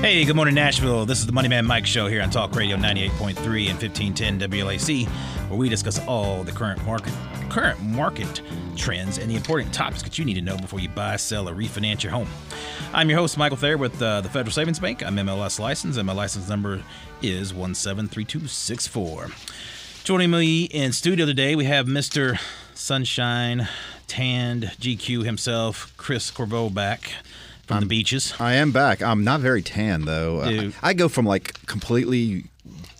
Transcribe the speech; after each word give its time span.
Hey, 0.00 0.24
good 0.24 0.34
morning, 0.34 0.54
Nashville. 0.54 1.04
This 1.04 1.18
is 1.18 1.26
the 1.26 1.32
Money 1.32 1.48
Man 1.48 1.66
Mike 1.66 1.84
Show 1.84 2.06
here 2.06 2.22
on 2.22 2.30
Talk 2.30 2.56
Radio 2.56 2.78
98.3 2.78 3.36
and 3.68 3.78
1510 3.78 4.40
WLAC, 4.40 5.06
where 5.50 5.58
we 5.58 5.68
discuss 5.68 5.98
all 6.06 6.42
the 6.42 6.52
current 6.52 6.82
market 6.86 7.12
current 7.50 7.78
market 7.82 8.40
trends 8.76 9.18
and 9.18 9.30
the 9.30 9.36
important 9.36 9.74
topics 9.74 10.02
that 10.02 10.18
you 10.18 10.24
need 10.24 10.34
to 10.34 10.40
know 10.40 10.56
before 10.56 10.80
you 10.80 10.88
buy, 10.88 11.16
sell, 11.16 11.50
or 11.50 11.54
refinance 11.54 12.02
your 12.02 12.12
home. 12.12 12.26
I'm 12.94 13.10
your 13.10 13.18
host, 13.18 13.36
Michael 13.36 13.58
Thayer 13.58 13.76
with 13.76 14.00
uh, 14.00 14.22
the 14.22 14.30
Federal 14.30 14.52
Savings 14.52 14.78
Bank. 14.78 15.04
I'm 15.04 15.16
MLS 15.16 15.60
licensed, 15.60 15.98
and 15.98 16.06
my 16.06 16.14
license 16.14 16.48
number 16.48 16.82
is 17.20 17.52
173264. 17.52 19.28
Joining 20.04 20.30
me 20.30 20.64
in 20.64 20.92
studio 20.92 21.26
today, 21.26 21.54
we 21.54 21.66
have 21.66 21.84
Mr. 21.84 22.40
Sunshine, 22.72 23.68
tanned 24.06 24.72
GQ 24.80 25.26
himself, 25.26 25.92
Chris 25.98 26.30
Corriveau 26.30 26.72
back 26.72 27.12
from 27.70 27.80
the 27.80 27.86
beaches. 27.86 28.34
I 28.38 28.54
am 28.54 28.72
back. 28.72 29.02
I'm 29.02 29.24
not 29.24 29.40
very 29.40 29.62
tan 29.62 30.04
though. 30.04 30.44
Dude. 30.48 30.74
I, 30.82 30.90
I 30.90 30.92
go 30.94 31.08
from 31.08 31.24
like 31.26 31.66
completely 31.66 32.44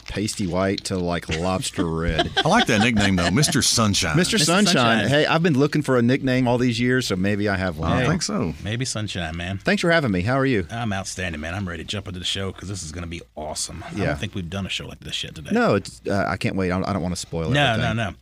pasty 0.09 0.45
white 0.45 0.83
to 0.83 0.99
like 0.99 1.29
lobster 1.39 1.85
red. 1.89 2.29
I 2.45 2.49
like 2.49 2.67
that 2.67 2.81
nickname 2.81 3.15
though, 3.15 3.29
Mr. 3.29 3.63
Sunshine. 3.63 4.17
Mr. 4.17 4.41
Sunshine. 4.41 4.75
Sunshine. 4.75 5.09
Hey, 5.09 5.25
I've 5.25 5.43
been 5.45 5.57
looking 5.57 5.83
for 5.83 5.99
a 5.99 6.03
nickname 6.03 6.49
all 6.49 6.59
these 6.59 6.81
years, 6.81 7.07
so 7.07 7.15
maybe 7.15 7.49
I 7.49 7.55
have 7.57 7.79
one. 7.79 7.93
I 7.93 8.01
Hey, 8.03 8.09
think 8.09 8.23
so. 8.23 8.53
Maybe 8.65 8.85
Sunshine, 8.85 9.37
man. 9.37 9.59
Thanks 9.59 9.83
for 9.83 9.91
having 9.93 10.11
me. 10.11 10.23
How 10.23 10.35
are 10.35 10.45
you? 10.47 10.67
I'm 10.69 10.93
outstanding, 10.93 11.41
man. 11.41 11.55
I'm 11.55 11.69
ready 11.69 11.85
to 11.85 11.89
jump 11.89 12.09
into 12.09 12.19
the 12.19 12.25
show 12.25 12.51
because 12.51 12.69
this 12.69 12.83
is 12.83 12.91
going 12.91 13.03
to 13.05 13.09
be 13.09 13.23
awesome. 13.37 13.85
I 13.87 13.95
Yeah. 13.95 14.07
don't 14.07 14.19
think 14.19 14.35
we've 14.35 14.51
done 14.51 14.67
a 14.67 14.71
show 14.71 14.89
like 14.89 14.99
this 14.99 15.23
yet 15.23 15.37
today. 15.37 15.51
No, 15.53 15.77
it's 15.77 16.01
uh, 16.09 16.25
I 16.27 16.37
can't 16.37 16.57
wait. 16.57 16.73
I 16.73 16.81
don't, 16.81 16.93
don't 16.93 17.03
want 17.03 17.15
to 17.15 17.21
spoil 17.21 17.51
it. 17.51 17.55
no, 17.55 17.77
no, 17.77 17.93
no. 17.93 18.15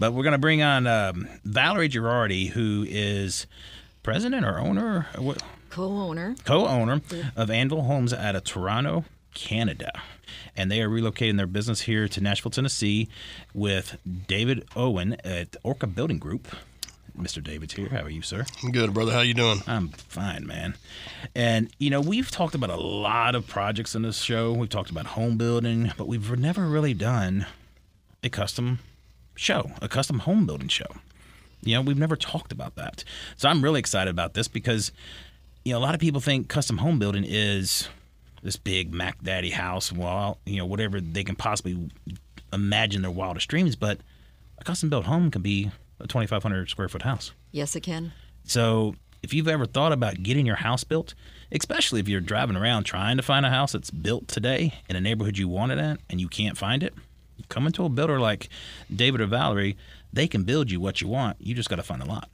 But 0.00 0.14
we're 0.14 0.24
going 0.24 0.32
to 0.32 0.38
bring 0.38 0.62
on 0.62 0.88
um, 0.88 1.28
Valerie 1.44 1.88
Girardi, 1.88 2.48
who 2.48 2.84
is 2.88 3.46
president 4.02 4.44
or 4.44 4.58
owner, 4.58 5.06
or 5.16 5.22
what, 5.22 5.42
co-owner. 5.70 6.34
co-owner 6.44 7.00
of 7.36 7.50
Anvil 7.50 7.82
Homes 7.82 8.12
out 8.12 8.36
of 8.36 8.44
Toronto, 8.44 9.04
Canada. 9.34 10.02
And 10.56 10.70
they 10.70 10.82
are 10.82 10.88
relocating 10.88 11.36
their 11.36 11.46
business 11.46 11.82
here 11.82 12.08
to 12.08 12.20
Nashville, 12.20 12.50
Tennessee 12.50 13.08
with 13.54 13.98
David 14.26 14.66
Owen 14.76 15.16
at 15.24 15.56
Orca 15.62 15.86
Building 15.86 16.18
Group. 16.18 16.48
Mr. 17.16 17.42
David's 17.42 17.74
here. 17.74 17.88
How 17.88 18.02
are 18.02 18.10
you, 18.10 18.22
sir? 18.22 18.46
I'm 18.62 18.70
good, 18.70 18.94
brother. 18.94 19.12
How 19.12 19.20
you 19.20 19.34
doing? 19.34 19.60
I'm 19.66 19.88
fine, 19.88 20.46
man. 20.46 20.74
And 21.34 21.68
you 21.78 21.90
know, 21.90 22.00
we've 22.00 22.30
talked 22.30 22.54
about 22.54 22.70
a 22.70 22.76
lot 22.76 23.34
of 23.34 23.46
projects 23.48 23.94
in 23.96 24.02
this 24.02 24.18
show. 24.18 24.52
We've 24.52 24.68
talked 24.68 24.90
about 24.90 25.06
home 25.06 25.36
building, 25.36 25.92
but 25.96 26.06
we've 26.06 26.38
never 26.38 26.66
really 26.66 26.94
done 26.94 27.46
a 28.22 28.28
custom 28.28 28.78
show, 29.34 29.72
a 29.82 29.88
custom 29.88 30.20
home 30.20 30.46
building 30.46 30.68
show. 30.68 30.86
You 31.62 31.74
know, 31.74 31.82
we've 31.82 31.98
never 31.98 32.14
talked 32.14 32.52
about 32.52 32.76
that. 32.76 33.02
So 33.36 33.48
I'm 33.48 33.62
really 33.62 33.80
excited 33.80 34.10
about 34.10 34.34
this 34.34 34.46
because 34.46 34.92
you 35.68 35.74
know, 35.74 35.80
a 35.80 35.84
lot 35.84 35.94
of 35.94 36.00
people 36.00 36.22
think 36.22 36.48
custom 36.48 36.78
home 36.78 36.98
building 36.98 37.26
is 37.28 37.90
this 38.42 38.56
big 38.56 38.94
Mac 38.94 39.22
Daddy 39.22 39.50
house, 39.50 39.92
well, 39.92 40.38
you 40.46 40.56
know, 40.56 40.64
whatever 40.64 40.98
they 40.98 41.22
can 41.22 41.36
possibly 41.36 41.90
imagine 42.54 43.02
their 43.02 43.10
wildest 43.10 43.48
dreams, 43.48 43.76
but 43.76 44.00
a 44.56 44.64
custom 44.64 44.88
built 44.88 45.04
home 45.04 45.30
can 45.30 45.42
be 45.42 45.70
a 46.00 46.06
2500 46.06 46.70
square 46.70 46.88
foot 46.88 47.02
house. 47.02 47.32
Yes, 47.52 47.76
it 47.76 47.82
can. 47.82 48.12
So, 48.44 48.94
if 49.22 49.34
you've 49.34 49.46
ever 49.48 49.66
thought 49.66 49.92
about 49.92 50.22
getting 50.22 50.46
your 50.46 50.56
house 50.56 50.84
built, 50.84 51.12
especially 51.52 52.00
if 52.00 52.08
you're 52.08 52.22
driving 52.22 52.56
around 52.56 52.84
trying 52.84 53.18
to 53.18 53.22
find 53.22 53.44
a 53.44 53.50
house 53.50 53.72
that's 53.72 53.90
built 53.90 54.26
today 54.26 54.72
in 54.88 54.96
a 54.96 55.02
neighborhood 55.02 55.36
you 55.36 55.48
want 55.48 55.72
it 55.72 55.78
at 55.78 55.98
and 56.08 56.18
you 56.18 56.28
can't 56.28 56.56
find 56.56 56.82
it, 56.82 56.94
come 57.50 57.66
into 57.66 57.84
a 57.84 57.90
builder 57.90 58.18
like 58.18 58.48
David 58.94 59.20
or 59.20 59.26
Valerie. 59.26 59.76
They 60.14 60.28
can 60.28 60.44
build 60.44 60.70
you 60.70 60.80
what 60.80 61.02
you 61.02 61.08
want. 61.08 61.36
You 61.40 61.54
just 61.54 61.68
got 61.68 61.76
to 61.76 61.82
find 61.82 62.00
a 62.00 62.06
lot. 62.06 62.30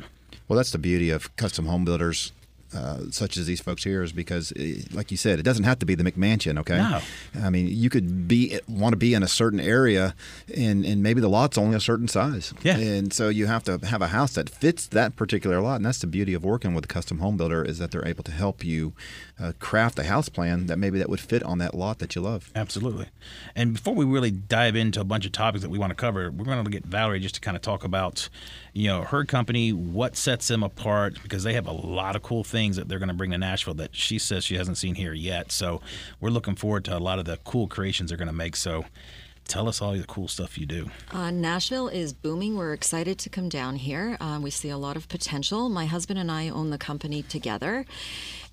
Well, 0.46 0.56
that's 0.56 0.70
the 0.70 0.78
beauty 0.78 1.10
of 1.10 1.34
custom 1.34 1.66
home 1.66 1.84
builders. 1.84 2.32
Uh, 2.74 3.02
such 3.10 3.36
as 3.36 3.46
these 3.46 3.60
folks 3.60 3.84
here 3.84 4.02
is 4.02 4.12
because, 4.12 4.52
eh, 4.56 4.82
like 4.92 5.10
you 5.10 5.16
said, 5.16 5.38
it 5.38 5.42
doesn't 5.44 5.64
have 5.64 5.78
to 5.78 5.86
be 5.86 5.94
the 5.94 6.02
McMansion. 6.02 6.58
Okay, 6.58 6.76
No. 6.76 7.00
I 7.42 7.50
mean 7.50 7.68
you 7.68 7.88
could 7.88 8.26
be 8.26 8.58
want 8.68 8.92
to 8.92 8.96
be 8.96 9.14
in 9.14 9.22
a 9.22 9.28
certain 9.28 9.60
area, 9.60 10.14
and 10.54 10.84
and 10.84 11.02
maybe 11.02 11.20
the 11.20 11.28
lot's 11.28 11.56
only 11.56 11.76
a 11.76 11.80
certain 11.80 12.08
size. 12.08 12.52
Yeah. 12.62 12.76
and 12.78 13.12
so 13.12 13.28
you 13.28 13.46
have 13.46 13.62
to 13.64 13.78
have 13.86 14.02
a 14.02 14.08
house 14.08 14.34
that 14.34 14.48
fits 14.50 14.86
that 14.88 15.14
particular 15.16 15.60
lot, 15.60 15.76
and 15.76 15.86
that's 15.86 15.98
the 16.00 16.06
beauty 16.08 16.34
of 16.34 16.44
working 16.44 16.74
with 16.74 16.84
a 16.84 16.88
custom 16.88 17.18
home 17.20 17.36
builder 17.36 17.62
is 17.64 17.78
that 17.78 17.90
they're 17.92 18.06
able 18.08 18.24
to 18.24 18.32
help 18.32 18.64
you 18.64 18.92
uh, 19.38 19.52
craft 19.58 19.98
a 19.98 20.04
house 20.04 20.28
plan 20.28 20.66
that 20.66 20.78
maybe 20.78 20.98
that 20.98 21.08
would 21.08 21.20
fit 21.20 21.42
on 21.42 21.58
that 21.58 21.74
lot 21.74 21.98
that 21.98 22.14
you 22.14 22.22
love. 22.22 22.50
Absolutely. 22.54 23.06
And 23.54 23.74
before 23.74 23.94
we 23.94 24.04
really 24.04 24.30
dive 24.30 24.74
into 24.76 25.00
a 25.00 25.04
bunch 25.04 25.26
of 25.26 25.32
topics 25.32 25.62
that 25.62 25.70
we 25.70 25.78
want 25.78 25.90
to 25.90 25.94
cover, 25.96 26.30
we're 26.30 26.44
going 26.44 26.64
to 26.64 26.70
get 26.70 26.84
Valerie 26.84 27.20
just 27.20 27.34
to 27.36 27.40
kind 27.40 27.56
of 27.56 27.62
talk 27.62 27.84
about, 27.84 28.28
you 28.72 28.86
know, 28.88 29.02
her 29.02 29.24
company, 29.24 29.72
what 29.72 30.16
sets 30.16 30.48
them 30.48 30.62
apart, 30.62 31.18
because 31.22 31.42
they 31.44 31.52
have 31.54 31.66
a 31.66 31.72
lot 31.72 32.14
of 32.16 32.22
cool 32.22 32.44
things 32.44 32.63
that 32.72 32.88
they're 32.88 32.98
going 32.98 33.08
to 33.08 33.14
bring 33.14 33.30
to 33.30 33.38
Nashville 33.38 33.74
that 33.74 33.94
she 33.94 34.18
says 34.18 34.44
she 34.44 34.56
hasn't 34.56 34.78
seen 34.78 34.94
here 34.94 35.12
yet. 35.12 35.52
So 35.52 35.80
we're 36.20 36.30
looking 36.30 36.56
forward 36.56 36.84
to 36.86 36.96
a 36.96 36.98
lot 36.98 37.18
of 37.18 37.24
the 37.24 37.38
cool 37.44 37.68
creations 37.68 38.10
they're 38.10 38.18
going 38.18 38.26
to 38.26 38.34
make. 38.34 38.56
So 38.56 38.84
tell 39.46 39.68
us 39.68 39.80
all 39.80 39.92
the 39.92 40.04
cool 40.04 40.28
stuff 40.28 40.58
you 40.58 40.66
do. 40.66 40.90
Uh, 41.12 41.30
Nashville 41.30 41.88
is 41.88 42.12
booming. 42.12 42.56
We're 42.56 42.72
excited 42.72 43.18
to 43.18 43.28
come 43.28 43.48
down 43.48 43.76
here. 43.76 44.16
Uh, 44.20 44.40
we 44.42 44.50
see 44.50 44.70
a 44.70 44.78
lot 44.78 44.96
of 44.96 45.08
potential. 45.08 45.68
My 45.68 45.86
husband 45.86 46.18
and 46.18 46.30
I 46.30 46.48
own 46.48 46.70
the 46.70 46.78
company 46.78 47.22
together, 47.22 47.84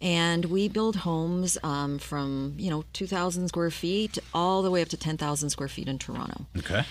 and 0.01 0.45
we 0.45 0.67
build 0.67 0.97
homes 0.97 1.57
um, 1.63 1.97
from 1.99 2.55
you 2.57 2.69
know 2.69 2.83
2,000 2.93 3.47
square 3.47 3.71
feet 3.71 4.19
all 4.33 4.61
the 4.61 4.71
way 4.71 4.81
up 4.81 4.89
to 4.89 4.97
10,000 4.97 5.49
square 5.49 5.69
feet 5.69 5.87
in 5.87 5.97
Toronto. 5.97 6.45
Okay. 6.57 6.83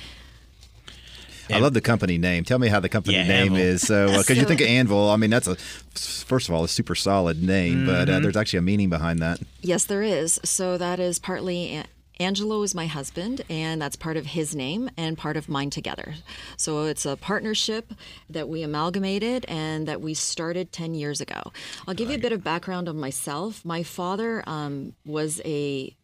I 1.53 1.59
love 1.59 1.75
the 1.75 1.81
company 1.81 2.19
name. 2.19 2.44
Tell 2.44 2.59
me 2.59 2.69
how 2.69 2.81
the 2.81 2.88
company 2.88 3.16
Yeah, 3.16 3.27
name 3.27 3.53
Anvil. 3.53 3.56
is. 3.59 3.83
So, 3.87 4.06
because 4.19 4.37
you 4.37 4.44
think 4.44 4.61
of 4.61 4.66
Anvil, 4.69 5.11
I 5.11 5.16
mean 5.16 5.31
that's 5.31 5.47
a 5.47 5.56
first 5.56 6.49
of 6.49 6.55
all 6.55 6.65
a 6.65 6.69
super 6.69 6.94
solid 6.94 7.43
name, 7.43 7.87
but 7.87 8.06
Mm-hmm. 8.09 8.16
uh, 8.16 8.21
there's 8.21 8.37
actually 8.37 8.59
a 8.61 8.62
meaning 8.62 8.88
behind 8.88 9.19
that. 9.21 9.41
Yes, 9.62 9.84
there 9.84 10.03
is. 10.03 10.39
So 10.44 10.78
that 10.78 11.00
is 11.00 11.19
partly. 11.19 11.77
A- 11.77 11.84
Angelo 12.21 12.62
is 12.62 12.75
my 12.75 12.87
husband, 12.87 13.41
and 13.49 13.81
that's 13.81 13.97
part 13.97 14.19
of 14.19 14.27
his 14.27 14.55
name 14.55 14.91
and 14.99 15.16
part 15.16 15.39
of 15.39 15.49
mine 15.49 15.71
together. 15.71 16.16
So 16.59 16.84
it's 16.84 17.06
a 17.06 17.16
partnership 17.16 17.94
that 18.28 18.47
we 18.47 18.60
amalgamated 18.62 19.47
and 19.49 19.89
that 19.89 20.03
we 20.03 20.12
started 20.12 20.71
10 20.71 20.93
years 20.94 21.22
ago. 21.22 21.41
I'll 21.89 21.94
give 21.94 22.10
you 22.10 22.16
a 22.16 22.21
bit 22.21 22.33
of 22.33 22.44
background 22.44 22.91
on 22.91 23.00
myself. 23.00 23.65
My 23.65 23.83
father 23.83 24.44
um, 24.47 24.93
was 25.06 25.41
a 25.47 25.97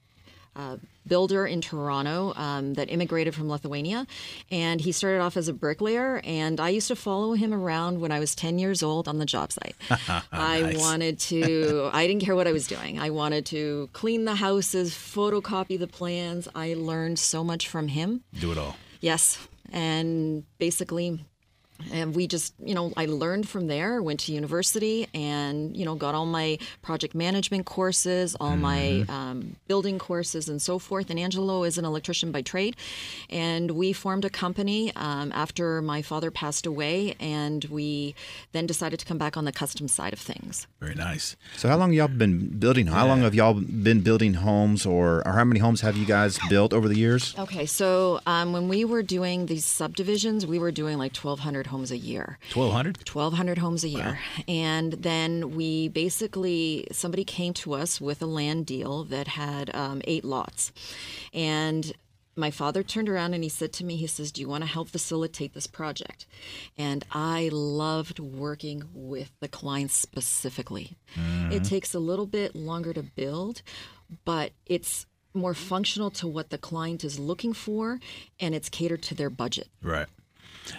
uh, 0.57 0.79
builder 1.07 1.47
in 1.47 1.61
Toronto 1.61 2.33
um, 2.37 2.75
that 2.75 2.91
immigrated 2.91 3.35
from 3.35 3.49
Lithuania. 3.49 4.07
And 4.51 4.81
he 4.81 4.93
started 4.93 5.21
off 5.21 5.37
as 5.37 5.49
a 5.49 5.53
bricklayer. 5.53 6.21
And 6.25 6.61
I 6.61 6.71
used 6.71 6.89
to 6.89 6.97
follow 6.97 7.35
him 7.35 7.53
around 7.53 8.01
when 8.01 8.13
I 8.13 8.19
was 8.19 8.35
10 8.35 8.59
years 8.59 8.83
old 8.83 9.09
on 9.09 9.19
the 9.19 9.27
job 9.27 9.53
site. 9.53 9.77
I 10.33 10.75
wanted 10.77 11.19
to, 11.21 11.91
I 11.93 12.07
didn't 12.07 12.23
care 12.23 12.37
what 12.37 12.47
I 12.47 12.53
was 12.53 12.67
doing. 12.67 12.99
I 12.99 13.11
wanted 13.11 13.47
to 13.47 13.89
clean 13.93 14.25
the 14.25 14.37
houses, 14.37 14.93
photocopy 14.93 15.79
the 15.79 15.87
plans. 15.87 16.49
I 16.55 16.75
learned 16.75 17.19
so 17.19 17.45
much 17.45 17.69
from 17.69 17.89
him. 17.89 18.23
Do 18.39 18.53
it 18.53 18.59
all. 18.59 18.77
Yes. 19.01 19.47
And 19.73 20.45
basically, 20.59 21.25
and 21.93 22.15
we 22.15 22.27
just, 22.27 22.55
you 22.63 22.75
know, 22.75 22.93
I 22.97 23.07
learned 23.07 23.49
from 23.49 23.67
there, 23.67 24.03
went 24.03 24.21
to 24.21 24.33
university 24.33 25.09
and, 25.15 25.77
you 25.77 25.85
know, 25.85 25.95
got 25.95 26.15
all 26.15 26.27
my 26.27 26.59
project 26.83 27.15
management 27.15 27.67
courses, 27.67 28.37
all 28.41 28.57
my 28.57 29.05
um, 29.09 29.57
building 29.69 29.99
courses 29.99 30.49
and 30.49 30.61
so 30.61 30.79
forth. 30.79 31.11
And 31.11 31.19
Angelo 31.19 31.65
is 31.65 31.79
an 31.79 31.85
electrician 31.85 32.33
by 32.33 32.43
trade. 32.43 32.77
And 33.31 33.73
we 33.73 33.93
formed 33.93 34.25
a 34.25 34.31
company 34.31 34.93
um, 34.97 35.33
after 35.33 35.83
my 35.83 36.03
father 36.03 36.31
passed 36.31 36.67
away. 36.67 37.15
And 37.21 37.65
we 37.67 38.15
then 38.53 38.67
decided 38.67 38.99
to 39.01 39.07
come 39.07 39.19
back 39.19 39.37
on 39.37 39.45
the 39.45 39.53
custom 39.53 39.89
side 39.89 40.13
of 40.13 40.19
things. 40.19 40.67
Very 40.81 40.95
nice. 40.95 41.37
So, 41.57 41.69
how 41.69 41.77
long 41.77 41.93
y'all 41.93 42.09
been 42.09 42.59
building? 42.59 42.87
How 42.87 43.07
long 43.07 43.21
have 43.21 43.35
y'all 43.35 43.55
been 43.55 44.01
building 44.01 44.35
homes, 44.35 44.87
or, 44.87 45.27
or 45.27 45.33
how 45.33 45.45
many 45.45 45.61
homes 45.61 45.81
have 45.81 45.97
you 45.97 46.07
guys 46.07 46.39
built 46.49 46.73
over 46.73 46.89
the 46.89 46.97
years? 46.97 47.35
Okay, 47.39 47.67
so 47.67 48.21
um, 48.27 48.53
when 48.53 48.69
we 48.69 48.85
were 48.85 49.03
doing 49.03 49.47
these 49.47 49.65
subdivisions, 49.65 50.47
we 50.47 50.59
were 50.59 50.71
doing 50.71 50.99
like 50.99 51.17
1,200 51.17 51.66
homes 51.67 51.91
a 51.91 51.97
year. 51.97 52.39
1200 52.55 53.09
1,200 53.09 53.59
homes 53.59 53.85
a 53.85 53.89
year. 53.89 54.19
And 54.49 54.93
then 54.93 55.55
we 55.55 55.89
basically, 55.89 56.87
somebody 56.93 57.25
came 57.25 57.53
to 57.55 57.75
us 57.75 58.01
with 58.01 58.23
a 58.23 58.27
land 58.27 58.67
deal 58.67 59.05
that 59.05 59.29
had 59.29 59.75
um, 59.75 60.01
eight 60.05 60.25
lots. 60.25 60.73
And 61.33 61.93
my 62.37 62.51
father 62.51 62.83
turned 62.83 63.09
around 63.09 63.35
and 63.35 63.43
he 63.43 63.49
said 63.49 63.73
to 63.75 63.85
me, 63.85 63.97
he 63.97 64.07
says, 64.07 64.31
Do 64.31 64.41
you 64.41 64.49
want 64.49 64.63
to 64.63 64.69
help 64.69 64.89
facilitate 64.89 65.55
this 65.55 65.67
project? 65.67 66.27
And 66.77 67.05
I 67.11 67.49
loved 67.51 68.19
working 68.19 68.85
with 68.93 69.33
the 69.41 69.49
clients 69.49 69.95
specifically. 69.95 70.97
It 71.51 71.65
takes 71.65 71.95
a 71.95 71.99
little 71.99 72.27
bit 72.27 72.55
longer 72.55 72.93
to 72.93 73.03
build, 73.03 73.63
but 74.25 74.53
it's 74.67 75.07
more 75.33 75.55
functional 75.55 76.11
to 76.11 76.27
what 76.27 76.51
the 76.51 76.59
client 76.59 77.05
is 77.05 77.19
looking 77.19 77.53
for 77.53 78.01
and 78.41 78.55
it's 78.55 78.69
catered 78.69 79.03
to 79.03 79.15
their 79.15 79.31
budget. 79.31 79.69
Right. 79.83 80.07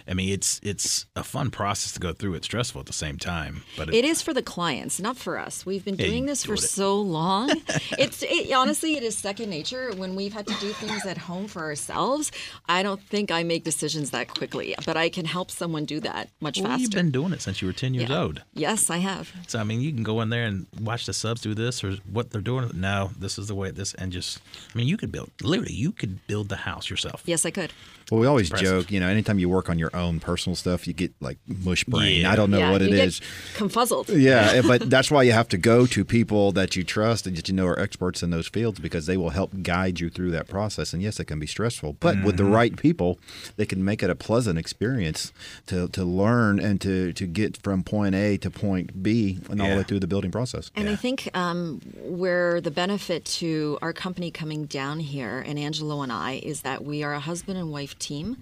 I 0.08 0.14
mean, 0.14 0.30
it's 0.30 0.60
it's 0.64 1.06
a 1.16 1.24
fun 1.24 1.50
process 1.52 1.92
to 1.94 2.00
go 2.00 2.14
through. 2.14 2.36
It's 2.36 2.46
stressful 2.46 2.80
at 2.82 2.88
the 2.88 2.94
same 2.94 3.18
time, 3.18 3.64
but 3.78 3.94
It 3.94 4.06
is 4.06 4.22
for 4.22 4.34
the 4.34 4.42
clients, 4.42 5.00
not 5.00 5.18
for 5.18 5.38
us. 5.38 5.66
We've 5.66 5.84
been 5.84 5.96
doing 5.96 6.26
this 6.26 6.44
for 6.46 6.54
it. 6.56 6.60
so 6.60 7.00
long. 7.00 7.50
it's 7.98 8.24
it, 8.24 8.52
honestly, 8.54 8.96
it 8.96 9.04
is 9.04 9.18
second 9.18 9.50
nature. 9.50 9.92
When 9.96 10.16
we've 10.16 10.34
had 10.34 10.48
to 10.48 10.54
do 10.60 10.70
things 10.74 11.06
at 11.06 11.18
home 11.18 11.48
for 11.48 11.62
ourselves, 11.64 12.32
I 12.68 12.84
don't 12.84 13.02
think 13.02 13.32
I 13.32 13.44
make 13.44 13.64
decisions 13.64 14.12
that 14.12 14.28
quickly, 14.34 14.76
but 14.86 14.98
I 14.98 15.10
can 15.10 15.26
help 15.26 15.52
someone 15.52 15.86
do 15.86 16.00
that 16.02 16.30
much 16.40 16.58
well, 16.60 16.68
faster. 16.70 16.82
you've 16.82 16.92
been 16.92 17.12
doing 17.12 17.34
it 17.34 17.42
since 17.42 17.62
you 17.62 17.68
were 17.68 17.74
ten 17.74 17.94
years 17.94 18.10
Yeah. 18.10 18.22
old. 18.22 18.42
Yes, 18.54 18.90
I 18.90 18.98
have. 18.98 19.32
So 19.48 19.60
I 19.60 19.64
mean, 19.64 19.82
you 19.82 19.92
can 19.94 20.04
go 20.04 20.22
in 20.22 20.30
there 20.30 20.46
and 20.46 20.66
watch 20.82 21.06
the 21.06 21.14
subs 21.14 21.42
do 21.42 21.54
this 21.54 21.84
or 21.84 21.94
what 22.12 22.32
they're 22.32 22.42
doing. 22.42 22.70
No, 22.74 23.12
this 23.18 23.38
is 23.38 23.48
the 23.48 23.56
way 23.56 23.72
this, 23.72 23.94
and 23.96 24.12
just 24.12 24.40
I 24.74 24.78
mean, 24.78 24.88
you 24.88 24.98
could 24.98 25.12
build 25.12 25.32
literally, 25.42 25.74
you 25.74 25.92
could 25.92 26.26
build 26.28 26.50
the 26.50 26.58
house 26.58 26.90
yourself. 26.90 27.24
Yes, 27.26 27.46
I 27.46 27.52
could. 27.52 27.72
Well, 28.12 28.22
we 28.22 28.28
always 28.28 28.48
Impressive. 28.50 28.84
joke, 28.84 28.92
you 28.92 29.00
know, 29.02 29.08
anytime 29.10 29.38
you 29.38 29.50
work 29.50 29.70
on 29.70 29.78
your 29.78 29.94
own 29.94 30.20
personal 30.22 30.56
stuff, 30.56 30.88
you 30.88 30.94
get 30.94 31.14
like 31.20 31.38
mush 31.46 31.84
brain. 31.84 32.22
Yeah. 32.22 32.32
I 32.32 32.36
don't 32.38 32.50
know 32.50 32.60
yeah, 32.60 32.72
what 32.72 32.82
it 32.82 32.92
you 32.92 32.98
is. 32.98 33.20
confuzzled. 33.56 34.08
Yeah, 34.18 34.62
but 34.62 34.90
that's 34.90 35.12
why 35.12 35.24
you 35.24 35.34
have 35.34 35.50
to 35.50 35.58
go 35.58 35.86
to 35.88 36.06
people 36.06 36.52
that 36.54 36.76
you 36.78 36.84
trust 36.86 37.28
and 37.28 37.36
that 37.36 37.50
you 37.50 37.54
know 37.54 37.66
are 37.66 37.78
experts 37.78 38.24
in 38.24 38.30
those 38.30 38.48
fields 38.48 38.80
because 38.80 39.08
they 39.08 39.18
will 39.18 39.32
help 39.32 39.52
guide 39.62 40.00
you 40.00 40.10
through 40.10 40.32
that 40.32 40.48
process. 40.48 40.94
And 40.94 41.04
yes, 41.04 41.20
it 41.20 41.26
can 41.26 41.38
be 41.40 41.48
stressful, 41.48 41.94
but 42.00 42.24
with 42.24 42.38
the 42.38 42.44
Mm-hmm. 42.44 42.54
right 42.54 42.78
people, 42.78 43.20
they 43.58 43.66
can 43.66 43.84
make 43.84 44.02
it 44.02 44.10
a 44.10 44.16
pleasant 44.16 44.58
experience 44.58 45.34
to, 45.66 45.90
to 45.90 46.06
learn 46.06 46.60
and 46.62 46.80
to, 46.80 47.12
to 47.12 47.28
get 47.28 47.58
from 47.62 47.84
point 47.84 48.16
A 48.16 48.38
to 48.38 48.50
point 48.50 49.04
B 49.04 49.40
and 49.50 49.62
all 49.62 49.70
the 49.70 49.76
way 49.78 49.84
through 49.84 50.00
the 50.00 50.08
building 50.08 50.32
process. 50.32 50.72
And 50.76 50.88
I 50.88 50.96
think 50.96 51.30
um, 51.36 51.82
where 51.96 52.62
the 52.62 52.72
benefit 52.72 53.26
to 53.26 53.78
our 53.82 53.92
company 53.92 54.32
coming 54.32 54.66
down 54.66 55.02
here, 55.02 55.44
and 55.46 55.60
Angelo 55.60 56.02
and 56.04 56.12
I, 56.12 56.40
is 56.42 56.62
that 56.62 56.86
we 56.86 57.04
are 57.04 57.14
a 57.14 57.20
husband 57.20 57.58
and 57.58 57.70
wife 57.70 57.97
team. 58.00 58.38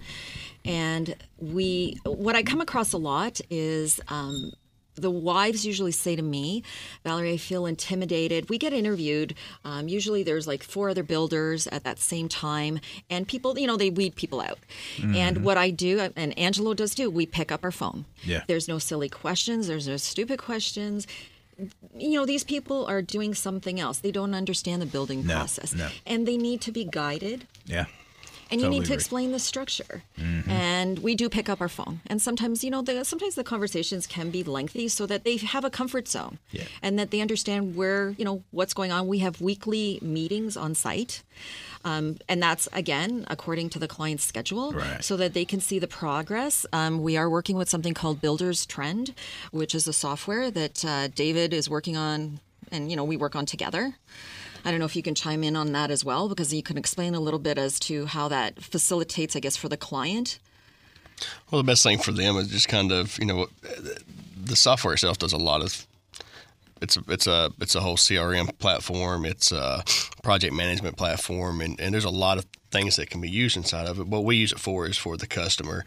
And 0.63 1.15
we, 1.37 1.99
what 2.05 2.35
I 2.35 2.43
come 2.43 2.61
across 2.61 2.91
a 2.93 2.97
lot 2.97 3.39
is 3.49 3.99
um, 4.07 4.51
the 4.95 5.11
wives 5.11 5.65
usually 5.65 5.91
say 5.91 6.15
to 6.15 6.21
me, 6.21 6.63
Valerie, 7.03 7.33
I 7.33 7.37
feel 7.37 7.65
intimidated. 7.65 8.49
We 8.49 8.57
get 8.57 8.73
interviewed. 8.73 9.35
Um, 9.63 9.87
usually 9.87 10.23
there's 10.23 10.47
like 10.47 10.63
four 10.63 10.89
other 10.89 11.03
builders 11.03 11.67
at 11.67 11.83
that 11.83 11.99
same 11.99 12.27
time, 12.29 12.79
and 13.09 13.27
people, 13.27 13.59
you 13.59 13.67
know, 13.67 13.77
they 13.77 13.89
weed 13.89 14.15
people 14.15 14.41
out. 14.41 14.57
And 15.03 15.43
what 15.43 15.57
I 15.57 15.69
do, 15.69 16.09
and 16.15 16.37
Angelo 16.39 16.73
does 16.73 16.95
too, 16.95 17.09
we 17.11 17.25
pick 17.25 17.51
up 17.51 17.63
our 17.63 17.71
phone. 17.71 18.05
Yeah. 18.23 18.43
There's 18.47 18.67
no 18.67 18.79
silly 18.79 19.09
questions, 19.09 19.67
there's 19.67 19.87
no 19.87 19.97
stupid 19.97 20.39
questions 20.39 21.05
you 21.97 22.19
know 22.19 22.25
these 22.25 22.43
people 22.43 22.85
are 22.85 23.01
doing 23.01 23.33
something 23.33 23.79
else 23.79 23.99
they 23.99 24.11
don't 24.11 24.33
understand 24.33 24.81
the 24.81 24.85
building 24.85 25.25
No, 25.25 25.35
process 25.35 25.73
no. 25.73 25.87
and 26.05 26.27
they 26.27 26.35
need 26.35 26.59
to 26.59 26.71
be 26.73 26.83
guided 26.83 27.47
Yeah. 27.65 27.85
And 28.51 28.62
you 28.62 28.68
Totally 28.68 28.80
need 28.80 28.86
to 28.86 28.94
agree. 28.94 28.94
Mm-hmm. 28.94 28.94
explain 28.94 29.31
the 29.31 29.39
structure 29.39 30.03
and 30.47 31.00
we 31.00 31.15
do 31.15 31.30
pick 31.30 31.50
up 31.50 31.62
our 31.62 31.68
phone 31.69 32.01
and 32.07 32.21
sometimes 32.21 32.63
you 32.63 32.69
know 32.71 32.81
the, 32.81 33.03
sometimes 33.03 33.36
the 33.36 33.44
conversations 33.44 34.06
can 34.07 34.30
be 34.30 34.44
lengthy 34.44 34.88
so 34.88 35.06
that 35.07 35.24
they 35.24 35.38
have 35.38 35.63
a 35.65 35.69
comfort 35.69 36.07
zone 36.07 36.38
Yeah. 36.51 36.63
and 36.81 36.97
that 37.00 37.09
they 37.12 37.21
understand 37.21 37.75
where 37.75 38.09
you 38.12 38.25
know 38.25 38.44
what's 38.51 38.74
going 38.74 38.92
on 38.92 39.07
we 39.07 39.19
have 39.19 39.42
weekly 39.42 40.00
meetings 40.01 40.56
on 40.57 40.75
site 40.75 41.24
um, 41.83 42.18
and 42.30 42.42
that's 42.42 42.68
again 42.74 43.25
according 43.30 43.69
to 43.71 43.80
the 43.80 43.88
client's 43.88 44.24
schedule 44.24 44.71
Right. 44.74 45.03
so 45.03 45.18
that 45.18 45.33
they 45.33 45.45
can 45.45 45.59
see 45.59 45.80
the 45.80 45.88
progress 45.88 46.65
um, 46.71 47.01
we 47.01 47.18
are 47.18 47.30
working 47.30 47.57
with 47.57 47.69
something 47.69 47.94
called 47.94 48.21
Buildertrend 48.21 49.13
which 49.51 49.74
is 49.74 49.88
a 49.88 49.94
software 49.94 50.51
that 50.51 50.86
uh, 50.86 51.07
david 51.09 51.51
is 51.53 51.69
working 51.69 51.98
on 51.98 52.39
and 52.71 52.89
you 52.91 52.95
know 52.95 53.03
we 53.03 53.18
work 53.18 53.36
on 53.36 53.45
together 53.45 53.95
I 54.65 54.71
don't 54.71 54.79
know 54.79 54.85
if 54.85 54.95
you 54.95 55.03
can 55.03 55.13
chime 55.13 55.44
in 55.44 55.56
on 55.56 55.71
that 55.73 55.91
as 55.91 56.03
well, 56.03 56.27
because 56.27 56.51
you 56.51 56.63
can 56.63 56.75
explain 56.77 57.13
a 57.13 57.19
little 57.19 57.39
bit 57.39 57.59
as 57.59 57.79
to 57.81 58.07
how 58.07 58.27
that 58.29 58.62
facilitates, 58.62 59.35
I 59.35 59.39
guess, 59.39 59.56
for 59.56 59.69
the 59.69 59.77
client. 59.77 60.39
Well, 61.50 61.62
the 61.62 61.65
best 61.65 61.83
thing 61.83 62.00
for 62.00 62.12
them 62.12 62.35
is 62.38 62.47
just 62.47 62.67
kind 62.67 62.91
of 62.91 63.17
you 63.19 63.25
know 63.25 63.47
the 64.35 64.56
software 64.56 64.94
itself 64.94 65.19
does 65.19 65.33
a 65.33 65.38
lot 65.38 65.62
of. 65.62 65.85
It's 66.81 66.97
a, 66.97 67.03
it's 67.07 67.27
a 67.27 67.51
it's 67.62 67.75
a 67.75 67.79
whole 67.79 67.95
CRM 67.95 68.57
platform. 68.57 69.23
It's 69.23 69.51
a 69.51 69.83
project 70.23 70.53
management 70.53 70.97
platform, 70.97 71.62
and, 71.62 71.79
and 71.79 71.94
there's 71.94 72.03
a 72.03 72.09
lot 72.09 72.38
of 72.38 72.45
things 72.71 72.95
that 72.97 73.09
can 73.09 73.21
be 73.21 73.29
used 73.29 73.56
inside 73.56 73.88
of 73.88 74.00
it. 74.00 74.07
What 74.07 74.25
we 74.25 74.35
use 74.35 74.51
it 74.51 74.59
for 74.59 74.88
is 74.88 74.97
for 74.97 75.15
the 75.15 75.27
customer, 75.27 75.85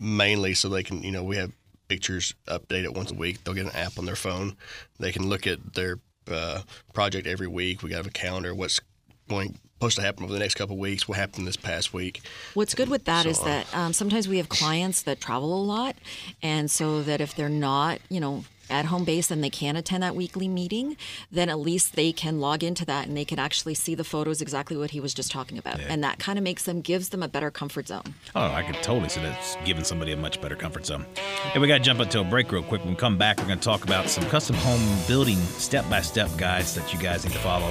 mainly 0.00 0.54
so 0.54 0.68
they 0.68 0.82
can 0.82 1.02
you 1.02 1.12
know 1.12 1.22
we 1.22 1.36
have 1.36 1.52
pictures 1.88 2.34
updated 2.46 2.94
once 2.94 3.10
a 3.10 3.14
week. 3.14 3.44
They'll 3.44 3.54
get 3.54 3.66
an 3.66 3.76
app 3.76 3.98
on 3.98 4.06
their 4.06 4.16
phone. 4.16 4.56
They 4.98 5.12
can 5.12 5.28
look 5.28 5.46
at 5.46 5.74
their 5.74 5.98
uh, 6.32 6.62
project 6.92 7.26
every 7.26 7.48
week. 7.48 7.82
We 7.82 7.90
got 7.90 8.06
a 8.06 8.10
calendar. 8.10 8.54
What's 8.54 8.80
going 9.28 9.58
supposed 9.78 9.96
to 9.96 10.02
happen 10.02 10.24
over 10.24 10.32
the 10.32 10.40
next 10.40 10.56
couple 10.56 10.74
of 10.74 10.80
weeks? 10.80 11.06
What 11.06 11.18
happened 11.18 11.46
this 11.46 11.56
past 11.56 11.94
week? 11.94 12.20
What's 12.54 12.74
good 12.74 12.88
with 12.88 13.04
that 13.04 13.26
is 13.26 13.38
that 13.40 13.72
um, 13.76 13.92
sometimes 13.92 14.26
we 14.26 14.38
have 14.38 14.48
clients 14.48 15.02
that 15.02 15.20
travel 15.20 15.54
a 15.54 15.62
lot, 15.62 15.94
and 16.42 16.68
so 16.68 17.02
that 17.02 17.20
if 17.20 17.36
they're 17.36 17.48
not, 17.48 18.00
you 18.08 18.18
know, 18.18 18.44
at 18.70 18.86
home 18.86 19.04
base 19.04 19.30
and 19.30 19.42
they 19.42 19.50
can 19.50 19.76
attend 19.76 20.02
that 20.02 20.14
weekly 20.14 20.48
meeting, 20.48 20.96
then 21.30 21.48
at 21.48 21.58
least 21.58 21.96
they 21.96 22.12
can 22.12 22.40
log 22.40 22.62
into 22.62 22.84
that 22.84 23.06
and 23.06 23.16
they 23.16 23.24
can 23.24 23.38
actually 23.38 23.74
see 23.74 23.94
the 23.94 24.04
photos 24.04 24.40
exactly 24.40 24.76
what 24.76 24.90
he 24.90 25.00
was 25.00 25.14
just 25.14 25.30
talking 25.30 25.58
about, 25.58 25.80
and 25.80 26.02
that 26.04 26.18
kind 26.18 26.38
of 26.38 26.42
makes 26.42 26.64
them 26.64 26.80
gives 26.80 27.10
them 27.10 27.22
a 27.22 27.28
better 27.28 27.50
comfort 27.50 27.88
zone. 27.88 28.14
Oh, 28.34 28.46
I 28.52 28.62
could 28.62 28.82
totally 28.82 29.08
see 29.08 29.20
that's 29.20 29.56
giving 29.64 29.84
somebody 29.84 30.12
a 30.12 30.16
much 30.16 30.40
better 30.40 30.56
comfort 30.56 30.86
zone. 30.86 31.06
Hey, 31.52 31.58
we 31.58 31.68
got 31.68 31.78
to 31.78 31.84
jump 31.84 32.00
into 32.00 32.20
a 32.20 32.24
break 32.24 32.50
real 32.52 32.62
quick. 32.62 32.82
When 32.82 32.90
we 32.90 32.96
come 32.96 33.18
back, 33.18 33.38
we're 33.38 33.46
going 33.46 33.58
to 33.58 33.64
talk 33.64 33.84
about 33.84 34.08
some 34.08 34.24
custom 34.24 34.56
home 34.56 34.80
building 35.06 35.38
step 35.38 35.88
by 35.88 36.00
step 36.00 36.28
guides 36.36 36.74
that 36.74 36.92
you 36.92 36.98
guys 36.98 37.24
need 37.24 37.32
to 37.32 37.38
follow. 37.38 37.70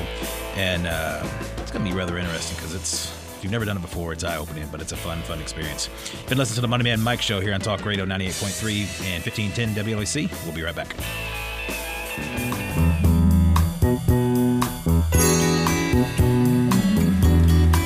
And 0.56 0.88
uh, 0.88 1.28
it's 1.58 1.72
going 1.72 1.86
to 1.86 1.92
be 1.92 1.98
rather 1.98 2.18
interesting 2.18 2.56
because 2.58 2.74
it's. 2.74 3.26
You've 3.48 3.54
never 3.54 3.64
done 3.64 3.78
it 3.78 3.82
before, 3.82 4.12
it's 4.12 4.26
eye 4.26 4.36
opening, 4.36 4.68
but 4.74 4.82
it's 4.82 4.92
a 4.92 4.98
fun, 4.98 5.22
fun 5.22 5.40
experience. 5.40 5.88
You've 6.12 6.28
been 6.28 6.38
listening 6.38 6.56
to 6.56 6.62
the 6.62 6.68
Money 6.68 6.84
Man 6.84 7.00
Mike 7.00 7.22
Show 7.22 7.40
here 7.40 7.54
on 7.54 7.62
Talk 7.62 7.86
Radio 7.86 8.04
98.3 8.04 9.06
and 9.06 9.24
1510 9.24 9.86
WLAC. 9.86 10.44
We'll 10.44 10.54
be 10.54 10.64
right 10.64 10.76
back. 10.76 10.98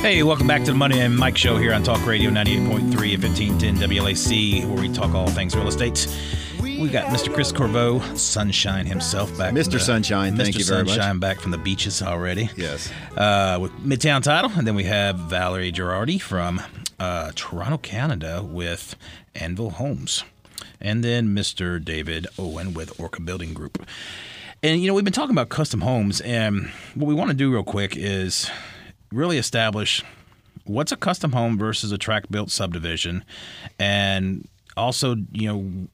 Hey, 0.00 0.24
welcome 0.24 0.48
back 0.48 0.64
to 0.64 0.72
the 0.72 0.76
Money 0.76 0.96
Man 0.96 1.14
Mike 1.14 1.38
Show 1.38 1.56
here 1.58 1.72
on 1.72 1.84
Talk 1.84 2.04
Radio 2.04 2.28
98.3 2.30 3.14
and 3.14 3.22
1510 3.22 3.76
WLAC, 3.76 4.66
where 4.66 4.82
we 4.82 4.92
talk 4.92 5.14
all 5.14 5.28
things 5.28 5.54
real 5.54 5.68
estate. 5.68 6.08
We 6.82 6.88
got 6.88 7.12
Mr. 7.14 7.32
Chris 7.32 7.52
Corriveau, 7.52 8.18
Sunshine 8.18 8.86
himself, 8.86 9.30
back. 9.38 9.50
from 9.52 9.62
Mr. 9.62 9.70
the- 9.74 9.78
Sunshine, 9.78 10.36
thank 10.36 10.56
Mr. 10.56 10.58
you 10.58 10.64
very 10.64 10.82
much. 10.82 10.94
Sunshine 10.94 11.20
back 11.20 11.38
from 11.38 11.52
the 11.52 11.58
beaches 11.58 12.02
already. 12.02 12.50
Yes. 12.56 12.90
Uh, 13.16 13.58
with 13.60 13.70
Midtown 13.86 14.20
Title, 14.20 14.50
and 14.56 14.66
then 14.66 14.74
we 14.74 14.82
have 14.82 15.16
Valerie 15.16 15.70
Girardi 15.70 16.20
from 16.20 16.60
uh, 16.98 17.30
Toronto, 17.36 17.78
Canada, 17.78 18.42
with 18.42 18.96
Anvil 19.36 19.70
Homes, 19.70 20.24
and 20.80 21.04
then 21.04 21.28
Mr. 21.28 21.82
David 21.82 22.26
Owen 22.36 22.74
with 22.74 22.98
Orca 22.98 23.22
Building 23.22 23.54
Group. 23.54 23.86
And 24.60 24.80
you 24.80 24.88
know, 24.88 24.94
we've 24.94 25.04
been 25.04 25.12
talking 25.12 25.30
about 25.36 25.50
custom 25.50 25.82
homes, 25.82 26.20
and 26.22 26.68
what 26.96 27.06
we 27.06 27.14
want 27.14 27.30
to 27.30 27.36
do 27.36 27.52
real 27.52 27.62
quick 27.62 27.96
is 27.96 28.50
really 29.12 29.38
establish 29.38 30.02
what's 30.64 30.90
a 30.90 30.96
custom 30.96 31.30
home 31.30 31.56
versus 31.56 31.92
a 31.92 31.98
track 31.98 32.24
built 32.28 32.50
subdivision, 32.50 33.24
and 33.78 34.48
also, 34.76 35.14
you 35.32 35.46
know, 35.46 35.88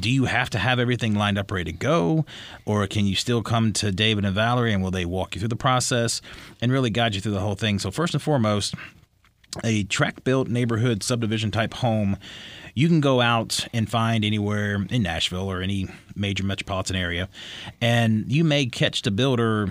do 0.00 0.10
you 0.10 0.24
have 0.24 0.50
to 0.50 0.58
have 0.58 0.78
everything 0.78 1.14
lined 1.14 1.38
up 1.38 1.50
ready 1.50 1.72
to 1.72 1.76
go? 1.76 2.24
Or 2.64 2.86
can 2.86 3.06
you 3.06 3.14
still 3.14 3.42
come 3.42 3.72
to 3.74 3.92
david 3.92 4.24
and 4.24 4.34
valerie 4.34 4.72
and 4.72 4.82
will 4.82 4.90
they 4.90 5.04
walk 5.04 5.34
you 5.34 5.40
through 5.40 5.48
the 5.48 5.56
process 5.56 6.20
and 6.60 6.72
really 6.72 6.90
guide 6.90 7.14
you 7.14 7.20
through 7.20 7.32
the 7.32 7.40
whole 7.40 7.54
thing? 7.54 7.78
So 7.78 7.90
first 7.90 8.14
and 8.14 8.22
foremost 8.22 8.74
a 9.64 9.84
track 9.84 10.24
built 10.24 10.48
neighborhood 10.48 11.02
subdivision 11.02 11.50
type 11.50 11.74
home 11.74 12.16
you 12.74 12.88
can 12.88 13.00
go 13.00 13.20
out 13.20 13.66
and 13.74 13.90
find 13.90 14.24
anywhere 14.24 14.86
in 14.88 15.02
nashville 15.02 15.50
or 15.50 15.60
any 15.60 15.86
major 16.16 16.42
metropolitan 16.42 16.96
area 16.96 17.28
and 17.80 18.30
you 18.32 18.44
may 18.44 18.64
catch 18.64 19.02
the 19.02 19.10
builder 19.10 19.70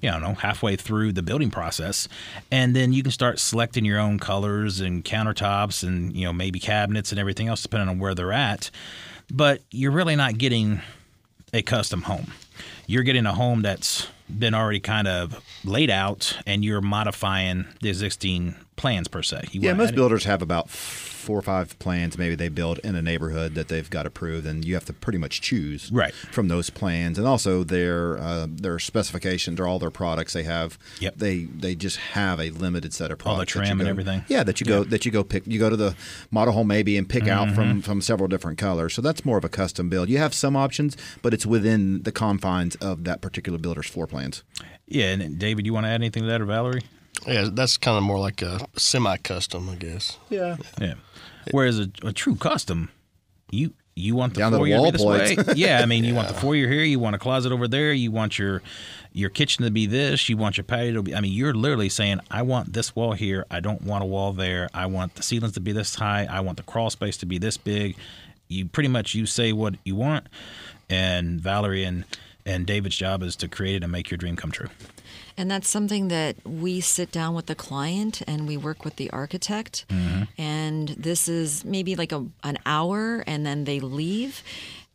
you 0.00 0.10
know 0.10 0.34
halfway 0.34 0.76
through 0.76 1.12
the 1.12 1.22
building 1.22 1.50
process 1.50 2.08
and 2.50 2.74
then 2.74 2.92
you 2.92 3.02
can 3.02 3.12
start 3.12 3.38
selecting 3.38 3.84
your 3.84 3.98
own 3.98 4.18
colors 4.18 4.80
and 4.80 5.04
countertops 5.04 5.82
and 5.82 6.14
you 6.16 6.24
know 6.24 6.32
maybe 6.32 6.58
cabinets 6.58 7.10
and 7.10 7.18
everything 7.18 7.48
else 7.48 7.62
depending 7.62 7.88
on 7.88 7.98
where 7.98 8.14
they're 8.14 8.32
at 8.32 8.70
but 9.30 9.62
you're 9.70 9.92
really 9.92 10.16
not 10.16 10.38
getting 10.38 10.80
a 11.52 11.62
custom 11.62 12.02
home. 12.02 12.32
You're 12.86 13.02
getting 13.02 13.26
a 13.26 13.34
home 13.34 13.62
that's 13.62 14.08
been 14.28 14.54
already 14.54 14.80
kind 14.80 15.08
of 15.08 15.42
laid 15.64 15.90
out 15.90 16.38
and 16.46 16.64
you're 16.64 16.80
modifying 16.80 17.66
the 17.80 17.88
existing 17.88 18.56
plans 18.78 19.08
per 19.08 19.22
se. 19.22 19.42
You 19.52 19.60
Yeah, 19.60 19.74
most 19.74 19.94
builders 19.94 20.24
have 20.24 20.40
about 20.40 20.70
four 20.70 21.38
or 21.38 21.42
five 21.42 21.78
plans 21.78 22.16
maybe 22.16 22.34
they 22.34 22.48
build 22.48 22.78
in 22.78 22.94
a 22.94 23.02
neighborhood 23.02 23.54
that 23.54 23.68
they've 23.68 23.90
got 23.90 24.06
approved, 24.06 24.46
and 24.46 24.64
you 24.64 24.72
have 24.72 24.86
to 24.86 24.94
pretty 24.94 25.18
much 25.18 25.42
choose 25.42 25.90
Right. 25.92 26.14
from 26.14 26.48
those 26.48 26.70
plans, 26.70 27.18
and 27.18 27.26
also 27.26 27.64
their 27.64 28.16
uh, 28.16 28.46
their 28.48 28.78
specifications 28.78 29.60
or 29.60 29.66
all 29.66 29.78
their 29.78 29.90
products 29.90 30.32
they 30.32 30.44
have. 30.44 30.78
Yep. 31.00 31.16
They 31.18 31.44
they 31.44 31.74
just 31.74 31.96
have 32.14 32.40
a 32.40 32.48
limited 32.50 32.94
set 32.94 33.10
of 33.10 33.18
products. 33.18 33.26
All 33.28 33.32
the 33.34 33.36
products. 33.36 33.52
that 33.54 33.60
you 33.60 33.66
trim 33.66 33.80
and 33.80 33.88
everything. 33.88 34.24
Yeah, 34.28 34.42
that 34.44 34.60
you 34.60 34.66
go 34.66 34.84
that 34.84 35.04
you 35.04 35.10
go 35.12 35.22
pick. 35.22 35.46
You 35.46 35.58
go 35.58 35.68
to 35.68 35.76
the 35.76 35.94
model 36.30 36.54
home 36.54 36.68
maybe 36.68 36.96
and 36.96 37.06
pick 37.08 37.26
out 37.28 37.48
Mm-hmm. 37.48 37.54
from 37.54 37.82
from 37.82 38.00
several 38.00 38.28
different 38.28 38.56
colors. 38.58 38.94
So 38.94 39.02
that's 39.02 39.24
more 39.24 39.36
of 39.38 39.44
a 39.44 39.48
custom 39.50 39.88
build. 39.90 40.08
You 40.08 40.18
have 40.18 40.32
some 40.32 40.56
options, 40.56 40.96
but 41.20 41.34
it's 41.34 41.44
within 41.44 42.02
the 42.04 42.12
confines 42.12 42.74
of 42.76 43.04
that 43.04 43.20
particular 43.20 43.58
builder's 43.58 43.86
floor 43.88 44.06
plans. 44.06 44.44
Yeah, 44.86 45.10
and 45.12 45.38
David, 45.38 45.66
you 45.66 45.74
want 45.74 45.84
to 45.84 45.90
add 45.90 45.96
anything 45.96 46.22
to 46.22 46.28
that 46.30 46.40
or 46.40 46.46
Valerie? 46.46 46.82
Yeah, 47.26 47.48
that's 47.52 47.76
kind 47.76 47.96
of 47.96 48.02
more 48.02 48.18
like 48.18 48.42
a 48.42 48.60
semi-custom, 48.76 49.68
I 49.68 49.74
guess. 49.74 50.18
Yeah. 50.30 50.56
Yeah. 50.80 50.94
Whereas 51.50 51.78
a, 51.78 51.90
a 52.02 52.12
true 52.12 52.36
custom, 52.36 52.90
you 53.50 53.72
you 53.98 54.14
want 54.14 54.34
the 54.34 54.40
Down 54.40 54.52
to 54.52 54.58
the 54.58 54.76
wall 54.76 54.86
to 54.86 54.92
be 54.92 54.98
this 54.98 55.04
way. 55.46 55.54
yeah, 55.56 55.80
I 55.82 55.86
mean, 55.86 56.04
you 56.04 56.14
want 56.14 56.28
the 56.28 56.34
foyer 56.34 56.68
here, 56.68 56.84
you 56.84 57.00
want 57.00 57.16
a 57.16 57.18
closet 57.18 57.50
over 57.50 57.66
there, 57.66 57.92
you 57.92 58.10
want 58.10 58.38
your 58.38 58.62
your 59.12 59.30
kitchen 59.30 59.64
to 59.64 59.70
be 59.70 59.86
this, 59.86 60.28
you 60.28 60.36
want 60.36 60.56
your 60.56 60.64
patio 60.64 60.94
to 60.94 61.02
be. 61.02 61.14
I 61.14 61.20
mean, 61.20 61.32
you're 61.32 61.54
literally 61.54 61.88
saying, 61.88 62.20
I 62.30 62.42
want 62.42 62.72
this 62.72 62.94
wall 62.94 63.12
here, 63.12 63.44
I 63.50 63.60
don't 63.60 63.82
want 63.82 64.04
a 64.04 64.06
wall 64.06 64.32
there, 64.32 64.68
I 64.72 64.86
want 64.86 65.16
the 65.16 65.22
ceilings 65.22 65.54
to 65.54 65.60
be 65.60 65.72
this 65.72 65.96
high, 65.96 66.28
I 66.30 66.40
want 66.40 66.58
the 66.58 66.62
crawl 66.62 66.90
space 66.90 67.16
to 67.18 67.26
be 67.26 67.38
this 67.38 67.56
big. 67.56 67.96
You 68.46 68.66
pretty 68.66 68.88
much 68.88 69.14
you 69.14 69.26
say 69.26 69.52
what 69.52 69.74
you 69.84 69.96
want, 69.96 70.26
and 70.88 71.40
Valerie 71.40 71.84
and 71.84 72.04
and 72.46 72.66
David's 72.66 72.96
job 72.96 73.22
is 73.22 73.36
to 73.36 73.48
create 73.48 73.76
it 73.76 73.82
and 73.82 73.92
make 73.92 74.10
your 74.10 74.18
dream 74.18 74.36
come 74.36 74.50
true. 74.50 74.68
And 75.38 75.50
that's 75.50 75.68
something 75.70 76.08
that 76.08 76.36
we 76.44 76.80
sit 76.80 77.12
down 77.12 77.34
with 77.34 77.46
the 77.46 77.54
client 77.54 78.20
and 78.26 78.46
we 78.48 78.56
work 78.56 78.84
with 78.84 78.96
the 78.96 79.08
architect. 79.10 79.86
And 80.36 80.88
this 80.88 81.28
is 81.28 81.64
maybe 81.64 81.94
like 81.96 82.12
a, 82.12 82.26
an 82.42 82.58
hour, 82.66 83.22
and 83.26 83.46
then 83.46 83.64
they 83.64 83.78
leave. 83.80 84.42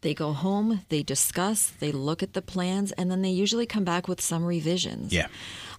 They 0.01 0.13
go 0.13 0.33
home, 0.33 0.81
they 0.89 1.01
discuss, 1.01 1.71
they 1.79 1.93
look 1.93 2.21
at 2.21 2.33
the 2.33 2.41
plans, 2.41 2.91
and 2.91 3.09
then 3.09 3.21
they 3.21 3.29
usually 3.29 3.65
come 3.65 3.85
back 3.85 4.09
with 4.09 4.19
some 4.19 4.43
revisions. 4.43 5.13
Yeah. 5.13 5.27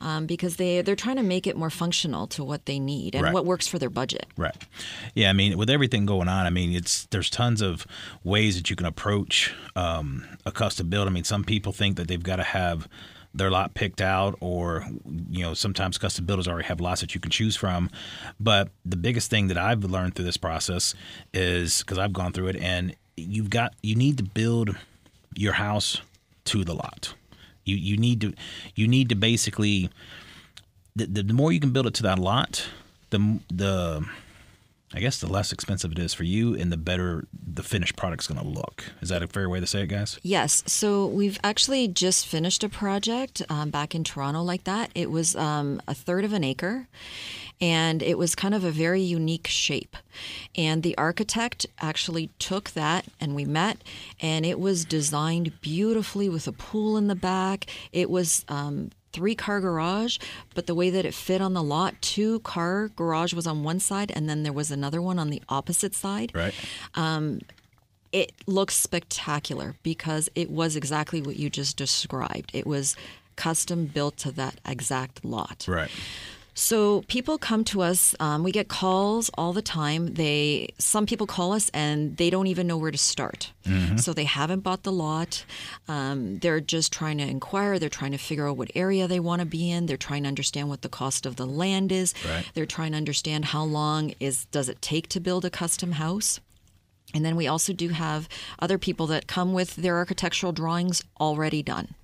Um, 0.00 0.24
because 0.24 0.56
they, 0.56 0.80
they're 0.80 0.96
trying 0.96 1.16
to 1.16 1.22
make 1.22 1.46
it 1.46 1.58
more 1.58 1.68
functional 1.68 2.26
to 2.28 2.42
what 2.42 2.64
they 2.64 2.78
need 2.78 3.14
and 3.14 3.24
Right. 3.24 3.34
what 3.34 3.44
works 3.44 3.66
for 3.66 3.78
their 3.78 3.90
budget. 3.90 4.24
Right. 4.38 4.56
Yeah, 5.14 5.28
I 5.28 5.34
mean, 5.34 5.58
with 5.58 5.68
everything 5.68 6.06
going 6.06 6.28
on, 6.28 6.46
I 6.46 6.50
mean, 6.50 6.72
it's 6.72 7.04
there's 7.10 7.28
tons 7.28 7.60
of 7.60 7.86
ways 8.22 8.56
that 8.56 8.70
you 8.70 8.76
can 8.76 8.86
approach 8.86 9.52
um, 9.76 10.24
a 10.46 10.52
custom 10.52 10.88
build. 10.88 11.06
I 11.06 11.10
mean, 11.10 11.24
some 11.24 11.44
people 11.44 11.72
think 11.72 11.96
that 11.98 12.08
they've 12.08 12.22
got 12.22 12.36
to 12.36 12.44
have 12.44 12.88
their 13.34 13.50
lot 13.50 13.74
picked 13.74 14.00
out, 14.00 14.36
or 14.40 14.86
you 15.28 15.42
know, 15.42 15.54
sometimes 15.54 15.98
custom 15.98 16.24
builders 16.24 16.46
already 16.46 16.66
have 16.68 16.80
lots 16.80 17.00
that 17.00 17.14
you 17.14 17.20
can 17.20 17.30
choose 17.30 17.56
from. 17.56 17.90
But 18.38 18.70
the 18.84 18.96
biggest 18.96 19.30
thing 19.30 19.48
that 19.48 19.58
I've 19.58 19.84
learned 19.84 20.14
through 20.14 20.24
this 20.24 20.36
process 20.36 20.94
is 21.32 21.80
because 21.80 21.98
I've 21.98 22.12
gone 22.12 22.32
through 22.32 22.48
it, 22.48 22.56
and 22.56 22.94
you've 23.16 23.50
got 23.50 23.74
you 23.82 23.96
need 23.96 24.18
to 24.18 24.24
build 24.24 24.76
your 25.34 25.54
house 25.54 26.00
to 26.46 26.64
the 26.64 26.74
lot. 26.74 27.14
You 27.64 27.76
you 27.76 27.96
need 27.96 28.20
to 28.20 28.34
you 28.74 28.86
need 28.86 29.08
to 29.08 29.14
basically 29.14 29.90
the, 30.96 31.06
the, 31.06 31.22
the 31.24 31.34
more 31.34 31.52
you 31.52 31.60
can 31.60 31.72
build 31.72 31.86
it 31.86 31.94
to 31.94 32.02
that 32.04 32.18
lot, 32.18 32.68
the 33.10 33.40
the 33.52 34.06
I 34.94 35.00
guess 35.00 35.18
the 35.18 35.26
less 35.26 35.52
expensive 35.52 35.90
it 35.90 35.98
is 35.98 36.14
for 36.14 36.22
you, 36.22 36.54
and 36.54 36.70
the 36.70 36.76
better 36.76 37.26
the 37.32 37.64
finished 37.64 37.96
product's 37.96 38.28
going 38.28 38.40
to 38.40 38.46
look. 38.46 38.84
Is 39.00 39.08
that 39.08 39.22
a 39.22 39.26
fair 39.26 39.48
way 39.48 39.58
to 39.58 39.66
say 39.66 39.82
it, 39.82 39.88
guys? 39.88 40.18
Yes. 40.22 40.62
So 40.66 41.06
we've 41.06 41.38
actually 41.42 41.88
just 41.88 42.26
finished 42.28 42.62
a 42.62 42.68
project 42.68 43.42
um, 43.48 43.70
back 43.70 43.94
in 43.94 44.04
Toronto 44.04 44.42
like 44.42 44.64
that. 44.64 44.90
It 44.94 45.10
was 45.10 45.34
um, 45.34 45.82
a 45.88 45.94
third 45.94 46.24
of 46.24 46.32
an 46.32 46.44
acre, 46.44 46.86
and 47.60 48.02
it 48.02 48.18
was 48.18 48.36
kind 48.36 48.54
of 48.54 48.62
a 48.62 48.70
very 48.70 49.02
unique 49.02 49.48
shape. 49.48 49.96
And 50.56 50.84
the 50.84 50.96
architect 50.96 51.66
actually 51.80 52.30
took 52.38 52.70
that, 52.70 53.06
and 53.20 53.34
we 53.34 53.44
met, 53.44 53.78
and 54.20 54.46
it 54.46 54.60
was 54.60 54.84
designed 54.84 55.60
beautifully 55.60 56.28
with 56.28 56.46
a 56.46 56.52
pool 56.52 56.96
in 56.96 57.08
the 57.08 57.16
back. 57.16 57.66
It 57.92 58.10
was. 58.10 58.44
Um, 58.48 58.90
Three 59.14 59.34
car 59.34 59.60
garage, 59.60 60.18
but 60.54 60.66
the 60.66 60.74
way 60.74 60.90
that 60.90 61.06
it 61.06 61.14
fit 61.14 61.40
on 61.40 61.54
the 61.54 61.62
lot, 61.62 61.94
two 62.02 62.40
car 62.40 62.88
garage 62.88 63.32
was 63.32 63.46
on 63.46 63.62
one 63.62 63.80
side, 63.80 64.12
and 64.14 64.28
then 64.28 64.42
there 64.42 64.52
was 64.52 64.70
another 64.70 65.00
one 65.00 65.18
on 65.18 65.30
the 65.30 65.40
opposite 65.48 65.94
side 65.94 66.32
Right. 66.34 66.54
Um, 66.94 67.40
it 68.12 68.32
looks 68.46 68.74
spectacular 68.76 69.74
because 69.82 70.28
it 70.34 70.50
was 70.50 70.76
exactly 70.76 71.20
what 71.20 71.36
you 71.36 71.50
just 71.50 71.76
described. 71.76 72.50
It 72.52 72.66
was 72.66 72.96
custom 73.36 73.86
built 73.86 74.16
to 74.18 74.30
that 74.32 74.60
exact 74.64 75.24
lot. 75.24 75.64
Right. 75.66 75.90
So 76.54 77.02
people 77.08 77.36
come 77.36 77.64
to 77.64 77.82
us. 77.82 78.14
Um, 78.20 78.44
we 78.44 78.52
get 78.52 78.68
calls 78.68 79.28
all 79.34 79.52
the 79.52 79.62
time. 79.62 80.14
They 80.14 80.68
some 80.78 81.04
people 81.04 81.26
call 81.26 81.52
us 81.52 81.68
and 81.74 82.16
they 82.16 82.30
don't 82.30 82.46
even 82.46 82.66
know 82.66 82.76
where 82.76 82.92
to 82.92 82.98
start. 82.98 83.52
So 83.96 84.12
they 84.12 84.24
haven't 84.24 84.60
bought 84.60 84.82
the 84.82 84.92
lot. 84.92 85.44
Um, 85.88 86.38
they're 86.38 86.60
just 86.60 86.92
trying 86.92 87.18
to 87.18 87.24
inquire. 87.24 87.78
They're 87.78 87.88
trying 87.88 88.12
to 88.12 88.18
figure 88.18 88.46
out 88.46 88.56
what 88.56 88.70
area 88.74 89.08
they 89.08 89.20
want 89.20 89.40
to 89.40 89.46
be 89.46 89.70
in. 89.70 89.86
They're 89.86 89.96
trying 89.96 90.22
to 90.24 90.28
understand 90.28 90.68
what 90.68 90.82
the 90.82 90.88
cost 90.88 91.26
of 91.26 91.36
the 91.36 91.46
land 91.46 91.90
is. 91.90 92.14
Right. 92.28 92.44
They're 92.54 92.66
trying 92.66 92.92
to 92.92 92.98
understand 92.98 93.46
how 93.46 93.64
long 93.64 94.14
is 94.20 94.44
does 94.46 94.68
it 94.68 94.80
take 94.82 95.08
to 95.08 95.20
build 95.20 95.44
a 95.44 95.50
custom 95.50 95.92
house. 95.92 96.40
And 97.14 97.24
then 97.24 97.36
we 97.36 97.46
also 97.46 97.72
do 97.72 97.90
have 97.90 98.28
other 98.58 98.76
people 98.76 99.06
that 99.08 99.26
come 99.26 99.52
with 99.52 99.76
their 99.76 99.96
architectural 99.96 100.52
drawings 100.52 101.02
already 101.20 101.62
done. 101.62 101.94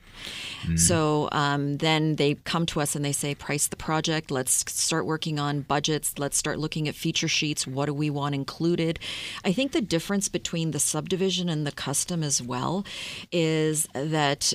So 0.76 1.28
um, 1.32 1.78
then 1.78 2.16
they 2.16 2.34
come 2.34 2.66
to 2.66 2.80
us 2.80 2.94
and 2.94 3.04
they 3.04 3.12
say, 3.12 3.34
price 3.34 3.66
the 3.66 3.76
project. 3.76 4.30
Let's 4.30 4.70
start 4.70 5.06
working 5.06 5.38
on 5.38 5.62
budgets. 5.62 6.18
Let's 6.18 6.36
start 6.36 6.58
looking 6.58 6.88
at 6.88 6.94
feature 6.94 7.28
sheets. 7.28 7.66
What 7.66 7.86
do 7.86 7.94
we 7.94 8.10
want 8.10 8.34
included? 8.34 8.98
I 9.44 9.52
think 9.52 9.72
the 9.72 9.80
difference 9.80 10.28
between 10.28 10.72
the 10.72 10.80
subdivision 10.80 11.48
and 11.48 11.66
the 11.66 11.72
custom 11.72 12.22
as 12.22 12.42
well 12.42 12.84
is 13.32 13.88
that 13.94 14.52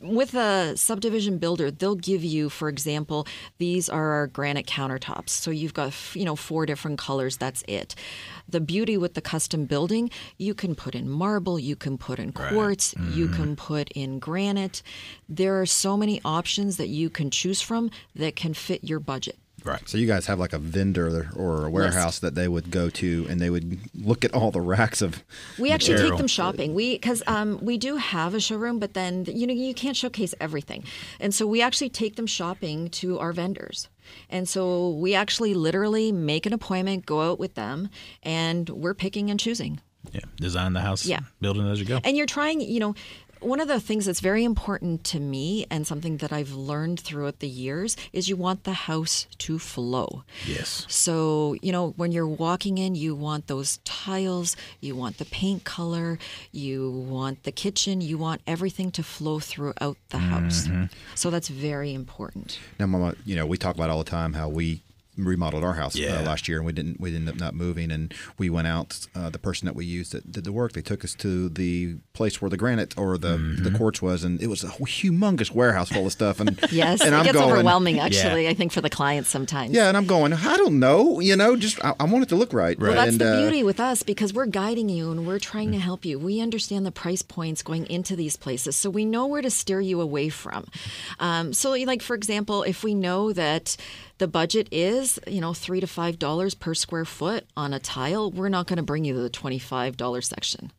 with 0.00 0.34
a 0.34 0.76
subdivision 0.76 1.38
builder, 1.38 1.70
they'll 1.70 1.96
give 1.96 2.22
you, 2.22 2.48
for 2.48 2.68
example, 2.68 3.26
these 3.58 3.88
are 3.88 4.12
our 4.12 4.26
granite 4.28 4.66
countertops. 4.66 5.30
So 5.30 5.50
you've 5.50 5.74
got, 5.74 5.92
you 6.14 6.24
know, 6.24 6.36
four 6.36 6.64
different 6.64 6.98
colors. 6.98 7.38
That's 7.38 7.64
it. 7.66 7.94
The 8.48 8.60
beauty 8.60 8.96
with 8.96 9.14
the 9.14 9.20
custom 9.20 9.64
building, 9.64 10.10
you 10.38 10.54
can 10.54 10.74
put 10.74 10.94
in 10.94 11.08
marble, 11.08 11.58
you 11.58 11.74
can 11.74 11.98
put 11.98 12.18
in 12.18 12.32
quartz, 12.32 12.94
you 13.12 13.28
mm. 13.28 13.34
can 13.34 13.56
put 13.56 13.90
in 13.92 14.18
granite. 14.18 14.82
There 15.28 15.60
are 15.60 15.66
so 15.66 15.96
many 15.96 16.20
options 16.24 16.76
that 16.76 16.88
you 16.88 17.10
can 17.10 17.30
choose 17.30 17.60
from 17.60 17.90
that 18.14 18.36
can 18.36 18.54
fit 18.54 18.84
your 18.84 19.00
budget. 19.00 19.38
Right. 19.64 19.88
So 19.88 19.96
you 19.96 20.06
guys 20.06 20.26
have 20.26 20.38
like 20.38 20.52
a 20.52 20.58
vendor 20.58 21.30
or 21.34 21.66
a 21.66 21.70
warehouse 21.70 22.18
that 22.18 22.34
they 22.34 22.48
would 22.48 22.70
go 22.70 22.90
to, 22.90 23.26
and 23.30 23.40
they 23.40 23.48
would 23.48 23.80
look 23.94 24.24
at 24.24 24.34
all 24.34 24.50
the 24.50 24.60
racks 24.60 25.00
of. 25.00 25.24
We 25.58 25.70
actually 25.70 25.96
take 25.96 26.18
them 26.18 26.26
shopping. 26.26 26.74
We 26.74 26.94
because 26.94 27.22
um, 27.26 27.58
we 27.62 27.78
do 27.78 27.96
have 27.96 28.34
a 28.34 28.40
showroom, 28.40 28.78
but 28.78 28.92
then 28.92 29.24
you 29.26 29.46
know 29.46 29.54
you 29.54 29.72
can't 29.72 29.96
showcase 29.96 30.34
everything, 30.38 30.84
and 31.18 31.34
so 31.34 31.46
we 31.46 31.62
actually 31.62 31.88
take 31.88 32.16
them 32.16 32.26
shopping 32.26 32.90
to 32.90 33.18
our 33.18 33.32
vendors. 33.32 33.88
And 34.28 34.46
so 34.46 34.90
we 34.90 35.14
actually 35.14 35.54
literally 35.54 36.12
make 36.12 36.44
an 36.44 36.52
appointment, 36.52 37.06
go 37.06 37.22
out 37.22 37.38
with 37.38 37.54
them, 37.54 37.88
and 38.22 38.68
we're 38.68 38.92
picking 38.92 39.30
and 39.30 39.40
choosing. 39.40 39.80
Yeah. 40.12 40.20
Design 40.36 40.72
the 40.74 40.80
house. 40.80 41.06
Yeah. 41.06 41.20
Building 41.40 41.66
it 41.66 41.70
as 41.70 41.80
you 41.80 41.86
go. 41.86 42.00
And 42.04 42.16
you're 42.16 42.26
trying, 42.26 42.60
you 42.60 42.80
know, 42.80 42.94
one 43.44 43.60
of 43.60 43.68
the 43.68 43.80
things 43.80 44.06
that's 44.06 44.20
very 44.20 44.44
important 44.44 45.04
to 45.04 45.20
me 45.20 45.66
and 45.70 45.86
something 45.86 46.18
that 46.18 46.32
I've 46.32 46.52
learned 46.52 47.00
throughout 47.00 47.40
the 47.40 47.48
years 47.48 47.96
is 48.12 48.28
you 48.28 48.36
want 48.36 48.64
the 48.64 48.72
house 48.72 49.26
to 49.38 49.58
flow. 49.58 50.24
yes. 50.46 50.86
So, 50.88 51.56
you 51.62 51.70
know, 51.70 51.90
when 51.96 52.12
you're 52.12 52.26
walking 52.26 52.78
in, 52.78 52.94
you 52.94 53.14
want 53.14 53.46
those 53.46 53.78
tiles, 53.84 54.56
you 54.80 54.96
want 54.96 55.18
the 55.18 55.24
paint 55.26 55.64
color, 55.64 56.18
you 56.52 56.90
want 56.90 57.44
the 57.44 57.52
kitchen, 57.52 58.00
you 58.00 58.18
want 58.18 58.40
everything 58.46 58.90
to 58.92 59.02
flow 59.02 59.38
throughout 59.38 59.96
the 60.08 60.18
house. 60.18 60.66
Mm-hmm. 60.66 60.84
So 61.14 61.30
that's 61.30 61.48
very 61.48 61.92
important. 61.92 62.58
Now, 62.78 62.86
Mama, 62.86 63.14
you 63.24 63.36
know 63.36 63.46
we 63.46 63.58
talk 63.58 63.74
about 63.74 63.90
all 63.90 63.98
the 63.98 64.10
time 64.10 64.32
how 64.32 64.48
we 64.48 64.80
remodeled 65.16 65.64
our 65.64 65.74
house 65.74 65.96
Yeah. 65.96 66.18
uh, 66.20 66.22
last 66.22 66.48
year, 66.48 66.58
and 66.58 66.66
we 66.66 66.72
didn't 66.72 67.00
we 67.00 67.14
ended 67.14 67.34
up 67.34 67.40
not 67.40 67.54
moving, 67.54 67.90
and 67.90 68.12
we 68.38 68.50
went 68.50 68.66
out. 68.66 69.06
Uh, 69.14 69.30
the 69.30 69.38
person 69.38 69.66
that 69.66 69.74
we 69.74 69.84
used 69.84 70.12
that 70.12 70.30
did 70.30 70.44
the 70.44 70.52
work, 70.52 70.72
they 70.72 70.82
took 70.82 71.04
us 71.04 71.14
to 71.14 71.48
the 71.48 71.96
place 72.12 72.40
where 72.40 72.48
the 72.50 72.56
granite 72.56 72.96
or 72.98 73.18
the 73.18 73.36
the 73.36 73.70
quartz 73.70 74.00
was, 74.02 74.24
and 74.24 74.40
it 74.42 74.48
was 74.48 74.64
a 74.64 74.68
humongous 74.68 75.50
warehouse 75.50 75.90
full 75.90 76.06
of 76.06 76.12
stuff. 76.12 76.40
And 76.40 76.58
Yes, 76.72 77.00
and 77.00 77.14
it 77.14 77.18
I'm 77.18 77.24
gets 77.24 77.36
going, 77.38 77.50
overwhelming 77.50 77.98
actually, 78.00 78.48
I 78.48 78.54
think 78.54 78.72
for 78.72 78.80
the 78.80 78.90
clients 78.90 79.28
sometimes. 79.28 79.72
Yeah, 79.72 79.88
and 79.88 79.96
I'm 79.96 80.06
going. 80.06 80.32
I 80.32 80.56
don't 80.56 80.78
know. 80.78 81.20
You 81.20 81.36
know, 81.36 81.56
just 81.56 81.82
I, 81.84 81.94
I 82.00 82.04
want 82.04 82.24
it 82.24 82.28
to 82.30 82.36
look 82.36 82.52
right. 82.52 82.78
Well, 82.78 82.92
that's 82.92 83.12
and, 83.12 83.20
the 83.20 83.34
uh, 83.34 83.40
beauty 83.40 83.62
with 83.62 83.80
us 83.80 84.02
because 84.02 84.32
we're 84.32 84.46
guiding 84.46 84.88
you 84.88 85.10
and 85.10 85.26
we're 85.26 85.38
trying 85.38 85.72
to 85.72 85.78
help 85.78 86.04
you. 86.04 86.18
We 86.18 86.40
understand 86.40 86.84
the 86.86 86.92
price 86.92 87.22
points 87.22 87.62
going 87.62 87.86
into 87.86 88.16
these 88.16 88.36
places, 88.36 88.76
so 88.76 88.90
we 88.90 89.04
know 89.04 89.26
where 89.26 89.42
to 89.42 89.50
steer 89.50 89.80
you 89.80 90.00
away 90.00 90.28
from. 90.28 90.66
Um, 91.20 91.52
so, 91.52 91.72
like 91.72 92.02
for 92.02 92.14
example, 92.14 92.62
if 92.62 92.82
we 92.84 92.94
know 92.94 93.32
that 93.32 93.76
the 94.24 94.28
budget 94.28 94.66
is 94.72 95.20
you 95.26 95.38
know 95.42 95.52
three 95.52 95.80
to 95.80 95.86
five 95.86 96.18
dollars 96.18 96.54
per 96.54 96.72
square 96.72 97.04
foot 97.04 97.44
on 97.58 97.74
a 97.74 97.78
tile, 97.78 98.30
we're 98.30 98.48
not 98.48 98.66
going 98.66 98.78
to 98.78 98.82
bring 98.82 99.04
you 99.04 99.12
to 99.12 99.20
the 99.20 99.28
twenty-five 99.28 99.98
dollar 99.98 100.22
section. 100.22 100.72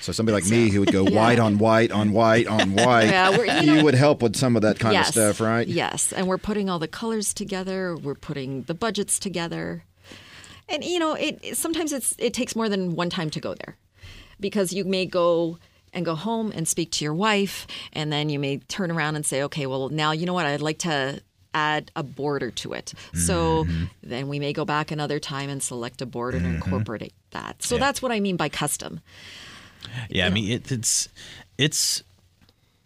So 0.00 0.12
somebody 0.12 0.32
like 0.32 0.46
me 0.46 0.70
who 0.70 0.80
would 0.80 0.92
go 0.92 1.04
white 1.20 1.38
on 1.38 1.58
white 1.58 1.92
on 1.92 2.12
white 2.12 2.46
on 2.46 2.72
white, 2.84 3.10
Yeah, 3.10 3.36
we're- 3.36 3.60
you 3.60 3.66
you 3.72 3.76
know- 3.76 3.84
would 3.84 3.94
help 3.94 4.22
with 4.22 4.34
some 4.34 4.56
of 4.56 4.62
that 4.62 4.78
kind 4.78 4.94
yes, 4.94 5.08
of 5.08 5.12
stuff, 5.12 5.40
right? 5.46 5.68
Yes, 5.68 6.10
and 6.14 6.26
we're 6.26 6.38
putting 6.38 6.70
all 6.70 6.78
the 6.78 6.88
colors 6.88 7.34
together. 7.34 7.94
We're 7.94 8.14
putting 8.14 8.62
the 8.62 8.72
budgets 8.72 9.18
together, 9.18 9.84
and 10.66 10.82
you 10.82 10.98
know, 10.98 11.12
it 11.12 11.38
it- 11.42 11.56
sometimes 11.58 11.92
it's 11.92 12.14
it 12.18 12.32
takes 12.32 12.56
more 12.56 12.70
than 12.70 12.96
one 12.96 13.10
time 13.10 13.28
to 13.28 13.40
go 13.40 13.52
there, 13.54 13.76
because 14.40 14.72
you 14.72 14.86
may 14.86 15.04
go 15.04 15.58
and 15.92 16.06
go 16.06 16.14
home 16.14 16.50
and 16.54 16.66
speak 16.66 16.90
to 16.92 17.04
your 17.04 17.14
wife, 17.14 17.66
and 17.92 18.10
then 18.10 18.30
you 18.30 18.38
may 18.38 18.56
turn 18.56 18.90
around 18.90 19.16
and 19.16 19.26
say, 19.26 19.42
okay, 19.42 19.66
well 19.66 19.90
now 19.90 20.12
you 20.12 20.24
know 20.24 20.32
what 20.34 20.46
I'd 20.46 20.62
like 20.62 20.78
to 20.78 21.20
add 21.56 21.90
a 21.96 22.02
border 22.02 22.50
to 22.62 22.72
it. 22.74 22.92
So 23.14 23.64
Mm-hmm. 23.64 23.84
then 24.12 24.28
we 24.28 24.38
may 24.38 24.52
go 24.52 24.64
back 24.64 24.90
another 24.90 25.18
time 25.18 25.48
and 25.50 25.62
select 25.62 26.02
a 26.02 26.06
border 26.06 26.38
Mm-hmm. 26.38 26.46
and 26.46 26.64
incorporate 26.64 27.14
that. 27.30 27.62
So 27.62 27.78
that's 27.78 28.00
what 28.02 28.12
I 28.12 28.20
mean 28.20 28.36
by 28.36 28.48
custom. 28.48 29.00
Yeah, 30.10 30.26
I 30.26 30.30
mean 30.30 30.50
it, 30.56 30.70
it's 30.72 31.08
it's 31.58 32.02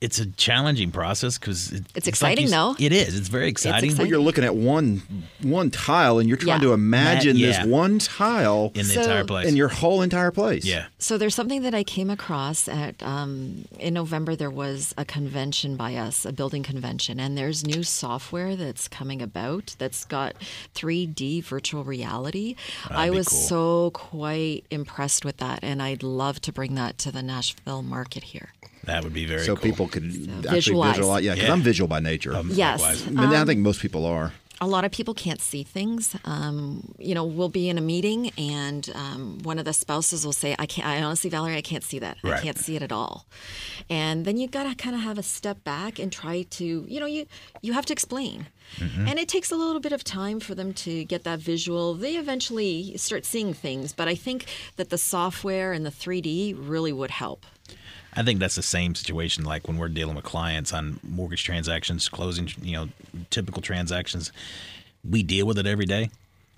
it's 0.01 0.19
a 0.19 0.27
challenging 0.33 0.91
process 0.91 1.37
because 1.39 1.73
it, 1.73 1.85
It's 1.95 2.07
like 2.07 2.09
exciting, 2.09 2.45
you 2.47 2.51
though. 2.51 2.75
It 2.79 2.93
is. 2.93 3.19
It's 3.19 3.29
very 3.29 3.49
exciting. 3.49 3.91
exciting. 3.91 4.11
You're 4.11 4.21
looking 4.21 4.45
at 4.45 4.55
one 4.57 5.03
one 5.43 5.71
tile, 5.71 6.19
and 6.19 6.29
you're 6.29 6.39
trying 6.39 6.61
Yeah. 6.61 6.69
to 6.69 6.73
imagine 6.73 7.39
That- 7.41 7.43
this 7.65 7.67
one 7.67 7.99
tile 7.99 8.73
in 8.75 8.87
the 8.89 8.95
So- 8.95 9.03
entire 9.03 9.25
place. 9.25 9.47
in 9.49 9.57
your 9.57 9.69
whole 9.69 10.01
entire 10.03 10.31
place. 10.31 10.65
yeah. 10.65 10.87
So 10.99 11.19
there's 11.19 11.35
something 11.35 11.63
that 11.63 11.75
I 11.75 11.85
came 11.85 12.09
across 12.09 12.67
at 12.69 13.03
um, 13.03 13.67
in 13.79 13.93
November. 13.95 14.35
There 14.37 14.51
was 14.51 14.95
a 14.97 15.05
convention 15.05 15.77
by 15.77 15.97
us, 15.97 16.25
a 16.25 16.33
building 16.33 16.63
convention, 16.63 17.21
and 17.21 17.37
there's 17.37 17.67
new 17.67 17.83
software 17.83 18.57
that's 18.57 18.89
coming 18.89 19.21
about 19.21 19.75
that's 19.79 20.05
got 20.07 20.35
3D 20.75 21.43
virtual 21.45 21.85
reality. 21.85 22.57
I 22.89 23.11
be 23.11 23.17
was 23.17 23.29
cool. 23.29 23.39
so 23.41 23.91
quite 23.93 24.65
impressed 24.71 25.25
with 25.27 25.37
that, 25.39 25.59
and 25.63 25.83
I'd 25.83 26.03
love 26.03 26.41
to 26.43 26.53
bring 26.53 26.75
that 26.77 26.97
to 26.99 27.13
the 27.13 27.23
Nashville 27.23 27.83
market 27.83 28.25
here. 28.25 28.51
That 28.91 29.03
would 29.05 29.15
be 29.23 29.27
very 29.35 29.45
So 29.49 29.55
cool. 29.57 29.63
people 29.71 29.87
could 29.95 30.05
actually 30.05 30.51
visualize. 30.59 30.97
visualize. 30.97 31.25
Yeah, 31.25 31.35
because 31.35 31.49
Yeah. 31.49 31.55
I'm 31.55 31.63
visual 31.63 31.89
by 31.89 32.01
nature. 32.13 32.33
Yes, 32.65 32.81
Likewise. 32.81 33.07
I 33.07 33.11
mean, 33.11 33.35
I 33.43 33.45
think 33.49 33.61
most 33.61 33.81
people 33.81 34.05
are. 34.07 34.33
a 34.63 34.67
lot 34.77 34.85
of 34.85 34.91
people 34.99 35.15
can't 35.27 35.41
see 35.51 35.63
things. 35.77 36.03
Um, 36.35 36.59
you 37.09 37.15
know, 37.17 37.25
we'll 37.37 37.49
be 37.63 37.67
in 37.73 37.77
a 37.79 37.87
meeting 37.95 38.21
and 38.37 38.83
um, 39.03 39.23
one 39.51 39.59
of 39.59 39.65
the 39.65 39.73
spouses 39.73 40.21
will 40.27 40.35
say, 40.43 40.51
"I 40.65 40.67
can't. 40.73 40.87
I 40.87 40.95
honestly, 41.07 41.31
Valerie, 41.31 41.57
I 41.63 41.63
can't 41.73 41.85
see 41.91 41.99
that. 42.07 42.17
Right. 42.23 42.35
I 42.39 42.43
can't 42.47 42.59
see 42.59 42.75
it 42.79 42.83
at 42.89 42.93
all." 43.01 43.15
And 43.89 44.17
then 44.27 44.35
you've 44.39 44.51
got 44.59 44.65
to 44.69 44.75
kind 44.85 44.95
of 44.99 45.01
have 45.09 45.19
a 45.19 45.23
step 45.23 45.59
back 45.65 45.93
and 46.03 46.09
try 46.13 46.37
to, 46.59 46.67
you 46.93 46.99
know, 47.01 47.07
you 47.17 47.23
you 47.67 47.73
have 47.79 47.87
to 47.87 47.93
explain. 47.99 48.39
And 49.09 49.17
it 49.19 49.29
takes 49.37 49.51
a 49.51 49.57
little 49.63 49.81
bit 49.81 49.93
of 49.99 50.03
time 50.05 50.39
for 50.47 50.55
them 50.55 50.71
to 50.85 50.93
get 51.13 51.25
that 51.25 51.41
visual. 51.53 51.85
They 52.05 52.15
eventually 52.25 52.97
start 53.07 53.25
seeing 53.33 53.53
things, 53.67 53.87
but 54.01 54.07
I 54.15 54.15
think 54.27 54.45
that 54.77 54.89
the 54.91 54.99
software 54.99 55.73
and 55.77 55.83
the 55.89 55.91
3D 56.03 56.55
really 56.57 56.93
would 57.01 57.11
help. 57.25 57.41
I 58.15 58.23
think 58.23 58.41
that's 58.41 58.57
the 58.57 58.63
same 58.63 58.95
situation 58.95 59.45
like 59.45 59.69
when 59.69 59.79
we're 59.79 59.89
dealing 59.89 60.17
with 60.17 60.25
clients 60.25 60.73
on 60.73 60.99
mortgage 61.03 61.45
transactions, 61.45 62.09
closing, 62.09 62.49
you 62.61 62.73
know, 62.73 62.89
typical 63.31 63.63
transactions. 63.63 64.33
We 65.09 65.23
deal 65.23 65.47
with 65.47 65.59
it 65.59 65.67
every 65.67 65.87
day. 65.87 66.11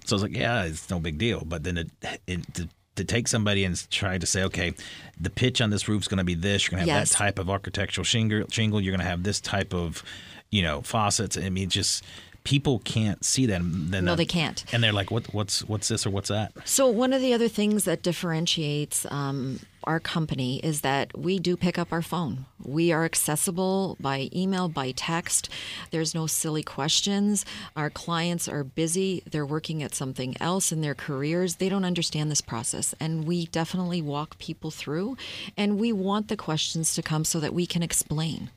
So 0.04 0.16
it's 0.16 0.22
like, 0.22 0.36
yeah, 0.36 0.64
it's 0.64 0.88
no 0.90 0.98
big 0.98 1.18
deal. 1.18 1.42
But 1.44 1.62
then 1.64 1.76
it, 1.78 1.90
it 2.26 2.54
to, 2.54 2.68
to 2.96 3.04
take 3.04 3.28
somebody 3.28 3.64
and 3.64 3.90
try 3.90 4.18
to 4.18 4.26
say, 4.26 4.42
okay, 4.44 4.74
the 5.20 5.30
pitch 5.30 5.60
on 5.60 5.70
this 5.70 5.88
roof 5.88 6.02
is 6.02 6.08
going 6.08 6.18
to 6.18 6.24
be 6.24 6.34
this. 6.34 6.64
You're 6.66 6.76
going 6.78 6.86
to 6.86 6.92
have 6.92 7.00
Yes. 7.02 7.10
that 7.10 7.16
type 7.18 7.38
of 7.38 7.48
architectural 7.50 8.04
shingle. 8.04 8.44
Shingle. 8.50 8.80
You're 8.80 8.92
going 8.92 9.04
to 9.04 9.10
have 9.10 9.22
this 9.22 9.40
type 9.40 9.72
of, 9.74 10.02
you 10.50 10.62
know, 10.62 10.80
faucets. 10.82 11.36
I 11.36 11.50
mean, 11.50 11.68
just 11.68 12.02
people 12.44 12.80
can't 12.80 13.24
see 13.24 13.46
that. 13.46 13.60
Then 13.62 14.04
No, 14.04 14.16
they 14.16 14.24
can't. 14.24 14.64
And 14.72 14.82
they're 14.82 14.92
like, 14.92 15.10
what, 15.10 15.32
what's 15.32 15.62
what's 15.64 15.86
this 15.88 16.04
or 16.06 16.10
what's 16.10 16.28
that? 16.30 16.52
So 16.66 16.88
one 16.88 17.12
of 17.12 17.20
the 17.20 17.32
other 17.32 17.48
things 17.48 17.84
that 17.84 18.02
differentiates 18.02 19.06
um, 19.12 19.60
our 19.84 20.00
company 20.00 20.58
is 20.60 20.80
that 20.82 21.16
we 21.16 21.38
do 21.38 21.56
pick 21.56 21.78
up 21.78 21.92
our 21.92 22.02
phone. 22.02 22.46
We 22.62 22.92
are 22.92 23.04
accessible 23.04 23.96
by 24.00 24.28
email, 24.34 24.68
by 24.68 24.92
text. 24.92 25.48
There's 25.90 26.14
no 26.14 26.26
silly 26.26 26.62
questions. 26.62 27.44
Our 27.76 27.90
clients 27.90 28.48
are 28.48 28.64
busy. 28.64 29.22
They're 29.30 29.46
working 29.46 29.82
at 29.82 29.94
something 29.94 30.36
else 30.40 30.72
in 30.72 30.80
their 30.80 30.94
careers. 30.94 31.56
They 31.56 31.68
don't 31.68 31.84
understand 31.84 32.30
this 32.30 32.40
process, 32.40 32.94
and 33.00 33.26
we 33.26 33.46
definitely 33.46 34.02
walk 34.02 34.38
people 34.38 34.70
through. 34.70 35.16
And 35.56 35.78
we 35.78 35.92
want 35.92 36.28
the 36.28 36.36
questions 36.36 36.94
to 36.94 37.02
come 37.02 37.24
so 37.24 37.40
that 37.40 37.54
we 37.54 37.66
can 37.66 37.82
explain. 37.82 38.50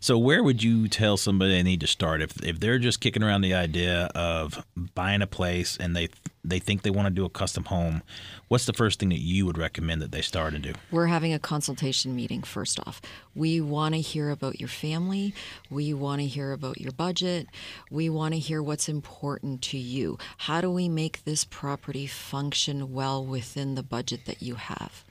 So 0.00 0.16
where 0.18 0.42
would 0.42 0.62
you 0.62 0.88
tell 0.88 1.16
somebody 1.16 1.52
they 1.52 1.62
need 1.62 1.80
to 1.80 1.86
start 1.86 2.22
if 2.22 2.42
if 2.44 2.60
they're 2.60 2.78
just 2.78 3.00
kicking 3.00 3.22
around 3.22 3.40
the 3.40 3.54
idea 3.54 4.10
of 4.14 4.64
buying 4.94 5.22
a 5.22 5.26
place 5.26 5.76
and 5.76 5.96
they 5.96 6.08
they 6.44 6.58
think 6.58 6.82
they 6.82 6.90
want 6.90 7.06
to 7.06 7.10
do 7.10 7.24
a 7.24 7.28
custom 7.28 7.64
home? 7.64 8.02
What's 8.48 8.64
the 8.64 8.72
first 8.72 9.00
thing 9.00 9.10
that 9.10 9.20
you 9.20 9.44
would 9.44 9.58
recommend 9.58 10.00
that 10.00 10.12
they 10.12 10.22
start 10.22 10.54
and 10.54 10.62
do? 10.62 10.72
We're 10.90 11.06
having 11.06 11.34
a 11.34 11.38
consultation 11.38 12.16
meeting 12.16 12.42
first 12.42 12.80
off. 12.86 13.02
We 13.34 13.60
want 13.60 13.94
to 13.94 14.00
hear 14.00 14.30
about 14.30 14.58
your 14.60 14.68
family. 14.68 15.34
We 15.68 15.92
want 15.92 16.20
to 16.20 16.26
hear 16.26 16.52
about 16.52 16.80
your 16.80 16.92
budget. 16.92 17.48
We 17.90 18.08
want 18.08 18.34
to 18.34 18.40
hear 18.40 18.62
what's 18.62 18.88
important 18.88 19.62
to 19.62 19.78
you. 19.78 20.18
How 20.38 20.60
do 20.60 20.70
we 20.70 20.88
make 20.88 21.24
this 21.24 21.44
property 21.44 22.06
function 22.06 22.92
well 22.92 23.24
within 23.24 23.74
the 23.74 23.82
budget 23.82 24.24
that 24.26 24.42
you 24.42 24.54
have? 24.54 25.04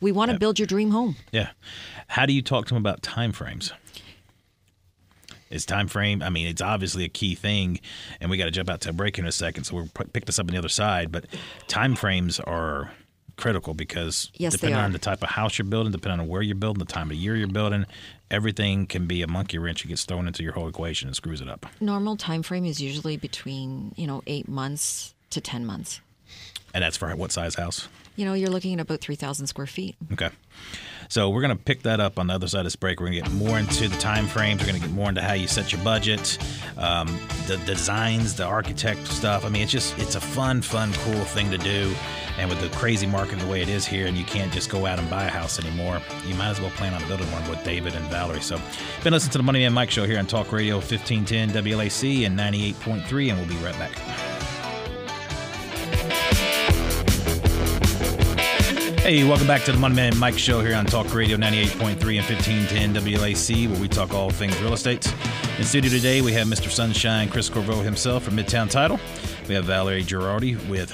We 0.00 0.12
want 0.12 0.30
to 0.30 0.38
build 0.38 0.58
your 0.58 0.66
dream 0.66 0.90
home. 0.90 1.16
Yeah. 1.32 1.50
How 2.08 2.26
do 2.26 2.32
you 2.32 2.42
talk 2.42 2.66
to 2.66 2.74
them 2.74 2.82
about 2.82 3.02
time 3.02 3.32
frames? 3.32 3.72
Is 5.50 5.64
time 5.64 5.86
frame? 5.88 6.22
I 6.22 6.30
mean, 6.30 6.46
it's 6.48 6.60
obviously 6.62 7.04
a 7.04 7.08
key 7.08 7.34
thing, 7.34 7.80
and 8.20 8.30
we 8.30 8.36
got 8.36 8.46
to 8.46 8.50
jump 8.50 8.68
out 8.68 8.80
to 8.82 8.90
a 8.90 8.92
break 8.92 9.18
in 9.18 9.26
a 9.26 9.32
second. 9.32 9.64
So 9.64 9.76
we'll 9.76 9.88
p- 9.94 10.04
pick 10.12 10.24
this 10.24 10.38
up 10.38 10.46
on 10.48 10.52
the 10.52 10.58
other 10.58 10.68
side. 10.68 11.12
But 11.12 11.26
time 11.68 11.94
frames 11.94 12.40
are 12.40 12.90
critical 13.36 13.74
because 13.74 14.30
Yes, 14.36 14.54
depending 14.54 14.80
on 14.80 14.92
the 14.92 14.98
type 14.98 15.22
of 15.22 15.28
house 15.28 15.58
you're 15.58 15.66
building, 15.66 15.92
depending 15.92 16.20
on 16.20 16.26
where 16.28 16.42
you're 16.42 16.56
building, 16.56 16.78
the 16.78 16.90
time 16.92 17.10
of 17.10 17.16
year 17.16 17.36
you're 17.36 17.46
building, 17.46 17.84
everything 18.30 18.86
can 18.86 19.06
be 19.06 19.22
a 19.22 19.26
monkey 19.26 19.58
wrench 19.58 19.82
that 19.82 19.88
gets 19.88 20.04
thrown 20.04 20.26
into 20.26 20.42
your 20.42 20.52
whole 20.52 20.68
equation 20.68 21.06
and 21.08 21.14
screws 21.14 21.40
it 21.40 21.48
up. 21.48 21.66
Normal 21.80 22.16
time 22.16 22.42
frame 22.42 22.64
is 22.64 22.80
usually 22.80 23.16
between, 23.16 23.92
you 23.96 24.06
know, 24.06 24.22
8 24.26 24.48
months 24.48 25.14
to 25.30 25.40
10 25.40 25.64
months. 25.66 26.00
And 26.74 26.82
that's 26.82 26.96
for 26.96 27.14
what 27.14 27.30
size 27.30 27.54
house? 27.54 27.88
You 28.16 28.24
know, 28.24 28.32
you're 28.32 28.50
looking 28.50 28.74
at 28.74 28.80
about 28.80 29.00
3,000 29.00 29.46
square 29.46 29.66
feet. 29.66 29.96
Okay. 30.12 30.30
So 31.08 31.30
we're 31.30 31.42
going 31.42 31.56
to 31.56 31.62
pick 31.62 31.82
that 31.82 32.00
up 32.00 32.18
on 32.18 32.26
the 32.26 32.34
other 32.34 32.48
side 32.48 32.60
of 32.60 32.64
this 32.64 32.76
break. 32.76 32.98
We're 33.00 33.10
going 33.10 33.22
to 33.22 33.30
get 33.30 33.32
more 33.36 33.58
into 33.58 33.88
the 33.88 33.96
time 33.98 34.26
frames. 34.26 34.60
We're 34.60 34.68
going 34.68 34.80
to 34.80 34.86
get 34.86 34.94
more 34.94 35.08
into 35.08 35.22
how 35.22 35.34
you 35.34 35.46
set 35.46 35.72
your 35.72 35.82
budget, 35.84 36.38
um, 36.76 37.06
the 37.46 37.58
designs, 37.58 38.34
the 38.34 38.44
architect 38.44 39.06
stuff. 39.06 39.44
I 39.44 39.48
mean, 39.48 39.62
it's 39.62 39.72
just 39.72 39.96
it's 39.98 40.16
a 40.16 40.20
fun, 40.20 40.62
fun, 40.62 40.92
cool 40.94 41.24
thing 41.24 41.50
to 41.50 41.58
do. 41.58 41.94
And 42.38 42.50
with 42.50 42.60
the 42.60 42.68
crazy 42.76 43.06
market 43.06 43.38
the 43.38 43.46
way 43.46 43.62
it 43.62 43.68
is 43.68 43.86
here, 43.86 44.06
and 44.06 44.16
you 44.16 44.24
can't 44.24 44.52
just 44.52 44.68
go 44.68 44.84
out 44.84 44.98
and 44.98 45.08
buy 45.08 45.24
a 45.24 45.30
house 45.30 45.58
anymore, 45.58 46.02
you 46.26 46.34
might 46.34 46.50
as 46.50 46.60
well 46.60 46.70
plan 46.70 46.92
on 46.92 47.06
building 47.08 47.30
one 47.32 47.48
with 47.48 47.62
David 47.64 47.94
and 47.94 48.04
Valerie. 48.06 48.42
So, 48.42 48.60
been 49.02 49.14
listening 49.14 49.32
to 49.32 49.38
the 49.38 49.44
Money 49.44 49.60
Man 49.60 49.72
Mike 49.72 49.90
Show 49.90 50.04
here 50.04 50.18
on 50.18 50.26
Talk 50.26 50.52
Radio 50.52 50.74
1510 50.76 51.50
WLAC 51.50 52.26
and 52.26 52.38
98.3, 52.38 53.30
and 53.30 53.38
we'll 53.38 53.48
be 53.48 53.64
right 53.64 53.78
back. 53.78 54.35
Hey, 59.06 59.22
welcome 59.22 59.46
back 59.46 59.62
to 59.62 59.70
the 59.70 59.78
Money 59.78 59.94
Man 59.94 60.18
Mike 60.18 60.36
Show 60.36 60.60
here 60.62 60.74
on 60.74 60.84
Talk 60.84 61.14
Radio 61.14 61.36
98.3 61.36 61.90
and 61.90 62.00
1510 62.00 62.92
WLAC, 62.92 63.70
where 63.70 63.80
we 63.80 63.86
talk 63.86 64.12
all 64.12 64.30
things 64.30 64.60
real 64.60 64.72
estate. 64.72 65.06
In 65.58 65.62
studio 65.64 65.88
today, 65.88 66.22
we 66.22 66.32
have 66.32 66.48
Mr. 66.48 66.68
Sunshine, 66.68 67.28
Chris 67.28 67.48
Corriveau 67.48 67.84
himself 67.84 68.24
from 68.24 68.36
Midtown 68.36 68.68
Title. 68.68 68.98
We 69.46 69.54
have 69.54 69.66
Valerie 69.66 70.02
Girardi 70.02 70.56
with 70.68 70.92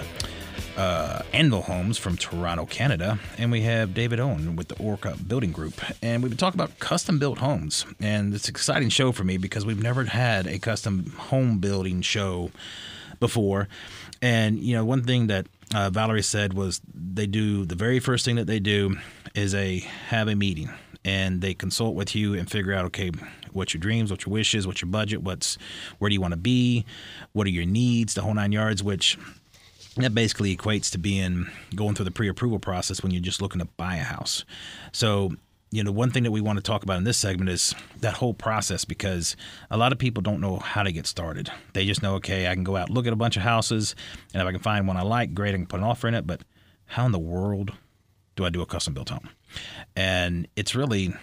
uh, 0.77 1.22
Anvil 1.33 1.62
Homes 1.62 1.96
from 1.96 2.18
Toronto, 2.18 2.66
Canada. 2.66 3.18
And 3.38 3.51
we 3.51 3.62
have 3.62 3.94
David 3.94 4.20
Owen 4.20 4.57
with 4.57 4.68
the 4.68 4.77
Orca 4.77 5.16
Building 5.27 5.51
Group. 5.51 5.81
And 6.03 6.22
we've 6.22 6.29
been 6.29 6.37
talking 6.37 6.61
about 6.61 6.79
custom 6.81 7.18
built 7.18 7.38
homes. 7.38 7.87
And 7.98 8.35
it's 8.35 8.46
an 8.46 8.53
exciting 8.53 8.90
show 8.90 9.12
for 9.12 9.25
me 9.25 9.38
because 9.38 9.64
we've 9.64 9.83
never 9.83 10.05
had 10.05 10.46
a 10.46 10.59
custom 10.59 11.14
home 11.16 11.61
building 11.61 12.03
show 12.03 12.51
before. 13.20 13.68
And, 14.20 14.59
you 14.59 14.77
know, 14.77 14.85
one 14.85 15.03
thing 15.03 15.29
that 15.29 15.46
uh, 15.75 15.91
Valerie 15.91 16.23
said 16.23 16.55
was 16.55 16.81
they 16.95 17.27
do 17.27 17.65
the 17.65 17.75
very 17.75 18.01
first 18.01 18.25
thing 18.25 18.37
that 18.37 18.47
they 18.47 18.61
do 18.61 18.97
is 19.35 19.55
a 19.55 19.79
have 20.09 20.29
a 20.29 20.35
meeting 20.35 20.71
and 21.05 21.41
they 21.41 21.55
consult 21.55 21.95
with 21.95 22.15
you 22.15 22.35
and 22.35 22.51
figure 22.51 22.73
out 22.73 22.85
okay 22.87 23.11
what's 23.53 23.75
your 23.75 23.81
dreams 23.81 24.11
what's 24.11 24.25
your 24.27 24.33
wishes 24.33 24.67
what's 24.67 24.83
your 24.83 24.91
budget 24.91 25.23
what's 25.23 25.59
where 25.99 26.09
do 26.09 26.15
you 26.15 26.21
want 26.21 26.33
to 26.33 26.39
be 26.39 26.85
what 27.33 27.47
are 27.47 27.51
your 27.51 27.67
needs 27.67 28.15
the 28.15 28.23
whole 28.23 28.35
nine 28.35 28.53
yards 28.53 28.83
which 28.83 29.19
that 29.97 30.15
basically 30.15 30.57
equates 30.57 30.91
to 30.91 30.99
being 30.99 31.47
going 31.75 31.95
through 31.95 32.07
the 32.07 32.11
pre-approval 32.11 32.59
process 32.59 33.03
when 33.03 33.13
you're 33.13 33.21
just 33.21 33.43
looking 33.43 33.59
to 33.59 33.67
buy 33.77 33.97
a 33.97 34.03
house. 34.03 34.45
So 34.93 35.33
you 35.73 35.83
know 35.83 35.91
one 35.91 36.11
thing 36.11 36.23
that 36.23 36.31
we 36.31 36.41
want 36.41 36.59
to 36.59 36.63
talk 36.63 36.85
about 36.85 36.99
in 36.99 37.05
this 37.05 37.17
segment 37.17 37.51
is 37.51 37.75
that 38.01 38.15
whole 38.15 38.35
process 38.35 38.85
because 38.85 39.37
a 39.71 39.77
lot 39.77 39.91
of 39.91 39.99
people 39.99 40.23
don't 40.23 40.41
know 40.41 40.59
how 40.59 40.83
to 40.83 40.93
get 40.93 41.07
started. 41.07 41.51
They 41.73 41.87
just 41.87 42.03
know 42.03 42.15
okay 42.17 42.47
i 42.47 42.55
can 42.55 42.63
go 42.63 42.77
out 42.77 42.91
look 42.91 43.07
at 43.07 43.13
a 43.13 43.17
bunch 43.17 43.37
of 43.37 43.43
houses 43.43 43.97
and 44.33 44.43
if 44.43 44.47
i 44.47 44.53
can 44.53 44.61
find 44.61 44.87
one 44.87 44.97
i 44.97 45.03
like 45.03 45.35
great 45.35 45.55
i 45.55 45.59
can 45.59 45.67
put 45.67 45.81
an 45.81 45.85
offer 45.85 46.07
in 46.07 46.15
it 46.15 46.27
but 46.27 46.43
how 46.85 47.07
in 47.07 47.13
the 47.13 47.19
world 47.19 47.73
do 48.37 48.45
i 48.45 48.51
do 48.51 48.61
a 48.61 48.67
custom 48.67 48.95
built 48.95 49.09
home? 49.09 49.29
And 49.97 50.47
it's 50.57 50.75
really 50.75 51.15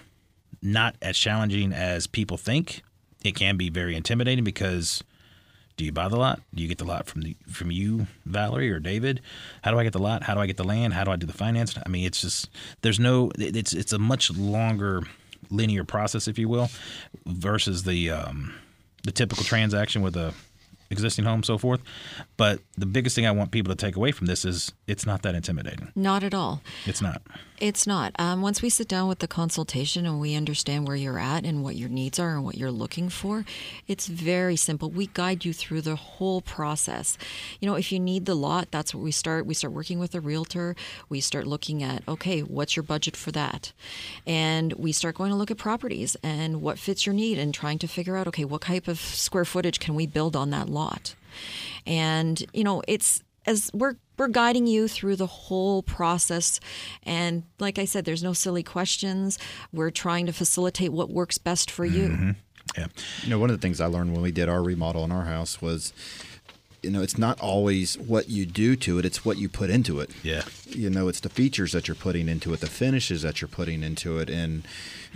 not 0.61 0.95
as 1.01 1.17
challenging 1.17 1.73
as 1.73 2.07
people 2.07 2.37
think. 2.37 2.81
It 3.23 3.35
can 3.35 3.57
be 3.57 3.69
very 3.69 3.95
intimidating 3.95 4.43
because 4.43 5.03
do 5.79 5.85
you 5.85 5.93
buy 5.93 6.09
the 6.09 6.17
lot? 6.17 6.41
Do 6.53 6.61
you 6.61 6.67
get 6.67 6.77
the 6.77 6.83
lot 6.83 7.05
from 7.05 7.21
the 7.21 7.37
from 7.49 7.71
you, 7.71 8.07
Valerie 8.25 8.69
or 8.69 8.79
David? 8.79 9.21
How 9.61 9.71
do 9.71 9.79
I 9.79 9.83
get 9.85 9.93
the 9.93 9.99
lot? 9.99 10.23
How 10.23 10.33
do 10.33 10.41
I 10.41 10.45
get 10.45 10.57
the 10.57 10.65
land? 10.65 10.93
How 10.93 11.05
do 11.05 11.11
I 11.11 11.15
do 11.15 11.25
the 11.25 11.31
finance? 11.31 11.73
I 11.83 11.87
mean, 11.87 12.05
it's 12.05 12.19
just 12.19 12.49
there's 12.81 12.99
no 12.99 13.31
it's 13.37 13.71
it's 13.71 13.93
a 13.93 13.97
much 13.97 14.29
longer 14.29 15.03
linear 15.49 15.85
process, 15.85 16.27
if 16.27 16.37
you 16.37 16.49
will, 16.49 16.69
versus 17.25 17.83
the 17.83 18.11
um, 18.11 18.53
the 19.05 19.13
typical 19.13 19.45
transaction 19.45 20.01
with 20.01 20.17
a 20.17 20.33
existing 20.89 21.23
home, 21.23 21.43
so 21.43 21.57
forth. 21.57 21.81
But 22.35 22.59
the 22.77 22.85
biggest 22.85 23.15
thing 23.15 23.25
I 23.25 23.31
want 23.31 23.51
people 23.51 23.73
to 23.73 23.77
take 23.77 23.95
away 23.95 24.11
from 24.11 24.27
this 24.27 24.43
is 24.43 24.73
it's 24.85 25.05
not 25.05 25.21
that 25.21 25.33
intimidating. 25.33 25.93
Not 25.95 26.25
at 26.25 26.33
all. 26.33 26.61
It's 26.87 27.01
not. 27.01 27.21
It's 27.59 27.85
not. 27.85 28.13
Um, 28.17 28.41
once 28.41 28.61
we 28.61 28.69
sit 28.69 28.87
down 28.87 29.09
with 29.09 29.19
the 29.19 29.27
consultation 29.27 30.05
and 30.05 30.21
we 30.21 30.33
understand 30.33 30.87
where 30.87 30.95
you're 30.95 31.19
at 31.19 31.45
and 31.45 31.61
what 31.61 31.75
your 31.75 31.89
needs 31.89 32.17
are 32.17 32.35
and 32.35 32.45
what 32.45 32.57
you're 32.57 32.71
looking 32.71 33.09
for, 33.09 33.43
it's 33.85 34.07
very 34.07 34.55
simple. 34.55 34.89
We 34.89 35.07
guide 35.07 35.43
you 35.43 35.51
through 35.51 35.81
the 35.81 35.97
whole 35.97 36.39
process. 36.39 37.17
You 37.59 37.67
know, 37.67 37.75
if 37.75 37.91
you 37.91 37.99
need 37.99 38.25
the 38.25 38.35
lot, 38.35 38.71
that's 38.71 38.95
what 38.95 39.03
we 39.03 39.11
start. 39.11 39.45
We 39.45 39.53
start 39.53 39.73
working 39.73 39.99
with 39.99 40.15
a 40.15 40.21
realtor. 40.21 40.73
We 41.09 41.19
start 41.19 41.47
looking 41.47 41.83
at, 41.83 42.01
okay, 42.07 42.39
what's 42.41 42.77
your 42.77 42.83
budget 42.83 43.17
for 43.17 43.31
that? 43.31 43.73
And 44.25 44.71
we 44.73 44.93
start 44.93 45.15
going 45.15 45.31
to 45.31 45.37
look 45.37 45.51
at 45.51 45.57
properties 45.57 46.15
and 46.23 46.61
what 46.61 46.79
fits 46.79 47.05
your 47.05 47.13
need 47.13 47.37
and 47.37 47.53
trying 47.53 47.79
to 47.79 47.87
figure 47.87 48.15
out, 48.15 48.27
okay, 48.27 48.45
what 48.45 48.61
type 48.61 48.87
of 48.87 48.99
square 48.99 49.45
footage 49.45 49.81
can 49.81 49.95
we 49.95 50.07
build 50.07 50.33
on 50.33 50.51
that 50.51 50.69
lot? 50.69 51.15
And, 51.85 52.41
you 52.53 52.63
know, 52.63 52.81
it's 52.87 53.21
as 53.49 53.71
we're 53.73 53.95
we're 54.17 54.27
guiding 54.27 54.67
you 54.67 54.87
through 54.87 55.15
the 55.15 55.25
whole 55.25 55.81
process 55.81 56.59
and 57.03 57.43
like 57.59 57.79
i 57.79 57.85
said 57.85 58.05
there's 58.05 58.23
no 58.23 58.33
silly 58.33 58.63
questions 58.63 59.39
we're 59.73 59.89
trying 59.89 60.25
to 60.25 60.33
facilitate 60.33 60.91
what 60.91 61.09
works 61.09 61.37
best 61.37 61.71
for 61.71 61.85
you 61.85 62.09
mm-hmm. 62.09 62.31
Yeah. 62.77 62.87
You 63.23 63.29
know, 63.31 63.39
one 63.39 63.49
of 63.49 63.57
the 63.57 63.61
things 63.61 63.81
I 63.81 63.87
learned 63.87 64.13
when 64.13 64.21
we 64.21 64.31
did 64.31 64.49
our 64.49 64.61
remodel 64.61 65.03
in 65.03 65.11
our 65.11 65.25
house 65.25 65.61
was, 65.61 65.93
you 66.83 66.91
know, 66.91 67.01
it's 67.01 67.17
not 67.17 67.39
always 67.39 67.97
what 67.97 68.29
you 68.29 68.45
do 68.45 68.75
to 68.77 68.99
it; 68.99 69.05
it's 69.05 69.25
what 69.25 69.37
you 69.37 69.49
put 69.49 69.69
into 69.69 69.99
it. 69.99 70.11
Yeah. 70.23 70.43
You 70.67 70.89
know, 70.89 71.07
it's 71.07 71.19
the 71.19 71.29
features 71.29 71.71
that 71.73 71.87
you're 71.87 71.95
putting 71.95 72.29
into 72.29 72.53
it, 72.53 72.59
the 72.61 72.67
finishes 72.67 73.23
that 73.23 73.41
you're 73.41 73.49
putting 73.49 73.83
into 73.83 74.19
it, 74.19 74.29
and 74.29 74.67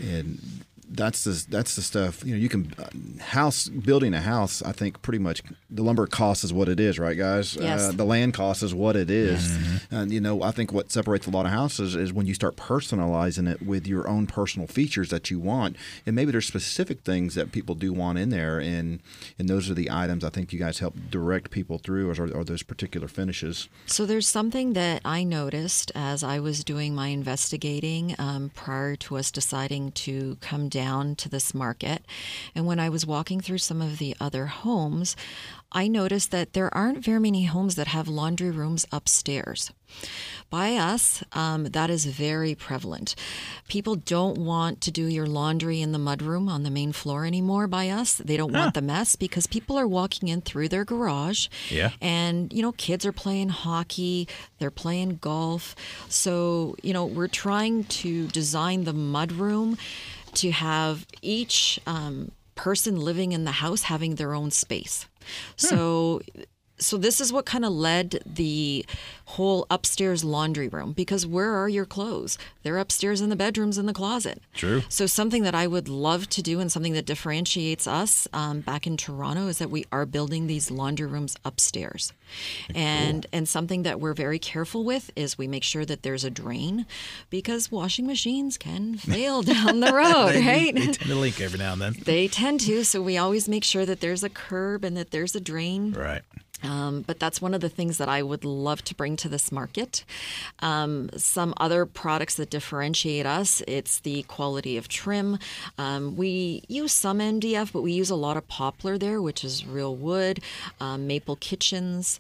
and 0.02 0.66
that's 0.94 1.24
the 1.24 1.46
that's 1.50 1.76
the 1.76 1.82
stuff. 1.82 2.24
You 2.24 2.36
know, 2.36 2.40
you 2.40 2.50
can 2.50 2.74
uh, 2.78 3.24
house 3.24 3.68
building 3.68 4.14
a 4.14 4.22
house. 4.22 4.62
I 4.62 4.72
think 4.72 5.02
pretty 5.02 5.20
much 5.20 5.42
the 5.70 5.84
lumber 5.84 6.06
cost 6.06 6.44
is 6.44 6.54
what 6.54 6.70
it 6.70 6.80
is, 6.80 7.00
right, 7.00 7.18
guys? 7.18 7.56
Yes. 7.56 7.90
Uh, 7.90 7.92
the 7.92 8.06
land 8.06 8.34
cost 8.34 8.62
is 8.64 8.74
what 8.74 8.96
it 8.96 9.10
is. 9.10 9.58
And 9.90 10.12
you 10.12 10.22
know, 10.22 10.44
I 10.44 10.52
think 10.52 10.72
what 10.72 10.92
separates 10.92 11.28
a 11.28 11.32
lot 11.32 11.46
of 11.46 11.52
houses 11.52 11.96
is 11.96 12.14
when 12.14 12.28
you 12.28 12.34
start 12.34 12.56
personalizing 12.56 13.52
it 13.52 13.62
with 13.62 13.88
your 13.88 14.08
own 14.08 14.28
personal 14.28 14.68
features 14.68 15.10
that 15.10 15.32
you 15.32 15.40
want, 15.40 15.76
and 16.06 16.16
maybe 16.16 16.32
there's 16.32 16.48
specific 16.48 17.02
things 17.02 17.36
that 17.36 17.52
people 17.52 17.76
do 17.76 17.92
want 17.92 18.20
in 18.20 18.30
there, 18.30 18.60
and 18.60 19.00
and 19.40 19.50
those 19.50 19.70
are 19.70 19.74
the 19.74 19.90
items 19.90 20.24
I 20.24 20.30
think 20.30 20.54
you 20.54 20.60
guys 20.60 20.80
help 20.80 20.96
direct 21.10 21.50
people 21.50 21.80
through, 21.80 22.10
or 22.10 22.24
are, 22.24 22.38
are 22.38 22.44
those 22.44 22.64
particular 22.64 23.08
finishes. 23.08 23.68
So 23.88 24.06
there's 24.06 24.28
something 24.28 24.74
that 24.74 25.02
I 25.04 25.24
noticed 25.24 25.92
as 25.96 26.24
I 26.24 26.40
was 26.40 26.64
doing 26.64 26.94
my 26.94 27.08
investigating 27.08 28.16
um, 28.20 28.52
prior 28.54 28.96
to 28.96 29.18
us 29.18 29.32
deciding 29.32 29.92
to 29.94 30.38
come 30.40 30.70
down 30.70 30.83
to 31.16 31.30
this 31.30 31.54
market. 31.54 32.06
And 32.56 32.66
when 32.66 32.80
I 32.80 32.90
was 32.90 33.06
walking 33.06 33.42
through 33.42 33.60
some 33.60 33.82
of 33.82 33.98
the 33.98 34.16
other 34.20 34.48
homes, 34.48 35.16
I 35.74 35.88
noticed 35.88 36.32
that 36.32 36.54
there 36.54 36.74
aren't 36.74 37.04
very 37.04 37.20
many 37.20 37.46
homes 37.46 37.76
that 37.76 37.88
have 37.88 38.08
laundry 38.08 38.52
rooms 38.52 38.86
upstairs. 38.92 39.72
By 40.50 40.76
us, 40.76 41.24
um, 41.34 41.66
that 41.66 41.90
is 41.90 42.06
very 42.06 42.54
prevalent. 42.54 43.16
People 43.68 43.96
don't 43.96 44.38
want 44.38 44.82
to 44.82 44.92
do 44.92 45.06
your 45.06 45.26
laundry 45.26 45.82
in 45.82 45.92
the 45.92 46.00
mudroom 46.00 46.48
on 46.48 46.62
the 46.62 46.70
main 46.70 46.92
floor 46.92 47.26
anymore 47.26 47.68
by 47.68 47.90
us. 47.90 48.16
They 48.16 48.38
don't 48.38 48.54
want 48.54 48.76
the 48.76 48.82
mess 48.82 49.16
because 49.16 49.48
people 49.48 49.78
are 49.80 49.88
walking 49.88 50.30
in 50.30 50.42
through 50.42 50.70
their 50.70 50.86
garage. 50.86 51.48
Yeah. 51.70 51.92
And, 52.02 52.54
you 52.54 52.62
know, 52.62 52.74
kids 52.74 53.04
are 53.06 53.12
playing 53.12 53.50
hockey, 53.50 54.28
they're 54.60 54.72
playing 54.72 55.18
golf. 55.22 55.76
So, 56.08 56.76
you 56.84 56.94
know, 56.94 57.06
we're 57.06 57.28
trying 57.28 57.86
to 57.86 58.28
design 58.28 58.84
the 58.84 58.94
mudroom 58.94 59.80
to 60.36 60.52
have 60.52 61.06
each 61.22 61.80
um, 61.86 62.32
person 62.56 63.00
living 63.00 63.32
in 63.32 63.44
the 63.44 63.52
house 63.52 63.84
having 63.84 64.16
their 64.16 64.34
own 64.34 64.52
space. 64.52 65.08
So, 65.56 66.22
so 66.78 66.98
this 66.98 67.22
is 67.22 67.32
what 67.32 67.46
kind 67.46 67.64
of 67.64 67.72
led 67.72 68.22
the 68.26 68.86
whole 69.26 69.66
upstairs 69.70 70.24
laundry 70.24 70.68
room 70.68 70.92
because 70.92 71.26
where 71.26 71.54
are 71.54 71.70
your 71.70 71.86
clothes? 71.86 72.38
They're 72.64 72.78
upstairs 72.78 73.22
in 73.22 73.30
the 73.30 73.36
bedrooms 73.36 73.78
in 73.78 73.86
the 73.86 73.94
closet. 73.94 74.42
True. 74.54 74.84
So 74.90 75.06
something 75.06 75.44
that 75.44 75.56
I 75.56 75.66
would 75.66 75.88
love 75.88 76.30
to 76.30 76.42
do 76.42 76.60
and 76.60 76.72
something 76.72 76.94
that 76.94 77.06
differentiates 77.06 77.88
us 77.88 78.28
um, 78.34 78.62
back 78.62 78.86
in 78.86 78.98
Toronto 78.98 79.48
is 79.48 79.60
that 79.60 79.70
we 79.70 79.86
are 79.92 80.06
building 80.06 80.48
these 80.48 80.70
laundry 80.70 81.08
rooms 81.08 81.38
upstairs, 81.46 82.12
and 82.74 83.26
and 83.32 83.48
something 83.48 83.84
that 83.84 84.00
we're 84.00 84.14
very 84.14 84.40
careful 84.40 84.84
with 84.84 85.12
is 85.16 85.38
we 85.38 85.48
make 85.48 85.64
sure 85.64 85.86
that 85.86 86.04
there's 86.04 86.24
a 86.24 86.30
drain 86.30 86.86
because 87.30 87.72
washing 87.72 88.06
machines 88.06 88.58
can 88.58 88.98
fail 88.98 89.42
down 89.42 89.80
the 89.80 89.94
road, 89.94 90.36
right? 90.46 90.74
They 90.74 90.86
tend 90.86 90.98
to 90.98 91.16
leak 91.16 91.40
every 91.40 91.60
now 91.60 91.74
and 91.74 91.82
then. 91.82 91.96
They 92.04 92.28
tend 92.28 92.62
to, 92.62 92.84
so 92.84 93.02
we 93.02 93.18
always 93.18 93.48
make 93.48 93.64
sure 93.64 93.86
that 93.86 94.02
there's 94.02 94.24
a 94.24 94.30
curb 94.30 94.84
and 94.84 94.98
that 94.98 95.12
there's 95.12 95.36
a 95.36 95.40
drain. 95.40 95.94
Right. 95.94 96.22
Um, 96.64 97.02
but 97.02 97.20
that's 97.20 97.42
one 97.42 97.54
of 97.54 97.62
the 97.62 97.70
things 97.70 97.98
that 97.98 98.10
I 98.10 98.24
would 98.24 98.46
love 98.46 98.84
to 98.86 98.96
bring 98.96 99.16
to 99.18 99.30
this 99.30 99.52
market. 99.52 100.06
Um, 100.60 101.10
some 101.18 101.54
other 101.58 101.86
products 101.86 102.36
that 102.36 102.50
differentiate 102.50 103.26
us, 103.26 103.62
it's 103.68 104.00
the 104.00 104.24
quality 104.24 104.78
of 104.78 104.88
trim. 104.88 105.38
Um, 105.78 106.16
we 106.16 106.64
use 106.68 106.94
some 106.94 107.20
MDF, 107.20 107.74
but 107.74 107.82
we 107.82 107.92
use 107.92 108.10
a 108.10 108.16
lot 108.16 108.38
of 108.38 108.48
poplar 108.48 108.98
there, 108.98 109.22
which 109.22 109.44
is 109.44 109.66
real 109.66 109.96
wood, 109.96 110.40
um, 110.80 111.06
maple 111.08 111.36
kitchens. 111.36 112.20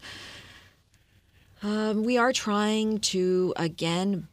Um, 1.61 2.03
we 2.03 2.17
are 2.17 2.33
trying 2.33 2.99
to, 2.99 3.53
again, 3.55 4.27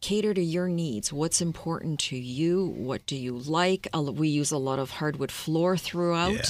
cater 0.00 0.34
to 0.34 0.42
your 0.42 0.68
needs. 0.68 1.12
What's 1.12 1.40
important 1.40 1.98
to 2.00 2.16
you? 2.16 2.66
What 2.66 3.06
do 3.06 3.16
you 3.16 3.38
like? 3.38 3.88
We 3.94 4.28
use 4.28 4.50
a 4.50 4.58
lot 4.58 4.78
of 4.78 4.90
hardwood 4.92 5.32
floor 5.32 5.76
throughout. 5.76 6.34
Yeah. 6.34 6.44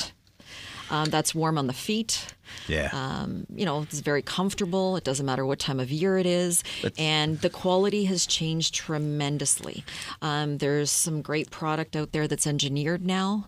Um, 0.90 1.10
that's 1.10 1.34
warm 1.34 1.58
on 1.58 1.66
the 1.66 1.72
feet. 1.72 2.26
Yeah. 2.66 2.88
Um, 2.92 3.46
you 3.54 3.66
know, 3.66 3.82
it's 3.82 4.00
very 4.00 4.22
comfortable. 4.22 4.96
It 4.96 5.04
doesn't 5.04 5.26
matter 5.26 5.44
what 5.44 5.58
time 5.58 5.80
of 5.80 5.90
year 5.90 6.18
it 6.18 6.26
is. 6.26 6.64
and 6.98 7.38
the 7.40 7.50
quality 7.50 8.04
has 8.04 8.26
changed 8.26 8.74
tremendously. 8.74 9.84
Um, 10.22 10.58
there's 10.58 10.90
some 10.90 11.20
great 11.22 11.50
product 11.50 11.94
out 11.94 12.12
there 12.12 12.26
that's 12.26 12.46
engineered 12.46 13.04
now. 13.06 13.46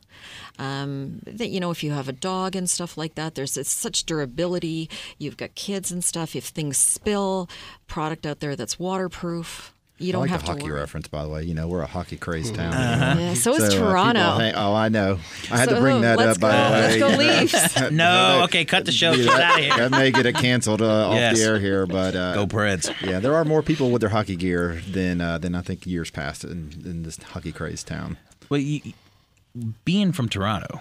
Um, 0.59 1.21
that, 1.27 1.49
you 1.49 1.61
know, 1.61 1.71
if 1.71 1.83
you 1.83 1.93
have 1.93 2.09
a 2.09 2.13
dog 2.13 2.55
and 2.55 2.69
stuff 2.69 2.99
like 2.99 3.15
that, 3.15 3.35
there's 3.35 3.57
it's 3.57 3.71
such 3.71 4.05
durability. 4.05 4.91
You've 5.19 5.37
got 5.37 5.55
kids 5.55 5.91
and 5.91 6.05
stuff. 6.05 6.37
If 6.37 6.47
things 6.47 6.77
spill, 6.77 7.49
product 7.87 8.27
out 8.27 8.41
there 8.41 8.57
that's 8.57 8.79
waterproof. 8.79 9.75
You 10.01 10.13
don't 10.13 10.21
I 10.21 10.23
like 10.23 10.31
have 10.31 10.41
the 10.41 10.47
to 10.47 10.53
hockey 10.53 10.65
worry. 10.65 10.81
reference, 10.81 11.09
by 11.09 11.23
the 11.23 11.29
way. 11.29 11.43
You 11.45 11.55
know, 11.55 11.69
we're 11.69 11.83
a 11.83 11.87
hockey 11.87 12.17
crazed 12.17 12.55
town. 12.55 12.73
Yeah, 12.73 13.35
so 13.35 13.53
is 13.55 13.59
So, 13.59 13.67
uh, 13.67 13.71
people 13.71 13.87
Toronto. 13.91 14.39
think- 14.39 14.57
oh, 14.57 14.75
I 14.75 14.89
know. 14.89 15.19
I 15.51 15.59
had 15.59 15.69
to 15.69 15.79
bring 15.79 16.01
that 16.01 16.19
let's 16.19 16.37
up. 16.37 16.41
By 16.41 16.51
go- 16.53 16.57
the 16.57 16.71
way, 16.73 16.81
let's 16.81 16.99
go 16.99 17.09
You 17.09 17.17
know, 17.33 17.41
Leafs. 17.41 17.91
no. 17.93 18.41
Okay. 18.45 18.65
Cut 18.65 18.87
the 18.87 18.93
show. 18.93 19.13
Yeah, 19.13 19.25
Get 19.25 19.29
out 19.29 19.35
of 19.35 19.39
that, 19.39 19.61
here. 19.61 19.77
that 19.77 19.91
may 19.91 20.11
get 20.11 20.25
it 20.27 20.35
canceled 20.37 20.81
uh, 20.83 21.09
off 21.11 21.15
Yes. 21.17 21.39
the 21.39 21.45
air 21.45 21.59
here, 21.61 21.87
but 21.87 22.17
uh, 22.17 22.35
Go 22.35 22.47
Preds. 22.47 22.91
yeah, 23.07 23.21
there 23.21 23.35
are 23.35 23.45
more 23.45 23.63
people 23.63 23.91
with 23.91 24.01
their 24.01 24.09
hockey 24.11 24.37
gear 24.37 24.81
than 24.91 25.21
uh, 25.21 25.37
than 25.39 25.55
I 25.55 25.61
think 25.61 25.87
years 25.87 26.11
past 26.11 26.45
in, 26.45 26.83
in 26.85 27.03
this 27.03 27.19
hockey 27.23 27.53
crazed 27.53 27.87
town. 27.87 28.17
Well, 28.49 28.61
you, 28.61 28.81
being 29.85 30.13
from 30.13 30.29
Toronto, 30.29 30.81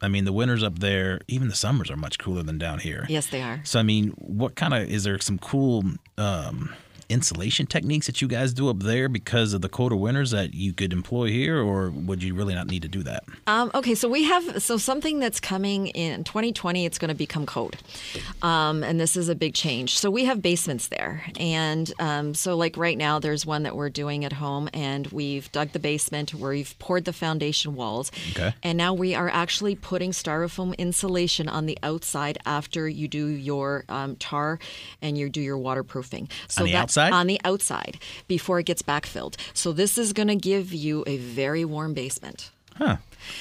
I 0.00 0.08
mean, 0.08 0.24
the 0.24 0.32
winters 0.32 0.62
up 0.62 0.78
there, 0.78 1.20
even 1.28 1.48
the 1.48 1.54
summers 1.54 1.90
are 1.90 1.96
much 1.96 2.18
cooler 2.18 2.42
than 2.42 2.56
down 2.58 2.78
here. 2.78 3.04
Yes, 3.08 3.26
they 3.26 3.42
are. 3.42 3.60
So, 3.64 3.78
I 3.80 3.82
mean, 3.82 4.10
what 4.18 4.54
kind 4.54 4.74
of 4.74 4.88
is 4.88 5.04
there 5.04 5.18
some 5.20 5.38
cool 5.38 5.84
um, 6.16 6.72
insulation 7.10 7.66
techniques 7.66 8.06
that 8.06 8.22
you 8.22 8.28
guys 8.28 8.52
do 8.54 8.68
up 8.70 8.78
there 8.80 9.08
because 9.08 9.52
of 9.52 9.60
the 9.60 9.68
colder 9.68 9.96
winters 9.96 10.30
that 10.30 10.54
you 10.54 10.72
could 10.72 10.92
employ 10.92 11.28
here, 11.28 11.60
or 11.60 11.90
would 11.90 12.22
you 12.22 12.34
really 12.34 12.54
not 12.54 12.66
need 12.68 12.82
to 12.82 12.88
do 12.88 13.02
that? 13.02 13.24
Um, 13.46 13.70
okay, 13.74 13.94
so 13.94 14.08
we 14.08 14.24
have 14.24 14.62
so 14.62 14.76
something 14.76 15.18
that's 15.18 15.40
coming 15.40 15.88
in 15.88 16.24
2020. 16.24 16.86
It's 16.86 16.98
going 16.98 17.08
to 17.08 17.14
become 17.14 17.44
code, 17.46 17.76
um, 18.42 18.82
and 18.84 19.00
this 19.00 19.16
is 19.16 19.28
a 19.28 19.34
big 19.34 19.54
change. 19.54 19.98
So 19.98 20.10
we 20.10 20.24
have 20.26 20.40
basements 20.40 20.88
there, 20.88 21.24
and 21.38 21.92
um, 21.98 22.34
so 22.34 22.56
like 22.56 22.76
right 22.76 22.96
now, 22.96 23.18
there's 23.18 23.44
one 23.44 23.64
that 23.64 23.74
we're 23.76 23.90
doing 23.90 24.24
at 24.24 24.32
home, 24.34 24.68
and 24.72 25.06
we've 25.08 25.50
dug 25.52 25.72
the 25.72 25.78
basement 25.80 26.32
where 26.34 26.52
we've 26.52 26.78
poured 26.78 27.04
the 27.04 27.12
foundation 27.12 27.74
walls, 27.74 28.12
Okay. 28.30 28.54
and 28.62 28.78
now 28.78 28.94
we 28.94 29.14
are 29.14 29.28
actually 29.28 29.74
putting 29.74 30.12
styrofoam 30.12 30.76
insulation 30.78 31.48
on 31.48 31.66
the 31.66 31.76
outside 31.82 32.38
after 32.46 32.88
you 32.88 33.08
do 33.08 33.26
your 33.26 33.84
um, 33.88 34.14
tar 34.16 34.58
and 35.02 35.18
you 35.18 35.28
do 35.28 35.40
your 35.40 35.58
waterproofing. 35.58 36.28
So 36.48 36.62
On 36.62 36.66
the 36.66 36.72
that- 36.72 36.82
outside? 36.82 36.99
On 37.12 37.26
the 37.26 37.40
outside 37.44 37.98
before 38.28 38.58
it 38.60 38.66
gets 38.66 38.82
backfilled. 38.82 39.36
So 39.54 39.72
this 39.72 39.96
is 39.98 40.12
going 40.12 40.28
to 40.28 40.36
give 40.36 40.72
you 40.72 41.04
a 41.06 41.16
very 41.16 41.64
warm 41.64 41.94
basement. 41.94 42.50
Huh. 42.76 42.96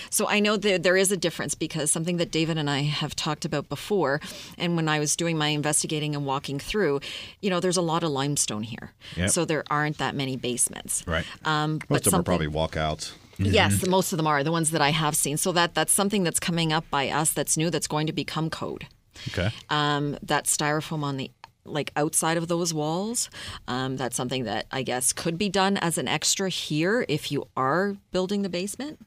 So 0.09 0.27
I 0.27 0.41
know 0.41 0.57
that 0.57 0.83
there 0.83 0.97
is 0.97 1.11
a 1.11 1.17
difference 1.17 1.55
because 1.55 1.91
something 1.91 2.17
that 2.17 2.29
David 2.31 2.57
and 2.57 2.69
I 2.69 2.81
have 2.81 3.15
talked 3.15 3.45
about 3.45 3.69
before, 3.69 4.19
and 4.57 4.75
when 4.75 4.89
I 4.89 4.99
was 4.99 5.15
doing 5.15 5.37
my 5.37 5.47
investigating 5.47 6.13
and 6.15 6.25
walking 6.25 6.59
through, 6.59 6.99
you 7.41 7.49
know, 7.49 7.61
there's 7.61 7.77
a 7.77 7.81
lot 7.81 8.03
of 8.03 8.09
limestone 8.11 8.63
here, 8.63 8.91
Yep. 9.15 9.29
so 9.29 9.45
there 9.45 9.63
aren't 9.69 9.97
that 9.99 10.15
many 10.15 10.35
basements. 10.35 11.03
Right. 11.07 11.25
Um, 11.45 11.73
Most 11.73 11.87
but 11.87 12.05
of 12.07 12.11
them 12.11 12.19
are 12.19 12.23
probably 12.23 12.47
walkouts. 12.47 13.13
Yes, 13.37 13.87
most 13.87 14.11
of 14.11 14.17
them 14.17 14.27
are 14.27 14.43
the 14.43 14.51
ones 14.51 14.71
that 14.71 14.81
I 14.81 14.89
have 14.89 15.15
seen. 15.15 15.37
So 15.37 15.53
that 15.53 15.73
that's 15.73 15.93
something 15.93 16.23
that's 16.25 16.41
coming 16.41 16.73
up 16.73 16.83
by 16.89 17.07
us 17.07 17.31
that's 17.31 17.55
new 17.55 17.69
that's 17.69 17.87
going 17.87 18.07
to 18.07 18.13
become 18.13 18.49
code. 18.49 18.87
Okay. 19.29 19.49
Um, 19.69 20.17
that 20.21 20.43
styrofoam 20.45 21.03
on 21.03 21.15
the 21.15 21.31
like 21.69 21.91
outside 21.95 22.37
of 22.37 22.47
those 22.47 22.73
walls. 22.73 23.29
Um, 23.67 23.97
that's 23.97 24.15
something 24.15 24.43
that 24.45 24.65
I 24.71 24.83
guess 24.83 25.13
could 25.13 25.37
be 25.37 25.49
done 25.49 25.77
as 25.77 25.97
an 25.97 26.07
extra 26.07 26.49
here 26.49 27.05
if 27.07 27.31
you 27.31 27.47
are 27.55 27.95
building 28.11 28.41
the 28.41 28.49
basement. 28.49 28.99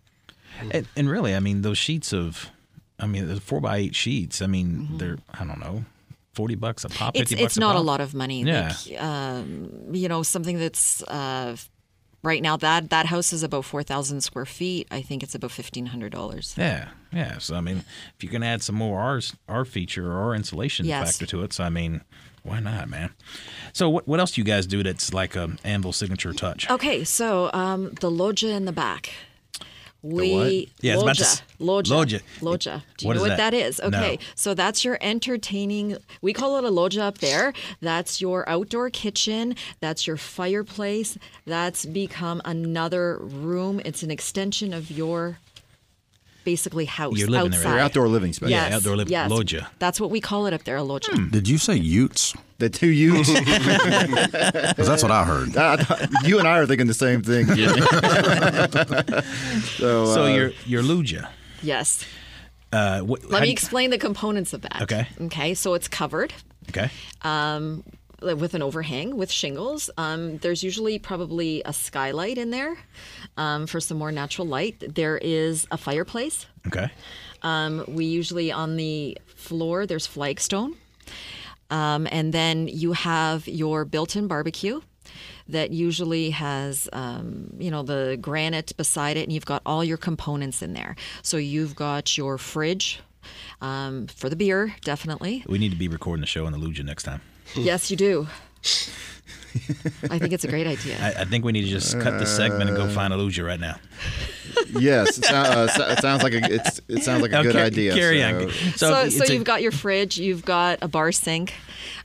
And, 0.70 0.86
and 0.96 1.10
really, 1.10 1.34
I 1.34 1.40
mean, 1.40 1.62
those 1.62 1.78
sheets 1.78 2.12
of, 2.12 2.50
I 2.98 3.06
mean, 3.06 3.26
the 3.26 3.40
four 3.40 3.60
by 3.60 3.78
eight 3.78 3.94
sheets. 3.94 4.40
I 4.42 4.46
mean, 4.46 4.66
Mm-hmm. 4.72 4.98
they're 4.98 5.18
I 5.34 5.44
don't 5.44 5.60
know, 5.60 5.84
40 6.34 6.54
bucks 6.56 6.84
a 6.84 6.88
pop, 6.88 7.16
It's 7.16 7.30
50 7.30 7.34
bucks 7.36 7.44
it's 7.52 7.58
not 7.58 7.74
a 7.74 7.78
pop? 7.78 7.86
lot 7.86 8.00
of 8.00 8.14
money. 8.14 8.42
Yeah. 8.44 8.74
Like, 8.88 9.02
um, 9.02 9.70
you 9.92 10.08
know, 10.08 10.22
something 10.22 10.58
that's 10.58 11.02
uh, 11.04 11.56
right 12.22 12.40
now 12.42 12.56
that 12.58 12.90
that 12.90 13.06
house 13.06 13.32
is 13.32 13.42
about 13.42 13.64
four 13.64 13.82
thousand 13.82 14.20
square 14.20 14.46
feet. 14.46 14.86
I 14.90 15.02
think 15.02 15.22
it's 15.22 15.34
about 15.34 15.50
fifteen 15.50 15.86
hundred 15.86 16.12
dollars. 16.12 16.54
Yeah, 16.56 16.88
yeah. 17.12 17.38
So 17.38 17.56
I 17.56 17.60
mean, 17.60 17.78
if 18.16 18.22
you 18.22 18.28
can 18.28 18.42
add 18.42 18.62
some 18.62 18.76
more 18.76 19.00
R 19.00 19.20
R 19.48 19.64
feature 19.64 20.12
or 20.12 20.34
insulation 20.34 20.86
Yes. 20.86 21.10
factor 21.18 21.26
to 21.36 21.42
it, 21.42 21.52
so 21.52 21.64
I 21.64 21.70
mean, 21.70 22.02
why 22.42 22.60
not, 22.60 22.88
man? 22.88 23.10
So 23.72 23.88
what 23.90 24.06
what 24.08 24.20
else 24.20 24.32
do 24.32 24.40
you 24.40 24.44
guys 24.44 24.66
do 24.66 24.82
that's 24.82 25.12
like 25.14 25.36
a 25.36 25.56
anvil 25.64 25.92
signature 25.92 26.32
touch? 26.32 26.68
Okay, 26.70 27.04
so 27.04 27.50
um, 27.52 27.90
the 28.00 28.10
loggia 28.10 28.50
in 28.50 28.64
the 28.64 28.72
back. 28.72 29.10
We? 30.04 30.68
Yeah, 30.80 30.94
I 30.94 30.96
was 30.96 31.02
about 31.04 31.16
to 31.16 31.22
loggia, 31.22 31.24
s- 31.24 31.42
loggia, 31.60 31.94
loggia. 31.94 32.20
loggia. 32.40 32.82
Do 32.96 33.04
you 33.04 33.06
What 33.08 33.14
know 33.14 33.20
what 33.22 33.28
that? 33.28 33.36
that 33.52 33.54
is? 33.54 33.78
Okay, 33.78 34.16
No. 34.16 34.26
so 34.34 34.52
that's 34.52 34.84
your 34.84 34.98
entertaining. 35.00 35.96
We 36.20 36.32
call 36.32 36.56
it 36.58 36.64
a 36.64 36.70
loggia 36.70 37.04
up 37.04 37.18
there. 37.18 37.52
That's 37.80 38.20
your 38.20 38.48
outdoor 38.48 38.90
kitchen. 38.90 39.54
That's 39.78 40.04
your 40.08 40.16
fireplace. 40.16 41.18
That's 41.46 41.84
become 41.86 42.42
another 42.44 43.18
room. 43.18 43.80
It's 43.84 44.02
an 44.02 44.10
extension 44.10 44.72
of 44.74 44.90
your 44.90 45.38
basically 46.44 46.84
house 46.84 47.16
You're 47.18 47.28
living 47.28 47.50
there, 47.50 47.60
outside. 47.60 47.68
right? 47.70 47.76
Your 47.76 47.84
outdoor 47.84 48.08
living 48.08 48.32
space. 48.32 48.50
Yes, 48.50 48.70
Yeah, 48.70 48.76
outdoor 48.76 48.96
living- 48.96 49.12
yes. 49.12 49.30
loggia. 49.30 49.68
That's 49.78 50.00
what 50.00 50.10
we 50.10 50.20
call 50.20 50.46
it 50.46 50.52
up 50.54 50.64
there, 50.64 50.76
a 50.76 50.82
loggia. 50.82 51.16
Did 51.30 51.48
you 51.48 51.58
say 51.58 51.76
Utes? 51.76 52.34
The 52.58 52.68
two 52.70 52.88
Utes. 52.90 53.28
Because 54.72 54.86
that's 54.86 55.02
what 55.02 55.10
I 55.12 55.24
heard. 55.24 55.56
I 55.56 55.76
thought- 55.76 56.08
you 56.24 56.38
and 56.38 56.46
I 56.46 56.58
are 56.58 56.66
thinking 56.66 56.86
the 56.86 56.94
same 56.94 57.22
thing. 57.22 57.46
Jimmy. 57.46 57.80
so, 59.78 60.06
So 60.14 60.24
uh, 60.24 60.28
your 60.28 60.52
your 60.66 60.82
lugia. 60.82 61.28
Yes. 61.62 62.04
Uh, 62.72 63.00
what, 63.00 63.22
Let 63.24 63.40
me 63.40 63.46
do 63.46 63.46
you- 63.48 63.52
explain 63.52 63.90
the 63.90 63.98
components 63.98 64.52
of 64.52 64.62
that. 64.62 64.82
Okay. 64.82 65.06
Okay. 65.22 65.54
So 65.54 65.74
it's 65.74 65.88
covered. 65.88 66.32
Okay. 66.70 66.90
With 68.22 68.54
an 68.54 68.62
overhang 68.62 69.16
with 69.16 69.30
shingles. 69.30 69.90
Um, 69.96 70.38
there's 70.38 70.62
usually 70.62 70.98
probably 70.98 71.62
a 71.64 71.72
skylight 71.72 72.38
in 72.38 72.50
there 72.50 72.76
um, 73.36 73.66
for 73.66 73.80
some 73.80 73.98
more 73.98 74.12
natural 74.12 74.46
light. 74.46 74.94
There 74.94 75.18
is 75.18 75.66
a 75.70 75.76
fireplace. 75.76 76.46
Okay. 76.66 76.90
Um, 77.42 77.84
we 77.88 78.04
usually 78.04 78.52
on 78.52 78.76
the 78.76 79.18
floor 79.26 79.86
there's 79.86 80.06
flagstone, 80.06 80.76
um, 81.70 82.06
and 82.10 82.32
then 82.32 82.68
you 82.68 82.92
have 82.92 83.48
your 83.48 83.84
built-in 83.84 84.28
barbecue. 84.28 84.80
That 85.48 85.72
usually 85.72 86.30
has, 86.30 86.88
um, 86.92 87.52
you 87.58 87.70
know, 87.70 87.82
the 87.82 88.16
granite 88.20 88.76
beside 88.76 89.16
it, 89.16 89.24
and 89.24 89.32
you've 89.32 89.44
got 89.44 89.60
all 89.66 89.82
your 89.82 89.96
components 89.96 90.62
in 90.62 90.72
there. 90.72 90.94
So 91.22 91.36
you've 91.36 91.74
got 91.74 92.16
your 92.16 92.38
fridge 92.38 93.00
um, 93.60 94.06
for 94.06 94.28
the 94.30 94.36
beer, 94.36 94.74
definitely. 94.82 95.44
We 95.48 95.58
need 95.58 95.72
to 95.72 95.76
be 95.76 95.88
recording 95.88 96.20
the 96.20 96.26
show 96.28 96.46
on 96.46 96.52
the 96.52 96.58
lugia 96.58 96.84
next 96.84 97.02
time. 97.02 97.20
Yes, 97.54 97.90
you 97.90 97.96
do. 97.96 98.26
I 100.10 100.18
think 100.18 100.32
it's 100.32 100.44
a 100.44 100.48
great 100.48 100.66
idea. 100.66 100.96
I, 101.00 101.22
I 101.22 101.24
think 101.24 101.44
we 101.44 101.52
need 101.52 101.62
to 101.62 101.68
just 101.70 101.98
cut 102.00 102.18
the 102.18 102.26
segment 102.26 102.68
and 102.70 102.76
go 102.76 102.88
find 102.88 103.12
a 103.12 103.16
lugia 103.16 103.44
right 103.46 103.60
now. 103.60 103.76
yes, 104.78 105.18
it, 105.18 105.24
sou- 105.24 105.34
uh, 105.34 105.68
so- 105.68 105.88
it 105.88 105.98
sounds 106.00 106.22
like 106.22 106.32
a 106.34 106.40
it's, 106.52 106.80
it 106.88 107.02
sounds 107.02 107.22
like 107.22 107.32
a 107.32 107.42
good 107.42 107.52
car- 107.54 107.64
idea. 107.64 107.94
Carry 107.94 108.20
so- 108.20 108.26
on. 108.28 108.50
So, 108.76 109.08
So, 109.08 109.24
so 109.24 109.32
you've 109.32 109.44
got 109.44 109.62
your 109.62 109.72
fridge, 109.72 110.18
you've 110.18 110.44
got 110.44 110.78
a 110.82 110.88
bar 110.88 111.12
sink, 111.12 111.54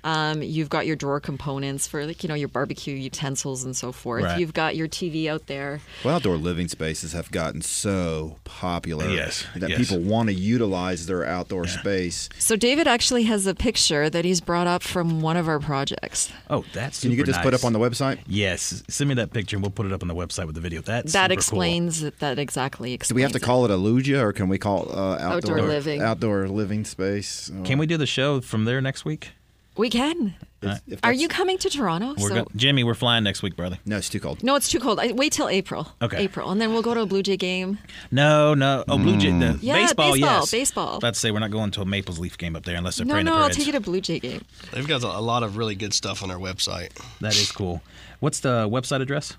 um, 0.04 0.42
you've 0.42 0.70
got 0.70 0.86
your 0.86 0.96
drawer 0.96 1.20
components 1.20 1.88
for 1.88 2.06
like 2.06 2.24
you 2.24 2.30
know 2.30 2.36
your 2.36 2.48
barbecue 2.48 2.96
utensils 2.96 3.64
and 3.64 3.76
so 3.76 3.92
forth. 3.92 4.24
Right. 4.24 4.40
You've 4.40 4.54
got 4.54 4.76
your 4.76 4.88
TV 4.88 5.28
out 5.28 5.48
there. 5.48 5.82
Well, 6.04 6.16
outdoor 6.16 6.38
living 6.38 6.68
spaces 6.68 7.14
have 7.14 7.32
gotten 7.32 7.62
so 7.62 8.38
popular 8.44 9.10
Yes, 9.10 9.46
that 9.56 9.70
yes. 9.70 9.78
people 9.80 10.00
want 10.00 10.30
to 10.30 10.36
utilize 10.36 11.06
their 11.08 11.26
outdoor 11.26 11.68
space. 11.68 12.30
So 12.40 12.56
David 12.56 12.88
actually 12.88 13.24
has 13.24 13.46
a 13.48 13.56
picture 13.56 14.10
that 14.10 14.24
he's 14.26 14.42
brought 14.42 14.68
up 14.68 14.84
from 14.84 15.22
one 15.22 15.38
of 15.38 15.48
our 15.48 15.60
projects. 15.60 16.32
oh, 16.50 16.64
that's 16.74 17.02
Can 17.02 17.12
you 17.12 17.18
get 17.18 17.26
super 17.28 17.37
this 17.38 17.44
put 17.44 17.54
up 17.54 17.64
on 17.64 17.74
the 17.74 17.80
website? 17.80 18.20
Yes, 18.28 18.84
send 18.88 19.08
me 19.08 19.16
that 19.16 19.32
picture 19.32 19.56
and 19.56 19.64
we'll 19.64 19.72
put 19.72 19.86
it 19.86 19.94
up 19.94 20.02
on 20.02 20.08
the 20.08 20.16
website 20.16 20.46
with 20.46 20.56
the 20.56 20.62
video. 20.62 20.82
That's 20.82 21.14
that 21.14 21.30
super 21.30 21.34
explains 21.34 22.04
it. 22.04 22.20
That 22.20 22.40
exactly 22.40 22.94
explains. 22.94 23.10
Do 23.10 23.16
we 23.16 23.22
have 23.22 23.32
to 23.32 23.38
it. 23.38 23.44
call 23.44 23.66
it 23.66 23.72
a 23.72 23.76
lugia, 23.76 24.22
or 24.22 24.34
can 24.34 24.50
we 24.50 24.58
call 24.58 24.84
it 24.84 24.92
uh, 24.92 25.18
outdoor, 25.20 25.60
Outdoor 25.60 25.62
living. 25.62 26.02
Outdoor 26.02 26.48
living 26.48 26.86
space. 26.86 27.50
Cool. 27.54 27.64
Can 27.64 27.78
we 27.78 27.86
do 27.86 27.98
the 27.98 28.08
show 28.08 28.42
from 28.42 28.66
there 28.66 28.82
next 28.82 29.06
week? 29.06 29.32
We 29.76 29.90
can. 29.90 30.36
If- 30.60 30.82
if 30.88 31.00
Are 31.04 31.14
you 31.14 31.28
coming 31.28 31.60
to 31.60 31.70
Toronto? 31.70 32.16
We're 32.18 32.30
So- 32.30 32.36
go- 32.36 32.48
Jimmy, 32.56 32.84
we're 32.84 32.96
flying 32.96 33.24
next 33.24 33.44
week, 33.44 33.56
brother. 33.56 33.78
No, 33.86 33.98
it's 33.98 34.10
too 34.10 34.20
cold. 34.20 34.44
no, 34.44 34.56
it's 34.56 34.70
too 34.70 34.80
cold. 34.80 35.00
I, 35.00 35.12
wait 35.12 35.32
till 35.32 35.48
April. 35.50 35.94
Okay. 36.02 36.18
April, 36.18 36.50
and 36.50 36.60
then 36.60 36.74
we'll 36.74 36.82
go 36.82 36.96
to 36.96 37.02
a 37.02 37.06
Blue 37.06 37.22
Jay 37.22 37.38
game. 37.38 37.78
No, 38.10 38.56
no. 38.56 38.84
Oh, 38.88 38.98
Blue 38.98 39.18
Jay. 39.18 39.30
The 39.32 39.60
Yeah, 39.62 39.76
baseball, 39.76 40.14
baseball, 40.14 40.40
yes. 40.40 40.50
baseball. 40.52 40.98
About 40.98 41.14
to 41.14 41.20
say 41.20 41.30
we're 41.30 41.38
not 41.40 41.52
going 41.52 41.70
to 41.72 41.82
a 41.82 41.86
Maples 41.86 42.18
Leaf 42.18 42.40
game 42.40 42.56
up 42.56 42.66
there 42.66 42.76
unless 42.76 42.96
they're 42.96 43.06
No, 43.06 43.14
playing 43.14 43.26
no, 43.28 43.36
the 43.36 43.40
I'll 43.44 43.50
take 43.52 43.68
you 43.68 43.72
to 43.74 43.78
a 43.78 43.82
Blue 43.82 44.02
Jay 44.02 44.20
game. 44.20 44.44
They've 44.72 44.88
got 44.88 45.04
a 45.04 45.20
lot 45.20 45.44
of 45.44 45.58
really 45.58 45.76
good 45.76 45.94
stuff 45.94 46.24
on 46.24 46.30
their 46.30 46.40
website. 46.40 46.90
That 47.22 47.36
is 47.36 47.52
cool. 47.52 47.84
What's 48.20 48.40
the 48.40 48.68
website 48.68 49.02
address? 49.02 49.38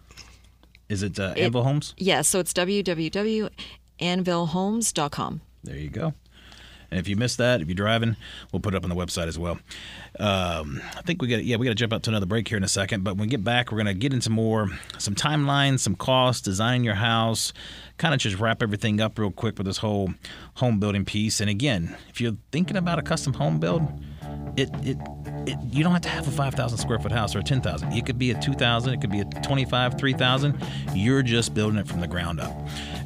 Is 0.88 1.02
it 1.02 1.18
uh, 1.18 1.34
It- 1.36 1.42
Anvil 1.46 1.64
Homes? 1.64 1.94
Yeah, 1.98 2.22
so 2.22 2.38
it's 2.38 2.52
www.anvilhomes.com. 2.54 5.40
There 5.64 5.76
you 5.76 5.90
go. 5.90 6.14
And 6.90 6.98
if 6.98 7.08
you 7.08 7.16
missed 7.16 7.38
that, 7.38 7.60
if 7.60 7.68
you're 7.68 7.74
driving, 7.74 8.16
we'll 8.52 8.60
put 8.60 8.74
it 8.74 8.76
up 8.76 8.84
on 8.84 8.90
the 8.90 8.96
website 8.96 9.26
as 9.26 9.38
well. 9.38 9.58
Um, 10.18 10.80
I 10.96 11.02
think 11.02 11.20
we 11.20 11.28
got 11.28 11.44
yeah 11.44 11.56
we 11.56 11.66
got 11.66 11.72
to 11.72 11.74
jump 11.74 11.92
out 11.92 12.02
to 12.04 12.10
another 12.10 12.26
break 12.26 12.48
here 12.48 12.56
in 12.56 12.64
a 12.64 12.68
second. 12.68 13.04
But 13.04 13.14
when 13.14 13.22
we 13.22 13.26
get 13.28 13.44
back, 13.44 13.70
we're 13.70 13.78
gonna 13.78 13.94
get 13.94 14.12
into 14.12 14.30
more 14.30 14.70
some 14.98 15.14
timelines, 15.14 15.80
some 15.80 15.94
costs, 15.94 16.42
design 16.42 16.84
your 16.84 16.94
house, 16.94 17.52
kind 17.98 18.14
of 18.14 18.20
just 18.20 18.38
wrap 18.38 18.62
everything 18.62 19.00
up 19.00 19.18
real 19.18 19.30
quick 19.30 19.58
with 19.58 19.66
this 19.66 19.78
whole 19.78 20.14
home 20.54 20.80
building 20.80 21.04
piece. 21.04 21.40
And 21.40 21.50
again, 21.50 21.96
if 22.08 22.20
you're 22.20 22.36
thinking 22.52 22.76
about 22.76 22.98
a 22.98 23.02
custom 23.02 23.34
home 23.34 23.58
build, 23.58 23.82
it 24.56 24.70
it, 24.82 24.96
it 25.48 25.58
you 25.70 25.82
don't 25.82 25.92
have 25.92 26.02
to 26.02 26.08
have 26.08 26.26
a 26.26 26.30
5,000 26.30 26.78
square 26.78 26.98
foot 26.98 27.12
house 27.12 27.34
or 27.34 27.40
a 27.40 27.42
10,000. 27.42 27.92
It 27.92 28.06
could 28.06 28.18
be 28.18 28.30
a 28.30 28.40
2,000. 28.40 28.94
It 28.94 29.00
could 29.00 29.10
be 29.10 29.20
a 29.20 29.24
25, 29.24 29.98
3,000. 29.98 30.62
You're 30.94 31.22
just 31.22 31.54
building 31.54 31.78
it 31.78 31.86
from 31.86 32.00
the 32.00 32.06
ground 32.06 32.40
up. 32.40 32.56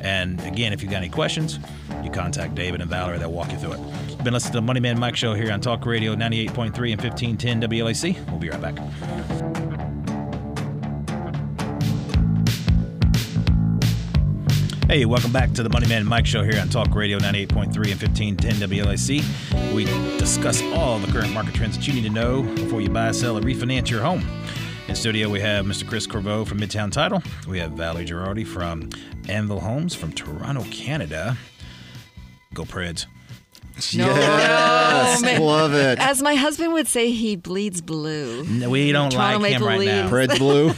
And 0.00 0.40
again, 0.42 0.72
if 0.72 0.82
you've 0.82 0.90
got 0.90 0.98
any 0.98 1.08
questions, 1.08 1.58
you 2.02 2.10
contact 2.10 2.54
David 2.54 2.80
and 2.80 2.90
Valerie. 2.90 3.18
They'll 3.18 3.32
walk 3.32 3.52
you 3.52 3.58
through 3.58 3.72
it. 3.72 4.24
Been 4.24 4.32
listening 4.32 4.52
to 4.52 4.58
the 4.58 4.62
Money 4.62 4.80
Man 4.80 4.98
Mike 4.98 5.16
Show 5.16 5.34
here 5.34 5.52
on 5.52 5.60
Talk 5.60 5.86
Radio 5.86 6.14
98.3 6.14 6.92
and 6.92 7.00
1510 7.00 7.62
WLAC. 7.62 8.30
We'll 8.30 8.38
be 8.38 8.50
right 8.50 8.60
back. 8.60 9.61
Hey, 14.92 15.06
welcome 15.06 15.32
back 15.32 15.54
to 15.54 15.62
the 15.62 15.70
Money 15.70 15.88
Man 15.88 16.04
Mike 16.04 16.26
Show 16.26 16.44
here 16.44 16.60
on 16.60 16.68
Talk 16.68 16.94
Radio 16.94 17.18
98.3 17.18 17.64
and 17.64 17.74
1510 17.74 18.68
WLAC. 18.68 19.74
We 19.74 19.86
discuss 20.18 20.60
all 20.74 20.98
the 20.98 21.10
current 21.10 21.32
market 21.32 21.54
trends 21.54 21.78
that 21.78 21.88
you 21.88 21.94
need 21.94 22.02
to 22.02 22.10
know 22.10 22.42
before 22.42 22.82
you 22.82 22.90
buy, 22.90 23.10
sell, 23.12 23.38
or 23.38 23.40
refinance 23.40 23.88
your 23.88 24.02
home. 24.02 24.22
In 24.88 24.94
studio, 24.94 25.30
we 25.30 25.40
have 25.40 25.64
Mr. 25.64 25.88
Chris 25.88 26.06
Corriveau 26.06 26.46
from 26.46 26.60
Midtown 26.60 26.92
Title. 26.92 27.22
We 27.48 27.58
have 27.58 27.72
Valerie 27.72 28.04
Girardi 28.04 28.46
from 28.46 28.90
Anvil 29.30 29.60
Homes 29.60 29.94
from 29.94 30.12
Toronto, 30.12 30.62
Canada. 30.70 31.38
Go 32.52 32.64
Preds. 32.64 33.06
Yes, 33.92 35.20
oh, 35.20 35.24
man. 35.24 35.40
love 35.40 35.72
it. 35.72 36.00
As 36.00 36.20
my 36.20 36.34
husband 36.34 36.74
would 36.74 36.86
say, 36.86 37.12
he 37.12 37.36
bleeds 37.36 37.80
blue. 37.80 38.44
No, 38.44 38.68
we 38.68 38.92
don't 38.92 39.10
Toronto 39.10 39.38
like 39.38 39.52
him 39.52 39.62
Maple 39.62 39.66
right 39.68 39.86
now. 39.86 40.02
Leafs. 40.02 40.12
Red's 40.12 40.38
blue 40.38 40.74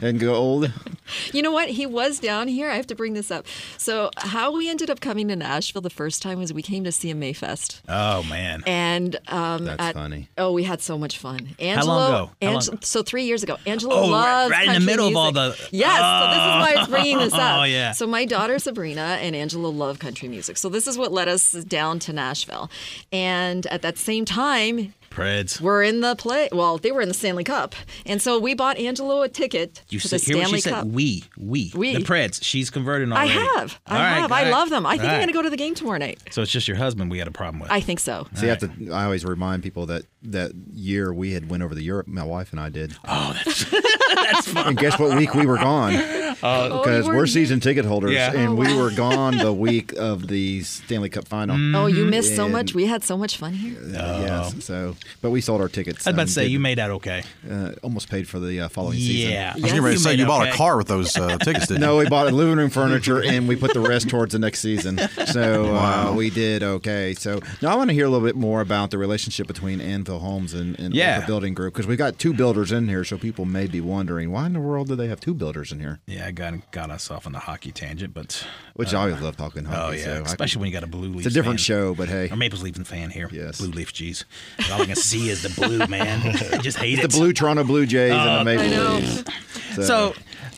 and 0.00 0.18
gold. 0.18 0.72
You 1.32 1.42
know 1.42 1.52
what? 1.52 1.68
He 1.70 1.86
was 1.86 2.18
down 2.18 2.48
here. 2.48 2.68
I 2.70 2.76
have 2.76 2.86
to 2.88 2.94
bring 2.94 3.14
this 3.14 3.30
up. 3.30 3.46
So, 3.78 4.10
how 4.18 4.52
we 4.56 4.68
ended 4.68 4.90
up 4.90 5.00
coming 5.00 5.28
to 5.28 5.36
Nashville 5.36 5.80
the 5.82 5.90
first 5.90 6.22
time 6.22 6.38
was 6.38 6.52
we 6.52 6.62
came 6.62 6.84
to 6.84 6.90
CMA 6.90 7.34
Fest. 7.36 7.80
Oh, 7.88 8.22
man. 8.24 8.62
And 8.66 9.16
um, 9.28 9.64
That's 9.64 9.80
at- 9.82 9.94
funny. 9.94 10.28
Oh, 10.36 10.52
we 10.52 10.64
had 10.64 10.80
so 10.82 10.98
much 10.98 11.18
fun. 11.18 11.50
Angelo, 11.58 11.92
How 11.92 11.98
long 11.98 12.12
ago? 12.42 12.52
Long- 12.72 12.78
So 12.82 13.02
three 13.02 13.24
years 13.24 13.42
ago, 13.42 13.56
Angelo 13.66 13.94
Oh, 13.94 14.00
right- 14.02 14.08
loves 14.10 14.50
right 14.50 14.66
in 14.68 14.74
the 14.74 14.80
middle 14.80 15.08
of 15.08 15.16
all 15.16 15.32
the- 15.32 15.56
Yes, 15.70 15.98
so 15.98 16.26
this 16.30 16.36
is 16.38 16.54
why 16.60 16.74
I 16.76 16.78
was 16.80 16.88
bringing 16.88 17.18
this 17.18 17.32
up. 17.34 17.40
Oh, 17.60 17.64
yeah. 17.64 17.92
So 17.92 18.06
my 18.06 18.24
daughter 18.24 18.58
Sabrina 18.58 19.18
and 19.20 19.34
Angelo 19.36 19.70
love 19.70 19.98
country 19.98 20.28
music. 20.28 20.56
So 20.56 20.68
this 20.68 20.86
is 20.86 20.96
what 20.98 21.12
led 21.12 21.28
us 21.28 21.52
down 21.52 21.98
to 22.00 22.12
Nashville. 22.12 22.70
And 23.12 23.66
at 23.66 23.82
that 23.82 23.98
same 23.98 24.24
time, 24.24 24.94
Preds. 25.10 25.60
we're 25.60 25.82
in 25.82 26.00
the 26.00 26.14
play. 26.16 26.48
Well, 26.52 26.78
they 26.78 26.92
were 26.92 27.00
in 27.00 27.08
the 27.08 27.14
Stanley 27.14 27.44
Cup, 27.44 27.74
and 28.06 28.22
so 28.22 28.38
we 28.38 28.54
bought 28.54 28.78
Angelo 28.78 29.22
a 29.22 29.28
ticket 29.28 29.82
You 29.88 29.98
to 29.98 30.08
the 30.08 30.18
said, 30.18 30.26
hear 30.26 30.36
what 30.38 30.42
Stanley 30.46 30.60
she 30.60 30.70
Cup. 30.70 30.84
said? 30.84 30.94
We, 30.94 31.24
we, 31.36 31.72
We. 31.74 31.94
the 31.96 32.00
Preds. 32.02 32.38
She's 32.42 32.70
converted 32.70 33.10
on. 33.10 33.16
I 33.16 33.22
already. 33.24 33.32
have. 33.58 33.80
I 33.86 33.94
All 33.96 34.00
right, 34.02 34.08
have. 34.20 34.32
all 34.32 34.38
I 34.38 34.42
right, 34.44 34.50
love 34.50 34.70
them. 34.70 34.86
I 34.86 34.92
think 34.92 35.02
all 35.02 35.08
I'm 35.08 35.12
right. 35.14 35.18
going 35.18 35.28
to 35.28 35.32
go 35.34 35.42
to 35.42 35.50
the 35.50 35.56
game 35.56 35.74
tomorrow 35.74 35.98
night. 35.98 36.20
So 36.30 36.42
it's 36.42 36.50
just 36.52 36.68
your 36.68 36.76
husband 36.76 37.10
we 37.10 37.18
had 37.18 37.28
a 37.28 37.32
problem 37.32 37.60
with. 37.60 37.70
I 37.70 37.80
think 37.80 38.00
so. 38.00 38.26
See, 38.34 38.46
I 38.46 38.50
have 38.50 38.58
to. 38.60 38.90
I 38.92 39.04
always 39.04 39.24
remind 39.24 39.62
people 39.62 39.86
that 39.86 40.04
that 40.22 40.52
year 40.72 41.12
we 41.12 41.32
had 41.32 41.48
went 41.50 41.62
over 41.62 41.74
to 41.74 41.82
Europe. 41.82 42.06
My 42.06 42.22
wife 42.22 42.52
and 42.52 42.60
I 42.60 42.68
did. 42.68 42.94
oh, 43.06 43.32
that's, 43.44 43.64
that's 44.14 44.48
fun. 44.48 44.68
And 44.68 44.76
guess 44.78 44.98
what 44.98 45.16
week 45.16 45.34
we 45.34 45.46
were 45.46 45.56
gone? 45.56 45.94
Oh, 46.42 46.78
because 46.82 47.06
you 47.06 47.12
we're 47.12 47.16
were- 47.18 47.26
season 47.26 47.60
ticket 47.60 47.84
holders, 47.84 48.12
Yeah. 48.12 48.32
and 48.32 48.50
Oh, 48.50 48.54
we 48.54 48.74
were 48.76 48.90
gone 48.90 49.38
the 49.38 49.52
week 49.68 49.92
of 49.94 50.28
the 50.28 50.62
Stanley 50.62 51.08
Cup 51.08 51.26
final. 51.28 51.56
Oh, 51.76 51.86
you 51.86 52.04
missed 52.06 52.36
so 52.36 52.48
much. 52.48 52.74
We 52.74 52.86
had 52.86 53.02
so 53.02 53.16
much 53.16 53.36
fun 53.36 53.52
here. 53.54 53.78
Uh, 53.80 54.20
yes, 54.52 54.64
so 54.64 54.96
but 55.22 55.30
we 55.30 55.40
sold 55.40 55.60
our 55.60 55.68
tickets. 55.68 56.06
I 56.06 56.10
was 56.10 56.14
about 56.14 56.22
um, 56.22 56.26
to 56.28 56.32
say 56.32 56.42
did- 56.44 56.52
you 56.52 56.60
made 56.60 56.78
out 56.78 56.90
okay. 56.92 57.22
uh, 57.50 57.72
almost 57.82 58.08
paid 58.10 58.28
for 58.28 58.38
the 58.38 58.60
uh, 58.62 58.68
following 58.68 58.98
season. 58.98 59.32
Yeah, 59.32 59.52
I 59.52 59.54
was 59.56 59.64
getting 59.64 59.82
ready 59.82 59.96
to 59.96 60.02
say 60.02 60.10
made 60.10 60.20
you 60.20 60.26
bought 60.26 60.42
okay. 60.42 60.50
a 60.50 60.54
car 60.56 60.76
with 60.76 60.88
those 60.88 61.16
uh, 61.16 61.38
tickets, 61.42 61.66
didn't 61.68 61.80
No, 61.80 61.96
we 61.96 62.08
bought 62.08 62.28
a 62.28 62.30
living 62.30 62.56
room 62.56 62.70
furniture 62.70 63.22
and 63.22 63.48
we 63.48 63.56
put 63.56 63.72
the 63.72 63.80
rest 63.80 64.08
towards 64.08 64.32
the 64.32 64.38
next 64.38 64.60
season. 64.60 64.98
So 65.26 65.74
uh, 65.76 66.12
we 66.16 66.30
did 66.30 66.62
okay. 66.62 67.14
So 67.14 67.40
now 67.62 67.70
I 67.70 67.74
want 67.76 67.88
to 67.90 67.94
hear 67.94 68.06
a 68.06 68.10
little 68.10 68.26
bit 68.26 68.36
more 68.36 68.60
about 68.60 68.90
the 68.90 68.98
relationship 68.98 69.46
between 69.46 69.80
Anvil 69.80 70.09
Homes 70.18 70.52
and, 70.54 70.78
and 70.78 70.94
Yeah. 70.94 71.16
Orca 71.16 71.26
Building 71.26 71.54
Group 71.54 71.74
because 71.74 71.86
we've 71.86 71.96
got 71.98 72.18
two 72.18 72.32
builders 72.34 72.72
in 72.72 72.88
here. 72.88 73.04
So 73.04 73.16
people 73.16 73.44
may 73.44 73.66
be 73.66 73.80
wondering 73.80 74.30
why 74.32 74.46
in 74.46 74.52
the 74.54 74.60
world 74.60 74.88
do 74.88 74.96
they 74.96 75.08
have 75.08 75.20
two 75.20 75.34
builders 75.34 75.70
in 75.72 75.80
here? 75.80 76.00
Yeah, 76.06 76.26
I 76.26 76.30
got 76.32 76.70
got 76.72 76.90
us 76.90 77.10
off 77.10 77.26
on 77.26 77.32
the 77.32 77.38
hockey 77.38 77.70
tangent, 77.72 78.12
but 78.14 78.46
Which 78.74 78.92
uh, 78.92 78.98
I 78.98 79.00
always 79.02 79.20
love 79.20 79.36
talking 79.36 79.66
oh 79.66 79.70
hockey. 79.70 79.98
yeah, 79.98 80.04
so 80.16 80.22
especially 80.24 80.52
could- 80.54 80.60
when 80.60 80.68
you 80.70 80.74
got 80.74 80.84
a 80.84 80.86
blue 80.88 81.08
leaf. 81.08 81.26
it's 81.26 81.34
a 81.34 81.38
different 81.38 81.60
show, 81.60 81.94
but 81.94 82.08
hey, 82.08 82.28
Or 82.30 82.36
Maple 82.36 82.58
Leaf 82.58 82.76
fan 82.76 83.10
here. 83.10 83.28
Yes. 83.32 83.58
Blue 83.58 83.70
Leaf, 83.70 83.92
geez. 83.92 84.24
All 84.72 84.82
I 84.82 84.86
can 84.86 84.96
see 84.96 85.28
is 85.28 85.42
the 85.42 85.50
blue, 85.50 85.86
man. 85.88 86.20
I 86.52 86.58
just 86.58 86.78
hate 86.78 86.96
the 86.96 87.02
it. 87.04 87.10
Blue 87.10 87.32
Toronto 87.32 87.64
Blue 87.64 87.86
Jays 87.86 88.12
and 88.12 88.20
Oh, 88.28 88.38
the 88.38 88.44
Maple 88.44 88.64
I 88.66 88.70
know. 88.70 88.94
Leafs. 88.96 89.86
So, 89.86 90.14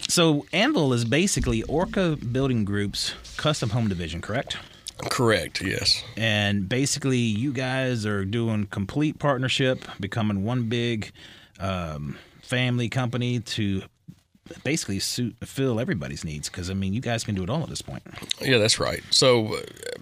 so 0.09 0.47
Anvil 0.53 0.93
is 0.93 1.05
basically 1.05 1.63
Orca 1.65 2.17
Building 2.17 2.65
Group's 2.65 3.15
custom 3.37 3.71
home 3.71 3.89
division, 3.89 4.21
correct? 4.21 4.57
Correct. 5.11 5.63
Yes. 5.63 6.03
And 6.17 6.69
basically, 6.69 7.19
you 7.19 7.53
guys 7.53 8.07
are 8.07 8.25
doing 8.25 8.67
complete 8.67 9.19
partnership, 9.19 9.85
becoming 10.01 10.45
one 10.45 10.69
big 10.69 11.13
um, 11.59 12.19
family 12.43 12.89
company 12.89 13.41
to 13.41 13.83
basically 14.65 14.99
suit 14.99 15.37
fill 15.45 15.81
everybody's 15.81 16.25
needs. 16.25 16.49
Because 16.49 16.71
I 16.71 16.75
mean, 16.75 16.93
you 16.93 17.01
guys 17.01 17.25
can 17.25 17.35
do 17.35 17.43
it 17.43 17.51
all 17.51 17.63
at 17.63 17.69
this 17.69 17.83
point. 17.83 18.03
Yeah, 18.41 18.59
that's 18.59 18.79
right. 18.79 19.03
So, 19.11 19.55
uh, 19.55 19.61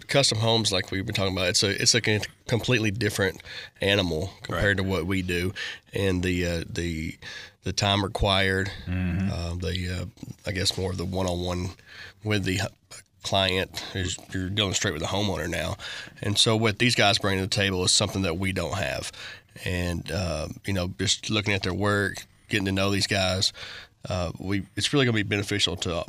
custom 0.09 0.39
homes, 0.39 0.73
like 0.73 0.91
we've 0.91 1.07
been 1.07 1.15
talking 1.15 1.37
about, 1.37 1.49
it's 1.49 1.63
a 1.63 1.81
it's 1.81 1.95
a 1.95 2.01
con- 2.01 2.21
completely 2.47 2.91
different 2.91 3.43
animal 3.81 4.33
compared 4.43 4.79
to 4.79 4.83
what 4.83 5.07
we 5.07 5.23
do, 5.23 5.53
and 5.93 6.23
the 6.23 6.47
uh, 6.47 6.65
the 6.69 7.17
the 7.65 7.73
time 7.73 8.03
required, 8.03 8.71
uh, 8.89 9.55
the 9.55 10.01
uh, 10.01 10.25
I 10.47 10.53
guess 10.53 10.77
more 10.79 10.91
of 10.91 10.97
the 10.97 11.05
one 11.05 11.27
on 11.27 11.41
one 11.41 11.71
with 12.25 12.45
the 12.45 12.61
client 13.23 13.85
is 13.95 14.19
you're 14.33 14.49
dealing 14.49 14.75
straight 14.75 14.93
with 14.93 15.03
the 15.03 15.09
homeowner 15.09 15.49
now, 15.49 15.77
and 16.23 16.39
so 16.39 16.57
what 16.57 16.79
these 16.79 16.95
guys 16.95 17.19
bring 17.19 17.37
to 17.37 17.43
the 17.43 17.49
table 17.49 17.85
is 17.85 17.93
something 17.93 18.23
that 18.23 18.39
we 18.39 18.53
don't 18.53 18.77
have, 18.77 19.13
and 19.65 20.11
uh, 20.11 20.49
you 20.67 20.73
know 20.73 20.93
just 20.99 21.31
looking 21.31 21.55
at 21.55 21.63
their 21.63 21.75
work, 21.75 22.27
getting 22.49 22.67
to 22.67 22.73
know 22.73 22.91
these 22.91 23.07
guys, 23.07 23.53
uh, 24.09 24.33
we 24.39 24.67
it's 24.77 24.93
really 24.93 25.05
going 25.05 25.17
to 25.17 25.25
be 25.25 25.29
beneficial 25.29 25.77
to 25.77 26.05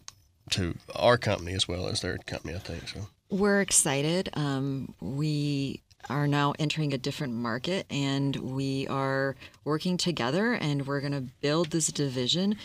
to 0.51 0.75
our 0.95 1.17
company 1.17 1.53
as 1.53 1.67
well 1.67 1.87
as 1.87 2.01
their 2.01 2.17
company. 2.19 2.55
I 2.55 2.59
think 2.59 2.87
so. 2.87 3.07
We're 3.29 3.61
excited. 3.61 4.29
Um, 4.33 4.93
we 4.99 5.81
are 6.09 6.27
now 6.27 6.53
entering 6.59 6.93
a 6.93 6.97
different 6.97 7.33
market 7.33 7.85
and 7.89 8.35
we 8.35 8.87
are 8.87 9.35
working 9.63 9.97
together 9.97 10.53
and 10.53 10.87
we're 10.87 10.99
going 10.99 11.13
to 11.13 11.21
build 11.41 11.69
this 11.69 11.87
division 11.87 12.55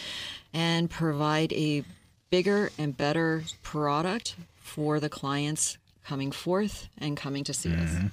and 0.53 0.91
provide 0.91 1.53
a 1.53 1.85
bigger 2.31 2.71
and 2.79 2.97
better 2.97 3.43
product 3.62 4.37
for 4.61 5.01
the 5.01 5.09
clients 5.09 5.79
coming 6.05 6.31
forth 6.33 6.89
and 6.99 7.17
coming 7.17 7.45
to 7.45 7.53
see 7.55 7.73
us. 7.73 7.91
Mm-hmm. 7.91 8.07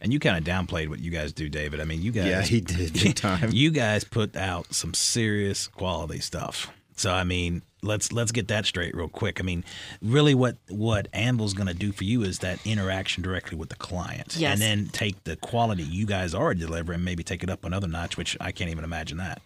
And 0.00 0.12
you 0.12 0.18
kind 0.18 0.36
of 0.36 0.44
downplayed 0.44 0.88
what 0.88 0.98
you 0.98 1.10
guys 1.10 1.32
do, 1.32 1.48
David. 1.48 1.80
I 1.80 1.84
mean, 1.84 2.02
you 2.02 2.10
guys. 2.10 2.26
Yeah, 2.26 2.42
he 2.42 2.60
did 2.60 2.92
big 2.92 3.14
time. 3.16 3.50
you 3.52 3.70
guys 3.70 4.04
put 4.04 4.34
out 4.36 4.74
some 4.74 4.94
serious 4.94 5.68
quality 5.68 6.18
stuff. 6.18 6.70
So 6.96 7.12
I 7.12 7.24
mean, 7.24 7.62
let's 7.82 8.12
let's 8.12 8.32
get 8.32 8.48
that 8.48 8.66
straight 8.66 8.94
real 8.94 9.08
quick. 9.08 9.40
I 9.40 9.44
mean, 9.44 9.64
really, 10.02 10.34
what 10.34 10.56
what 10.68 11.08
Anvil's 11.12 11.54
going 11.54 11.68
to 11.68 11.74
do 11.74 11.92
for 11.92 12.04
you 12.04 12.22
is 12.22 12.40
that 12.40 12.64
interaction 12.66 13.22
directly 13.22 13.56
with 13.56 13.68
the 13.70 13.76
client, 13.76 14.36
Yes. 14.36 14.52
and 14.54 14.60
then 14.60 14.88
take 14.92 15.22
the 15.24 15.36
quality 15.36 15.82
you 15.84 16.04
guys 16.04 16.34
already 16.34 16.60
deliver 16.60 16.92
and 16.92 17.04
maybe 17.04 17.22
take 17.22 17.42
it 17.42 17.48
up 17.50 17.64
another 17.64 17.86
notch, 17.88 18.16
which 18.16 18.36
I 18.40 18.50
can't 18.52 18.70
even 18.70 18.84
imagine 18.84 19.18
that. 19.18 19.40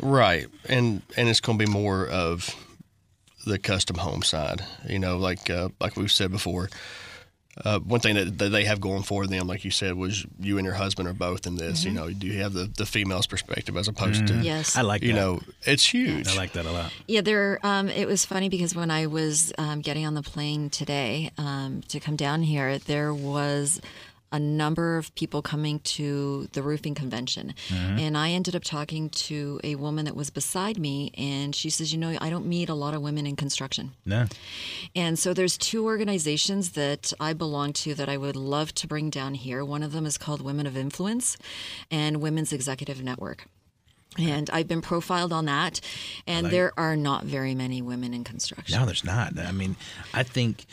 Right, 0.00 0.46
and 0.68 1.02
and 1.16 1.28
it's 1.28 1.40
going 1.40 1.58
to 1.58 1.64
be 1.64 1.70
more 1.70 2.06
of 2.08 2.54
the 3.46 3.58
custom 3.58 3.96
home 3.96 4.22
side. 4.22 4.64
You 4.88 4.98
know, 4.98 5.18
like 5.18 5.48
uh, 5.50 5.68
like 5.80 5.96
we've 5.96 6.12
said 6.12 6.30
before. 6.30 6.68
Uh, 7.64 7.80
one 7.80 7.98
thing 7.98 8.14
that, 8.14 8.38
that 8.38 8.50
they 8.50 8.64
have 8.64 8.80
going 8.80 9.02
for 9.02 9.26
them, 9.26 9.48
like 9.48 9.64
you 9.64 9.70
said, 9.72 9.94
was 9.94 10.24
you 10.38 10.58
and 10.58 10.64
your 10.64 10.74
husband 10.76 11.08
are 11.08 11.12
both 11.12 11.44
in 11.44 11.56
this. 11.56 11.84
You 11.84 11.90
know, 11.90 12.08
do 12.08 12.28
you 12.28 12.40
have 12.42 12.52
the, 12.52 12.66
the 12.66 12.86
female's 12.86 13.26
perspective 13.26 13.76
as 13.76 13.88
opposed 13.88 14.28
to, 14.28 14.34
Yes. 14.34 14.76
I 14.76 14.82
like 14.82 15.02
you 15.02 15.08
that. 15.12 15.18
know, 15.18 15.40
it's 15.64 15.84
huge. 15.84 16.28
I 16.28 16.36
like 16.36 16.52
that 16.52 16.66
a 16.66 16.70
lot. 16.70 16.92
Yeah, 17.08 17.20
there. 17.20 17.58
Um, 17.64 17.88
it 17.88 18.06
was 18.06 18.24
funny 18.24 18.48
because 18.48 18.76
when 18.76 18.92
I 18.92 19.06
was 19.06 19.52
um, 19.58 19.80
getting 19.80 20.06
on 20.06 20.14
the 20.14 20.22
plane 20.22 20.70
today 20.70 21.32
um, 21.36 21.80
to 21.88 21.98
come 21.98 22.14
down 22.14 22.42
here, 22.42 22.78
there 22.78 23.12
was 23.12 23.80
a 24.32 24.38
number 24.38 24.96
of 24.96 25.14
people 25.14 25.42
coming 25.42 25.80
to 25.80 26.48
the 26.52 26.62
roofing 26.62 26.94
convention, 26.94 27.54
mm-hmm. 27.68 27.98
and 27.98 28.16
I 28.16 28.30
ended 28.30 28.54
up 28.54 28.64
talking 28.64 29.10
to 29.10 29.60
a 29.64 29.74
woman 29.76 30.04
that 30.04 30.16
was 30.16 30.30
beside 30.30 30.78
me, 30.78 31.12
and 31.16 31.54
she 31.54 31.70
says, 31.70 31.92
"You 31.92 31.98
know, 31.98 32.16
I 32.20 32.30
don't 32.30 32.46
meet 32.46 32.68
a 32.68 32.74
lot 32.74 32.94
of 32.94 33.02
women 33.02 33.26
in 33.26 33.36
construction." 33.36 33.92
No, 34.04 34.26
And 34.94 35.18
so 35.18 35.34
there's 35.34 35.56
two 35.56 35.84
organizations 35.84 36.72
that 36.72 37.12
I 37.20 37.32
belong 37.32 37.72
to 37.74 37.94
that 37.94 38.08
I 38.08 38.16
would 38.16 38.36
love 38.36 38.74
to 38.76 38.86
bring 38.86 39.10
down 39.10 39.34
here. 39.34 39.64
One 39.64 39.82
of 39.82 39.92
them 39.92 40.06
is 40.06 40.18
called 40.18 40.42
Women 40.42 40.66
of 40.66 40.76
Influence 40.76 41.36
and 41.90 42.20
Women's 42.20 42.52
Executive 42.52 43.02
Network. 43.02 43.46
And 44.18 44.48
I've 44.50 44.66
been 44.66 44.80
profiled 44.80 45.32
on 45.32 45.44
that, 45.44 45.80
and 46.26 46.46
there 46.46 46.72
are 46.76 46.96
not 46.96 47.24
very 47.24 47.54
many 47.54 47.82
women 47.82 48.14
in 48.14 48.24
construction. 48.24 48.78
no, 48.78 48.86
there's 48.86 49.04
not. 49.04 49.38
I 49.38 49.52
mean, 49.52 49.76
I 50.14 50.22
think. 50.22 50.66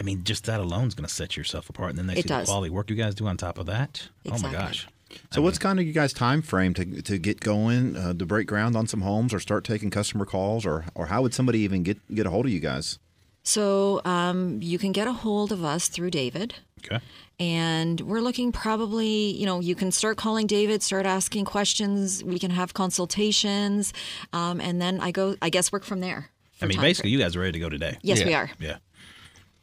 I 0.00 0.02
mean, 0.02 0.24
just 0.24 0.46
that 0.46 0.60
alone 0.60 0.88
is 0.88 0.94
going 0.94 1.06
to 1.06 1.12
set 1.14 1.36
yourself 1.36 1.68
apart, 1.68 1.90
and 1.90 1.98
then 1.98 2.06
they 2.06 2.14
It 2.14 2.22
see 2.22 2.28
does. 2.28 2.46
the 2.46 2.52
quality 2.52 2.70
work 2.70 2.88
you 2.88 2.96
guys 2.96 3.14
do 3.14 3.26
on 3.26 3.36
top 3.36 3.58
of 3.58 3.66
that. 3.66 4.08
Oh 4.26 4.30
my 4.30 4.34
Exactly. 4.36 4.58
gosh! 4.58 4.88
So, 5.30 5.42
what's 5.42 5.58
kind 5.58 5.78
of 5.78 5.86
you 5.86 5.92
guys' 5.92 6.12
time 6.12 6.40
frame 6.40 6.72
to, 6.74 7.02
to 7.02 7.18
get 7.18 7.40
going, 7.40 7.96
uh, 7.96 8.14
to 8.14 8.24
break 8.26 8.46
ground 8.46 8.76
on 8.76 8.86
some 8.86 9.02
homes, 9.02 9.34
or 9.34 9.40
start 9.40 9.64
taking 9.64 9.90
customer 9.90 10.24
calls, 10.24 10.64
or 10.64 10.86
or 10.94 11.06
how 11.06 11.20
would 11.22 11.34
somebody 11.34 11.58
even 11.60 11.82
get 11.82 11.98
get 12.14 12.26
a 12.26 12.30
hold 12.30 12.46
of 12.46 12.52
you 12.52 12.60
guys? 12.60 12.98
So 13.42 14.00
um, 14.04 14.60
you 14.62 14.78
can 14.78 14.92
get 14.92 15.06
a 15.06 15.12
hold 15.12 15.52
of 15.52 15.64
us 15.64 15.88
through 15.88 16.10
David. 16.10 16.54
Okay. 16.78 17.00
And 17.38 18.00
we're 18.02 18.20
looking 18.20 18.52
probably, 18.52 19.30
you 19.32 19.46
know, 19.46 19.60
you 19.60 19.74
can 19.74 19.90
start 19.92 20.18
calling 20.18 20.46
David, 20.46 20.82
start 20.82 21.06
asking 21.06 21.46
questions. 21.46 22.22
We 22.22 22.38
can 22.38 22.50
have 22.50 22.74
consultations, 22.74 23.92
um, 24.32 24.60
and 24.60 24.80
then 24.80 25.00
I 25.00 25.10
go. 25.10 25.36
I 25.42 25.50
guess 25.50 25.72
work 25.72 25.84
from 25.84 26.00
there. 26.00 26.30
I 26.62 26.66
mean, 26.66 26.80
basically, 26.80 27.10
frame. 27.10 27.18
you 27.18 27.24
guys 27.24 27.36
are 27.36 27.40
ready 27.40 27.52
to 27.52 27.58
go 27.58 27.68
today. 27.70 27.96
Yes, 28.02 28.24
we 28.24 28.34
are. 28.34 28.50
Yeah. 28.58 28.76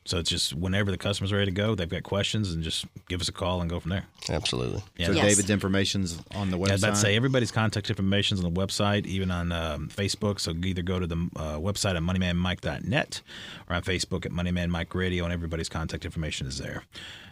So 0.10 0.20
it's 0.20 0.30
just 0.30 0.54
whenever 0.54 0.89
the 0.89 0.98
customer's 0.98 1.34
ready 1.34 1.46
to 1.46 1.52
go, 1.52 1.76
they've 1.76 1.89
got 1.89 2.04
questions, 2.04 2.54
and 2.54 2.63
just 2.63 2.86
give 3.10 3.20
us 3.22 3.28
a 3.28 3.32
call 3.34 3.60
and 3.62 3.70
go 3.70 3.80
from 3.80 3.89
there. 3.91 4.06
Absolutely. 4.30 4.82
Yeah. 4.98 5.08
So, 5.08 5.12
Yes. 5.13 5.26
David's 5.26 5.50
information's 5.50 6.17
on 6.34 6.50
the 6.50 6.58
website. 6.58 6.67
Yeah, 6.67 6.70
I 6.70 6.74
was 6.74 6.84
about 6.84 6.96
to 6.96 7.00
say 7.02 7.15
everybody's 7.15 7.52
contact 7.52 7.89
information 7.89 8.38
is 8.38 8.43
on 8.43 8.54
the 8.54 8.60
website, 8.60 9.06
even 9.06 9.32
on 9.32 9.52
um, 9.52 9.89
Facebook. 9.89 10.39
So 10.39 10.54
either 10.63 10.82
go 10.82 11.00
to 11.00 11.08
the 11.08 11.30
uh, 11.36 11.58
website 11.58 11.96
at 11.96 12.04
moneymanmike.net 12.04 13.22
or 13.70 13.76
on 13.76 13.82
Facebook 13.84 14.26
at 14.26 14.32
Moneyman 14.32 14.70
Mike 14.70 14.96
Radio, 14.96 15.24
and 15.24 15.34
everybody's 15.34 15.70
contact 15.70 16.06
information 16.06 16.48
is 16.48 16.58
there. 16.58 16.84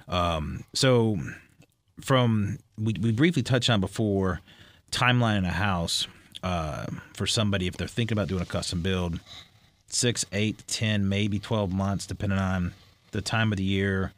Um, 0.07 0.63
so 0.73 1.17
from 2.01 2.59
we, 2.77 2.93
we 3.01 3.11
briefly 3.11 3.41
touched 3.43 3.69
on 3.69 3.79
before 3.79 4.41
timeline 4.91 5.37
in 5.37 5.45
a 5.45 5.51
house 5.51 6.07
uh, 6.43 6.85
for 7.13 7.25
somebody 7.25 7.67
if 7.67 7.77
they're 7.77 7.87
thinking 7.87 8.15
about 8.17 8.27
doing 8.27 8.41
a 8.41 8.45
custom 8.45 8.81
build 8.81 9.19
six 9.95 10.25
eight 10.33 10.63
ten 10.67 11.07
maybe 11.07 11.39
12 11.39 11.71
months 11.71 12.05
depending 12.05 12.39
on 12.39 12.73
the 13.11 13.21
time 13.21 13.51
of 13.53 13.57
the 13.57 13.63
year 13.63 14.11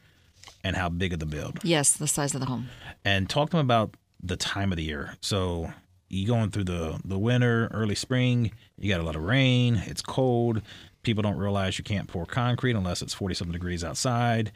and 0.63 0.75
how 0.75 0.89
big 0.89 1.13
of 1.13 1.19
the 1.19 1.25
build 1.25 1.59
Yes, 1.63 1.93
the 1.93 2.07
size 2.07 2.33
of 2.33 2.39
the 2.41 2.47
home. 2.47 2.67
and 3.05 3.29
talk 3.29 3.51
to 3.51 3.57
them 3.57 3.65
about 3.65 3.91
the 4.23 4.35
time 4.37 4.71
of 4.71 4.77
the 4.77 4.83
year. 4.83 5.15
So 5.21 5.71
you 6.09 6.25
going 6.25 6.49
through 6.51 6.63
the 6.63 6.99
the 7.05 7.19
winter, 7.19 7.67
early 7.71 7.95
spring, 7.95 8.51
you 8.79 8.89
got 8.91 8.99
a 9.01 9.03
lot 9.03 9.15
of 9.15 9.21
rain, 9.23 9.75
it's 9.85 10.01
cold. 10.01 10.61
People 11.03 11.21
don't 11.21 11.37
realize 11.37 11.77
you 11.77 11.83
can't 11.83 12.07
pour 12.07 12.25
concrete 12.25 12.75
unless 12.75 13.01
it's 13.03 13.13
40 13.13 13.35
something 13.35 13.53
degrees 13.53 13.83
outside. 13.83 14.51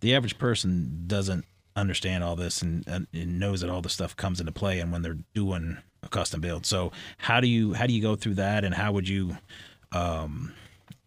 The 0.00 0.14
average 0.14 0.38
person 0.38 1.04
doesn't 1.06 1.44
understand 1.74 2.22
all 2.24 2.36
this 2.36 2.60
and, 2.62 2.86
and, 2.86 3.06
and 3.14 3.40
knows 3.40 3.62
that 3.62 3.70
all 3.70 3.80
this 3.80 3.94
stuff 3.94 4.14
comes 4.16 4.38
into 4.40 4.52
play 4.52 4.80
and 4.80 4.92
when 4.92 5.02
they're 5.02 5.18
doing 5.34 5.78
a 6.02 6.08
custom 6.08 6.40
build. 6.40 6.66
So 6.66 6.92
how 7.16 7.40
do 7.40 7.48
you 7.48 7.72
how 7.72 7.86
do 7.86 7.92
you 7.94 8.02
go 8.02 8.14
through 8.16 8.34
that 8.34 8.64
and 8.64 8.74
how 8.74 8.92
would 8.92 9.08
you 9.08 9.38
um 9.92 10.54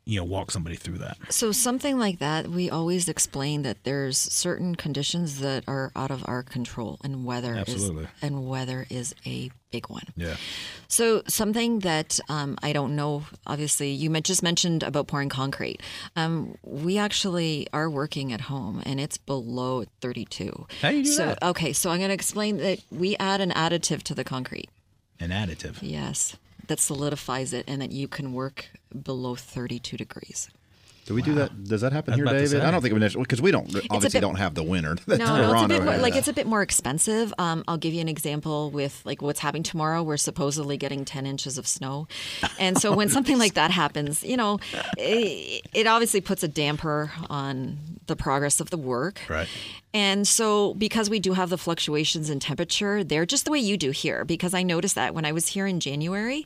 you 0.05 0.19
know 0.19 0.23
walk 0.25 0.51
somebody 0.51 0.75
through 0.75 0.97
that? 0.97 1.17
So 1.29 1.51
something 1.51 1.97
like 1.97 2.19
that, 2.19 2.47
we 2.47 2.69
always 2.69 3.07
explain 3.07 3.61
that 3.61 3.83
there's 3.83 4.17
certain 4.17 4.75
conditions 4.75 5.39
that 5.39 5.63
are 5.67 5.91
out 5.95 6.11
of 6.11 6.23
our 6.27 6.43
control, 6.43 6.99
and 7.03 7.23
weather 7.23 7.55
Absolutely. 7.55 8.03
is 8.03 8.09
and 8.21 8.47
weather 8.47 8.87
is 8.89 9.15
a 9.25 9.51
big 9.71 9.89
one. 9.89 10.03
Yeah. 10.17 10.35
So 10.87 11.23
something 11.27 11.79
that 11.79 12.19
um, 12.29 12.57
I 12.61 12.73
don't 12.73 12.95
know. 12.95 13.23
Obviously, 13.47 13.91
you 13.91 14.09
just 14.21 14.43
mentioned 14.43 14.83
about 14.83 15.07
pouring 15.07 15.29
concrete. 15.29 15.81
Um, 16.15 16.57
we 16.63 16.97
actually 16.97 17.67
are 17.71 17.89
working 17.89 18.33
at 18.33 18.41
home, 18.41 18.81
and 18.85 18.99
it's 18.99 19.17
below 19.17 19.85
32. 20.01 20.67
How 20.81 20.89
do 20.89 20.97
you 20.97 21.03
do 21.03 21.09
so 21.09 21.25
that? 21.27 21.43
okay, 21.43 21.73
so 21.73 21.89
I'm 21.89 21.99
going 21.99 22.09
to 22.09 22.13
explain 22.13 22.57
that 22.57 22.79
we 22.91 23.15
add 23.17 23.39
an 23.39 23.51
additive 23.51 24.03
to 24.03 24.15
the 24.15 24.23
concrete. 24.23 24.69
An 25.19 25.29
additive. 25.29 25.77
Yes. 25.81 26.35
That 26.67 26.79
solidifies 26.79 27.53
it 27.53 27.65
and 27.67 27.81
that 27.81 27.91
you 27.91 28.07
can 28.07 28.33
work 28.33 28.69
below 29.03 29.35
32 29.35 29.97
degrees. 29.97 30.49
Do 31.05 31.15
we 31.15 31.23
do 31.23 31.33
that? 31.35 31.63
Does 31.63 31.81
that 31.81 31.91
happen 31.91 32.13
I 32.13 32.17
was 32.17 32.31
here, 32.31 32.39
David? 32.39 32.61
I 32.61 32.71
don't 32.71 32.81
think 32.81 32.93
we 32.93 33.21
because 33.21 33.41
we 33.41 33.51
don't 33.51 33.65
obviously 33.89 34.19
bit- 34.19 34.21
don't 34.21 34.35
have 34.35 34.53
the 34.53 34.63
winter. 34.63 34.95
that 35.07 35.17
No, 35.19 35.25
no, 35.25 35.53
it's 35.53 35.63
a 35.63 35.67
bit 35.67 35.83
more, 35.83 35.97
like 35.97 36.15
it's 36.15 36.27
a 36.27 36.33
bit 36.33 36.45
more 36.45 36.61
expensive. 36.61 37.33
Um, 37.39 37.63
I'll 37.67 37.77
give 37.77 37.93
you 37.93 38.01
an 38.01 38.07
example 38.07 38.69
with 38.69 39.01
like 39.03 39.21
what's 39.21 39.39
happening 39.39 39.63
tomorrow. 39.63 40.03
We're 40.03 40.17
supposedly 40.17 40.77
getting 40.77 41.03
10 41.03 41.25
inches 41.25 41.57
of 41.57 41.67
snow, 41.67 42.07
and 42.59 42.77
so 42.79 42.95
when 42.95 43.09
something 43.17 43.39
like 43.39 43.55
that 43.55 43.71
happens, 43.71 44.23
you 44.23 44.37
know, 44.37 44.59
it, 44.97 45.67
it 45.73 45.87
obviously 45.87 46.21
puts 46.21 46.43
a 46.43 46.47
damper 46.47 47.11
on 47.29 47.77
the 48.05 48.15
progress 48.15 48.59
of 48.59 48.69
the 48.69 48.77
work. 48.77 49.21
Right. 49.27 49.47
And 49.93 50.27
so, 50.27 50.73
because 50.75 51.09
we 51.09 51.19
do 51.19 51.33
have 51.33 51.49
the 51.49 51.57
fluctuations 51.57 52.29
in 52.29 52.39
temperature, 52.39 53.03
they're 53.03 53.25
just 53.25 53.45
the 53.45 53.51
way 53.51 53.59
you 53.59 53.75
do 53.77 53.91
here. 53.91 54.23
Because 54.23 54.53
I 54.53 54.63
noticed 54.63 54.95
that 54.95 55.13
when 55.13 55.25
I 55.25 55.31
was 55.33 55.47
here 55.47 55.67
in 55.67 55.79
January, 55.81 56.45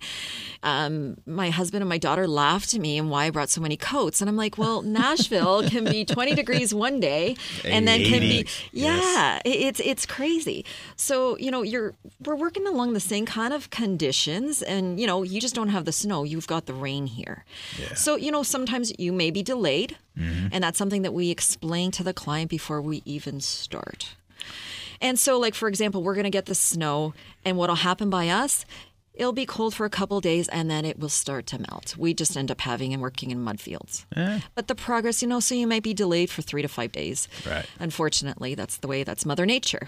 um, 0.64 1.18
my 1.28 1.52
husband 1.52 1.82
and 1.84 1.90
my 1.90 1.98
daughter 2.00 2.28
laughed 2.28 2.74
at 2.74 2.82
me 2.82 2.98
and 2.98 3.10
why 3.12 3.26
I 3.26 3.30
brought 3.30 3.50
so 3.50 3.62
many 3.62 3.78
coats. 3.78 4.20
And 4.22 4.30
I'm 4.30 4.36
like, 4.36 4.58
well, 4.58 4.82
Nashville 5.00 5.64
can 5.70 5.84
be 5.86 6.06
20 6.06 6.34
degrees 6.34 6.74
one 6.74 7.00
day, 7.00 7.36
and 7.64 7.88
then 7.88 8.04
can 8.04 8.20
be 8.22 8.48
yeah, 8.72 9.40
it- 9.46 9.50
it's 9.50 9.80
it's 9.80 10.06
crazy. 10.06 10.66
So 10.96 11.38
you 11.38 11.52
know, 11.52 11.62
you're 11.62 11.94
we're 12.24 12.36
working 12.36 12.66
along 12.66 12.94
the 12.94 13.00
same 13.00 13.26
kind 13.26 13.54
of 13.54 13.70
conditions, 13.70 14.62
and 14.64 15.00
you 15.00 15.06
know, 15.08 15.24
you 15.24 15.40
just 15.40 15.54
don't 15.56 15.70
have 15.70 15.86
the 15.86 15.92
snow. 15.92 16.24
You've 16.24 16.48
got 16.48 16.66
the 16.66 16.74
rain 16.74 17.06
here. 17.08 17.46
So 17.96 18.16
you 18.16 18.32
know, 18.32 18.44
sometimes 18.44 18.92
you 18.98 19.12
may 19.14 19.30
be 19.32 19.44
delayed, 19.44 19.98
and 20.18 20.64
that's 20.64 20.78
something 20.78 21.02
that 21.02 21.14
we 21.14 21.30
explain 21.30 21.92
to 21.92 22.04
the 22.04 22.14
client 22.14 22.50
before 22.50 22.82
we 22.82 23.02
even 23.06 23.35
start. 23.42 24.16
And 25.02 25.20
so, 25.20 25.38
like 25.40 25.56
for 25.56 25.68
example, 25.68 26.02
we're 26.04 26.16
going 26.16 26.24
to 26.26 26.30
get 26.30 26.46
the 26.46 26.56
snow, 26.56 27.14
and 27.44 27.58
what'll 27.58 27.76
happen 27.78 28.10
by 28.10 28.30
us? 28.30 28.66
It'll 29.14 29.32
be 29.32 29.46
cold 29.46 29.74
for 29.74 29.86
a 29.86 29.90
couple 29.90 30.20
days, 30.20 30.50
and 30.50 30.70
then 30.70 30.84
it 30.84 31.00
will 31.00 31.08
start 31.08 31.46
to 31.48 31.58
melt. 31.60 31.96
We 31.98 32.14
just 32.14 32.36
end 32.36 32.52
up 32.52 32.60
having 32.60 32.92
and 32.92 33.02
working 33.02 33.32
in 33.32 33.42
mud 33.42 33.62
fields. 33.62 34.06
But 34.14 34.68
the 34.68 34.76
progress, 34.76 35.22
you 35.22 35.28
know, 35.30 35.40
so 35.40 35.56
you 35.56 35.68
might 35.68 35.84
be 35.84 35.94
delayed 35.94 36.30
for 36.30 36.42
three 36.42 36.62
to 36.62 36.68
five 36.68 36.92
days. 36.92 37.30
Right. 37.50 37.66
Unfortunately, 37.80 38.56
that's 38.56 38.76
the 38.78 38.88
way. 38.90 39.04
That's 39.06 39.26
Mother 39.26 39.46
Nature. 39.46 39.88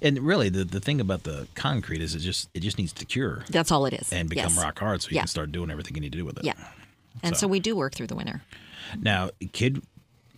And 0.00 0.18
really, 0.20 0.48
the, 0.48 0.64
the 0.64 0.80
thing 0.80 0.98
about 0.98 1.24
the 1.24 1.46
concrete 1.54 2.00
is 2.00 2.14
it 2.14 2.20
just 2.20 2.48
it 2.54 2.60
just 2.60 2.78
needs 2.78 2.94
to 2.94 3.04
cure 3.04 3.44
That's 3.50 3.70
all 3.70 3.84
it 3.84 3.92
is. 3.94 4.10
and 4.12 4.30
become 4.30 4.52
Yes. 4.54 4.62
rock 4.62 4.78
hard, 4.78 5.02
so 5.02 5.10
you 5.10 5.16
Yeah. 5.16 5.22
can 5.22 5.28
start 5.28 5.52
doing 5.52 5.70
everything 5.70 5.94
you 5.96 6.00
need 6.00 6.12
to 6.12 6.18
do 6.18 6.24
with 6.24 6.38
it. 6.38 6.44
Yeah. 6.44 6.54
And 7.22 7.36
so. 7.36 7.40
So- 7.40 7.48
we 7.48 7.60
do 7.60 7.76
work 7.76 7.94
through 7.94 8.06
the 8.08 8.16
winter. 8.16 8.42
Now, 8.98 9.28
kid, 9.52 9.82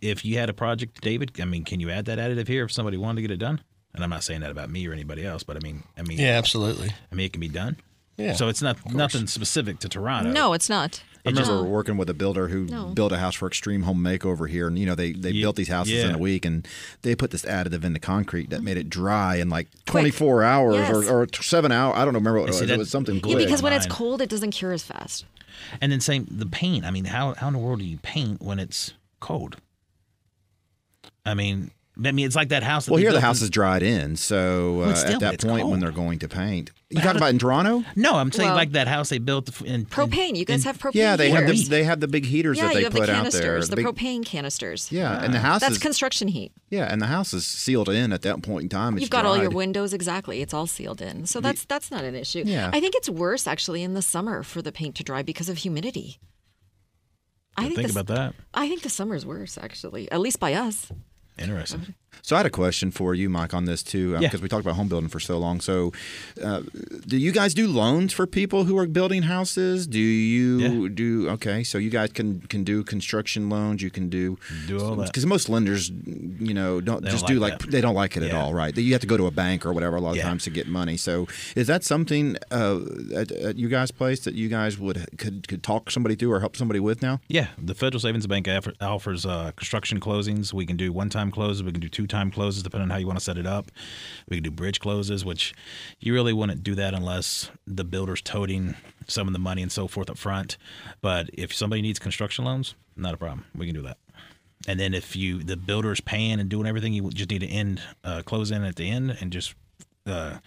if 0.00 0.24
you 0.24 0.38
had 0.38 0.48
a 0.50 0.54
project, 0.54 1.00
David, 1.00 1.32
I 1.40 1.44
mean, 1.44 1.64
can 1.64 1.80
you 1.80 1.90
add 1.90 2.04
that 2.06 2.18
additive 2.18 2.48
here 2.48 2.64
if 2.64 2.72
somebody 2.72 2.96
wanted 2.96 3.16
to 3.16 3.22
get 3.22 3.30
it 3.30 3.38
done? 3.38 3.60
And 3.94 4.04
I'm 4.04 4.10
not 4.10 4.24
saying 4.24 4.40
that 4.42 4.50
about 4.50 4.68
me 4.70 4.86
or 4.86 4.92
anybody 4.92 5.24
else, 5.24 5.42
but 5.42 5.56
I 5.56 5.60
mean, 5.60 5.82
I 5.96 6.02
mean, 6.02 6.18
Yeah, 6.18 6.36
absolutely. 6.38 6.90
I 7.10 7.14
mean, 7.14 7.26
it 7.26 7.32
can 7.32 7.40
be 7.40 7.48
done. 7.48 7.76
Yeah, 8.18 8.32
So 8.34 8.48
it's 8.48 8.62
not 8.62 8.78
nothing 8.94 9.26
specific 9.26 9.78
to 9.80 9.88
Toronto. 9.88 10.32
No, 10.32 10.52
it's 10.54 10.68
not. 10.70 11.02
I 11.26 11.30
remember 11.30 11.54
No. 11.56 11.62
working 11.64 11.96
with 11.96 12.08
a 12.08 12.14
builder 12.14 12.48
who 12.48 12.64
No. 12.66 12.86
built 12.86 13.10
a 13.12 13.18
house 13.18 13.34
for 13.34 13.46
Extreme 13.48 13.82
Home 13.82 13.98
Makeover 14.02 14.48
here, 14.48 14.68
and 14.68 14.78
you 14.78 14.86
know 14.86 14.94
they 14.94 15.12
they 15.12 15.32
Ye- 15.32 15.42
built 15.42 15.56
these 15.56 15.68
houses 15.68 16.04
in 16.04 16.14
a 16.14 16.18
week, 16.18 16.44
and 16.44 16.66
they 17.02 17.14
put 17.16 17.30
this 17.30 17.44
additive 17.44 17.84
in 17.84 17.92
the 17.94 17.98
concrete 17.98 18.48
that 18.50 18.62
made 18.62 18.76
it 18.78 18.88
dry 18.88 19.36
in 19.36 19.48
like 19.50 19.66
Quick. 19.86 20.14
24 20.14 20.44
hours 20.44 20.76
Yes. 20.76 20.94
or, 20.94 21.22
or 21.24 21.28
seven 21.42 21.72
hours. 21.72 21.94
I 21.98 22.04
don't 22.04 22.14
remember 22.14 22.38
what 22.40 22.48
it 22.48 22.52
was. 22.52 22.60
that- 22.60 22.70
it 22.70 22.78
was 22.78 22.90
something 22.90 23.20
Yeah, 23.26 23.36
because 23.36 23.60
when 23.62 23.72
it's 23.72 23.86
cold, 23.86 24.22
it 24.22 24.28
doesn't 24.30 24.52
cure 24.52 24.72
as 24.72 24.82
fast. 24.84 25.24
And 25.80 25.90
then 25.90 26.00
same 26.00 26.26
the 26.30 26.46
paint. 26.46 26.84
I 26.84 26.90
mean, 26.92 27.06
how 27.06 27.34
how 27.34 27.48
in 27.48 27.54
the 27.54 27.58
world 27.58 27.80
do 27.80 27.84
you 27.84 27.98
paint 27.98 28.40
when 28.40 28.58
it's 28.60 28.92
cold? 29.20 29.56
I 31.26 31.34
mean, 31.34 31.70
I 32.04 32.12
mean, 32.12 32.26
it's 32.26 32.36
like 32.36 32.50
that 32.50 32.62
house. 32.62 32.84
That 32.86 32.92
well, 32.92 33.00
here 33.00 33.10
the 33.12 33.20
house 33.22 33.40
in- 33.40 33.44
is 33.44 33.50
dried 33.50 33.82
in, 33.82 34.16
so 34.16 34.80
uh, 34.82 34.94
still, 34.94 35.14
at 35.14 35.20
that 35.20 35.34
it's 35.34 35.44
point 35.44 35.66
when 35.68 35.80
they're 35.80 35.90
going 35.90 36.18
to 36.18 36.28
paint, 36.28 36.70
you 36.90 37.00
talking 37.00 37.16
about 37.16 37.30
in 37.30 37.38
Toronto? 37.38 37.84
No, 37.96 38.16
I'm 38.16 38.30
saying 38.32 38.50
Well- 38.50 38.56
like 38.56 38.72
that 38.72 38.86
house 38.86 39.08
they 39.08 39.16
built 39.18 39.62
in 39.62 39.66
in- 39.66 39.86
Propane. 39.86 40.36
You 40.36 40.44
guys 40.44 40.60
in- 40.62 40.66
have 40.66 40.78
propane. 40.78 40.94
Yeah, 40.94 41.16
they 41.16 41.30
have 41.30 41.46
the, 41.46 41.64
they 41.64 41.84
have 41.84 42.00
the 42.00 42.06
big 42.06 42.26
heaters 42.26 42.58
yeah, 42.58 42.64
that 42.66 42.74
they 42.74 42.80
you 42.80 42.84
have 42.84 42.92
put 42.92 43.06
the 43.06 43.12
out 43.14 43.32
there. 43.32 43.42
canisters, 43.42 43.70
the, 43.70 43.76
big- 43.76 43.86
propane 43.86 44.26
canisters. 44.26 44.92
yeah, 44.92 45.24
and 45.24 45.32
the 45.32 45.38
house 45.40 45.62
That's 45.62 45.76
is 45.76 45.78
construction 45.78 46.28
heat. 46.28 46.52
yeah, 46.68 46.84
and 46.92 47.00
the 47.00 47.06
house 47.06 47.32
is 47.32 47.46
sealed 47.46 47.88
in 47.88 48.12
at 48.12 48.20
that 48.22 48.42
point 48.42 48.64
in 48.64 48.68
time. 48.68 48.94
It's 48.94 49.00
You've 49.00 49.10
got 49.10 49.24
all 49.24 49.38
your 49.38 49.48
windows 49.50 49.94
exactly. 49.94 50.42
It's 50.42 50.52
all 50.52 50.66
sealed 50.66 51.00
in. 51.00 51.24
So 51.24 51.40
that's 51.40 51.64
that's 51.64 51.90
not 51.90 52.04
an 52.04 52.14
issue. 52.14 52.42
Yeah. 52.44 52.70
I 52.74 52.78
think 52.80 52.94
it's 52.94 53.08
worse 53.08 53.46
actually 53.46 53.82
in 53.82 53.94
the 53.94 54.02
summer 54.02 54.42
for 54.42 54.60
the 54.60 54.70
paint 54.70 54.96
to 54.96 55.02
dry 55.02 55.22
because 55.22 55.48
of 55.48 55.56
humidity. 55.58 56.18
I 57.56 57.62
Think, 57.62 57.76
think 57.76 57.92
the, 57.94 58.00
about 58.00 58.14
that. 58.14 58.34
I 58.52 58.68
think 58.68 58.82
the 58.82 58.90
summer's 58.90 59.24
worse 59.24 59.56
actually, 59.56 60.12
at 60.12 60.20
least 60.20 60.38
by 60.38 60.52
us. 60.52 60.92
Interesting. 61.38 61.94
So 62.22 62.36
I 62.36 62.40
had 62.40 62.46
a 62.46 62.50
question 62.50 62.90
for 62.90 63.14
you, 63.14 63.28
Mike, 63.28 63.54
on 63.54 63.64
this 63.64 63.82
too, 63.82 64.10
Yeah. 64.12 64.18
because 64.20 64.40
we 64.40 64.48
talked 64.48 64.64
about 64.64 64.76
home 64.76 64.88
building 64.88 65.08
for 65.08 65.20
so 65.20 65.38
long. 65.38 65.60
So, 65.60 65.92
uh, 66.42 66.62
do 67.06 67.16
you 67.16 67.32
guys 67.32 67.54
do 67.54 67.66
loans 67.68 68.12
for 68.12 68.26
people 68.26 68.64
who 68.64 68.76
are 68.78 68.86
building 68.86 69.22
houses? 69.22 69.86
Do 69.86 69.98
you 69.98 70.58
Yeah. 70.58 70.88
do 70.92 71.28
okay? 71.30 71.62
So 71.64 71.78
you 71.78 71.90
guys 71.90 72.10
can 72.12 72.40
can 72.48 72.64
do 72.64 72.82
construction 72.82 73.48
loans. 73.48 73.82
You 73.82 73.90
can 73.90 74.08
do 74.08 74.38
Do 74.66 74.80
all 74.80 74.96
that. 74.96 75.06
because 75.06 75.24
most 75.26 75.48
lenders, 75.48 75.90
you 76.40 76.54
know, 76.54 76.80
don't 76.80 77.02
They 77.02 77.08
don't 77.10 77.18
just 77.18 77.26
do 77.26 77.38
like 77.38 77.52
like 77.52 77.60
that. 77.60 77.70
they 77.70 77.80
don't 77.80 77.94
like 77.94 78.16
it 78.16 78.22
at 78.22 78.32
all, 78.34 78.52
right? 78.54 78.76
You 78.76 78.92
have 78.92 79.00
to 79.02 79.06
go 79.06 79.16
to 79.16 79.26
a 79.26 79.30
bank 79.30 79.64
or 79.66 79.72
whatever 79.72 79.96
a 79.96 80.00
lot 80.00 80.10
of 80.10 80.16
Yeah. 80.16 80.24
times 80.24 80.44
to 80.44 80.50
get 80.50 80.66
money. 80.68 80.96
So 80.96 81.26
is 81.54 81.66
that 81.68 81.84
something 81.84 82.36
uh, 82.50 82.80
at, 83.14 83.30
at 83.32 83.56
you 83.58 83.68
guys' 83.68 83.90
place 83.90 84.20
that 84.20 84.34
you 84.34 84.48
guys 84.48 84.78
would 84.78 85.06
could 85.18 85.46
could 85.48 85.62
talk 85.62 85.90
somebody 85.90 86.14
through 86.16 86.32
or 86.32 86.40
help 86.40 86.56
somebody 86.56 86.80
with 86.80 87.02
now? 87.02 87.20
Yeah, 87.28 87.48
the 87.62 87.74
Federal 87.74 88.00
Savings 88.00 88.26
Bank 88.26 88.48
offers 88.80 89.24
uh, 89.26 89.52
construction 89.56 90.00
closings. 90.00 90.52
We 90.52 90.66
can 90.66 90.76
do 90.76 90.92
one-time 90.92 91.30
closes. 91.30 91.62
We 91.62 91.72
can 91.72 91.80
do 91.80 91.88
two-time 92.06 92.30
closes, 92.30 92.62
depending 92.62 92.84
on 92.84 92.90
how 92.90 92.96
you 92.96 93.06
want 93.06 93.18
to 93.18 93.24
set 93.24 93.36
it 93.36 93.46
up. 93.46 93.70
We 94.28 94.36
can 94.36 94.44
do 94.44 94.50
bridge 94.50 94.80
closes, 94.80 95.24
which 95.24 95.54
you 95.98 96.14
really 96.14 96.32
wouldn't 96.32 96.62
do 96.62 96.74
that 96.76 96.94
unless 96.94 97.50
the 97.66 97.84
builder's 97.84 98.22
toting 98.22 98.76
some 99.06 99.26
of 99.26 99.32
the 99.32 99.38
money 99.38 99.62
and 99.62 99.72
so 99.72 99.88
forth 99.88 100.10
up 100.10 100.18
front. 100.18 100.56
But 101.00 101.30
if 101.32 101.52
somebody 101.52 101.82
needs 101.82 101.98
construction 101.98 102.44
loans, 102.44 102.74
not 102.96 103.14
a 103.14 103.16
problem. 103.16 103.44
We 103.54 103.66
can 103.66 103.74
do 103.74 103.82
that. 103.82 103.98
And 104.68 104.80
then 104.80 104.94
if 104.94 105.14
you 105.14 105.42
the 105.42 105.56
builder's 105.56 106.00
paying 106.00 106.40
and 106.40 106.48
doing 106.48 106.66
everything, 106.66 106.92
you 106.92 107.10
just 107.10 107.30
need 107.30 107.40
to 107.40 107.46
end 107.46 107.80
uh, 108.02 108.22
close 108.24 108.50
in 108.50 108.64
at 108.64 108.76
the 108.76 108.88
end 108.88 109.16
and 109.20 109.32
just 109.32 109.54
uh, 110.06 110.38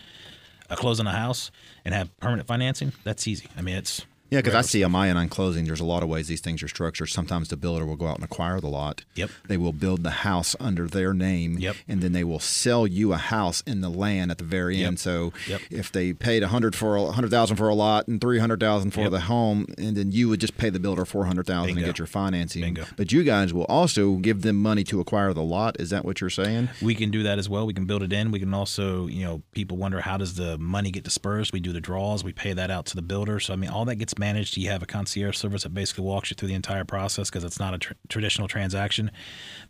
close 0.70 1.00
on 1.00 1.08
a 1.08 1.12
house 1.12 1.52
and 1.86 1.94
have 1.94 2.16
permanent 2.20 2.48
financing. 2.48 2.92
That's 3.04 3.28
easy. 3.28 3.48
I 3.58 3.62
mean, 3.62 3.76
it's 3.76 4.06
Yeah, 4.30 4.40
because 4.40 4.56
I 4.56 4.62
see 4.62 4.84
on 4.84 4.92
my 4.92 5.10
end 5.10 5.18
on 5.18 5.30
closing, 5.30 5.66
there's 5.66 5.80
a 5.80 5.86
lot 5.86 6.04
of 6.04 6.10
ways 6.10 6.28
these 6.28 6.42
things 6.42 6.62
are 6.62 6.68
structured. 6.68 7.10
Sometimes 7.10 7.50
the 7.50 7.58
builder 7.58 7.86
will 7.86 7.96
go 7.96 8.08
out 8.08 8.16
and 8.16 8.24
acquire 8.24 8.60
the 8.60 8.68
lot. 8.70 9.04
Yep. 9.16 9.30
They 9.48 9.58
will 9.58 9.74
build 9.74 10.04
the 10.04 10.10
house 10.12 10.56
under 10.60 10.88
their 10.88 11.14
name. 11.14 11.58
Yep. 11.58 11.76
And 11.88 12.02
then 12.02 12.12
they 12.12 12.24
will 12.24 12.40
sell 12.40 12.86
you 12.86 13.14
a 13.14 13.18
house 13.18 13.62
in 13.66 13.82
the 13.82 13.90
land 13.90 14.32
at 14.32 14.38
the 14.38 14.44
very 14.44 14.78
Yep. 14.78 14.88
end. 14.88 15.00
So 15.00 15.34
Yep. 15.48 15.62
if 15.72 15.92
they 15.92 16.14
paid 16.14 16.44
a 16.44 16.48
hundred 16.50 16.76
for 16.76 16.96
a 16.96 17.12
hundred 17.12 17.32
thousand 17.32 17.58
for 17.58 17.70
a 17.70 17.76
lot 17.76 18.08
and 18.08 18.22
three 18.22 18.40
hundred 18.40 18.60
thousand 18.60 18.92
for 18.92 19.02
Yep. 19.02 19.12
the 19.12 19.20
home, 19.22 19.66
and 19.78 19.98
then 19.98 20.12
you 20.12 20.30
would 20.30 20.40
just 20.42 20.58
pay 20.58 20.70
the 20.70 20.80
builder 20.80 21.06
four 21.06 21.26
hundred 21.26 21.48
thousand 21.48 21.78
and 21.78 21.86
get 21.86 21.98
your 21.98 22.08
financing. 22.08 22.62
Bingo. 22.62 22.86
But 22.98 23.12
you 23.12 23.24
guys 23.24 23.54
will 23.54 23.66
also 23.66 24.16
give 24.18 24.42
them 24.44 24.58
money 24.62 24.84
to 24.86 25.00
acquire 25.00 25.34
the 25.34 25.44
lot. 25.44 25.80
Is 25.80 25.90
that 25.90 26.06
what 26.06 26.22
you're 26.22 26.30
saying? 26.30 26.70
We 26.82 26.94
can 26.96 27.10
do 27.12 27.24
that 27.24 27.40
as 27.40 27.50
well. 27.50 27.66
We 27.66 27.74
can 27.74 27.86
build 27.86 28.04
it 28.04 28.14
in. 28.14 28.32
We 28.32 28.40
can 28.40 28.54
also, 28.54 29.08
you 29.08 29.24
know, 29.26 29.42
people 29.54 29.78
wonder 29.78 30.02
how 30.02 30.18
does 30.18 30.36
the 30.36 30.58
money 30.58 30.92
get 30.92 31.04
dispersed? 31.04 31.52
We 31.54 31.60
do 31.60 31.74
the 31.74 31.82
draws. 31.82 32.24
We 32.24 32.32
pay 32.34 32.54
that 32.54 32.70
out 32.70 32.86
to 32.88 32.96
the 32.96 33.02
builder. 33.02 33.40
So 33.40 33.54
I 33.54 33.56
mean, 33.56 33.70
all 33.70 33.86
that 33.86 33.96
gets 33.96 34.18
managed. 34.20 34.58
You 34.58 34.70
have 34.70 34.84
a 34.84 34.86
concierge 34.86 35.38
service 35.38 35.64
that 35.64 35.74
basically 35.74 36.04
walks 36.04 36.30
you 36.30 36.36
through 36.36 36.50
the 36.50 36.54
entire 36.54 36.86
process 36.86 37.30
because 37.30 37.44
it's 37.44 37.60
not 37.60 37.74
a 37.74 37.78
tr- 37.80 37.94
traditional 38.10 38.48
transaction, 38.48 39.10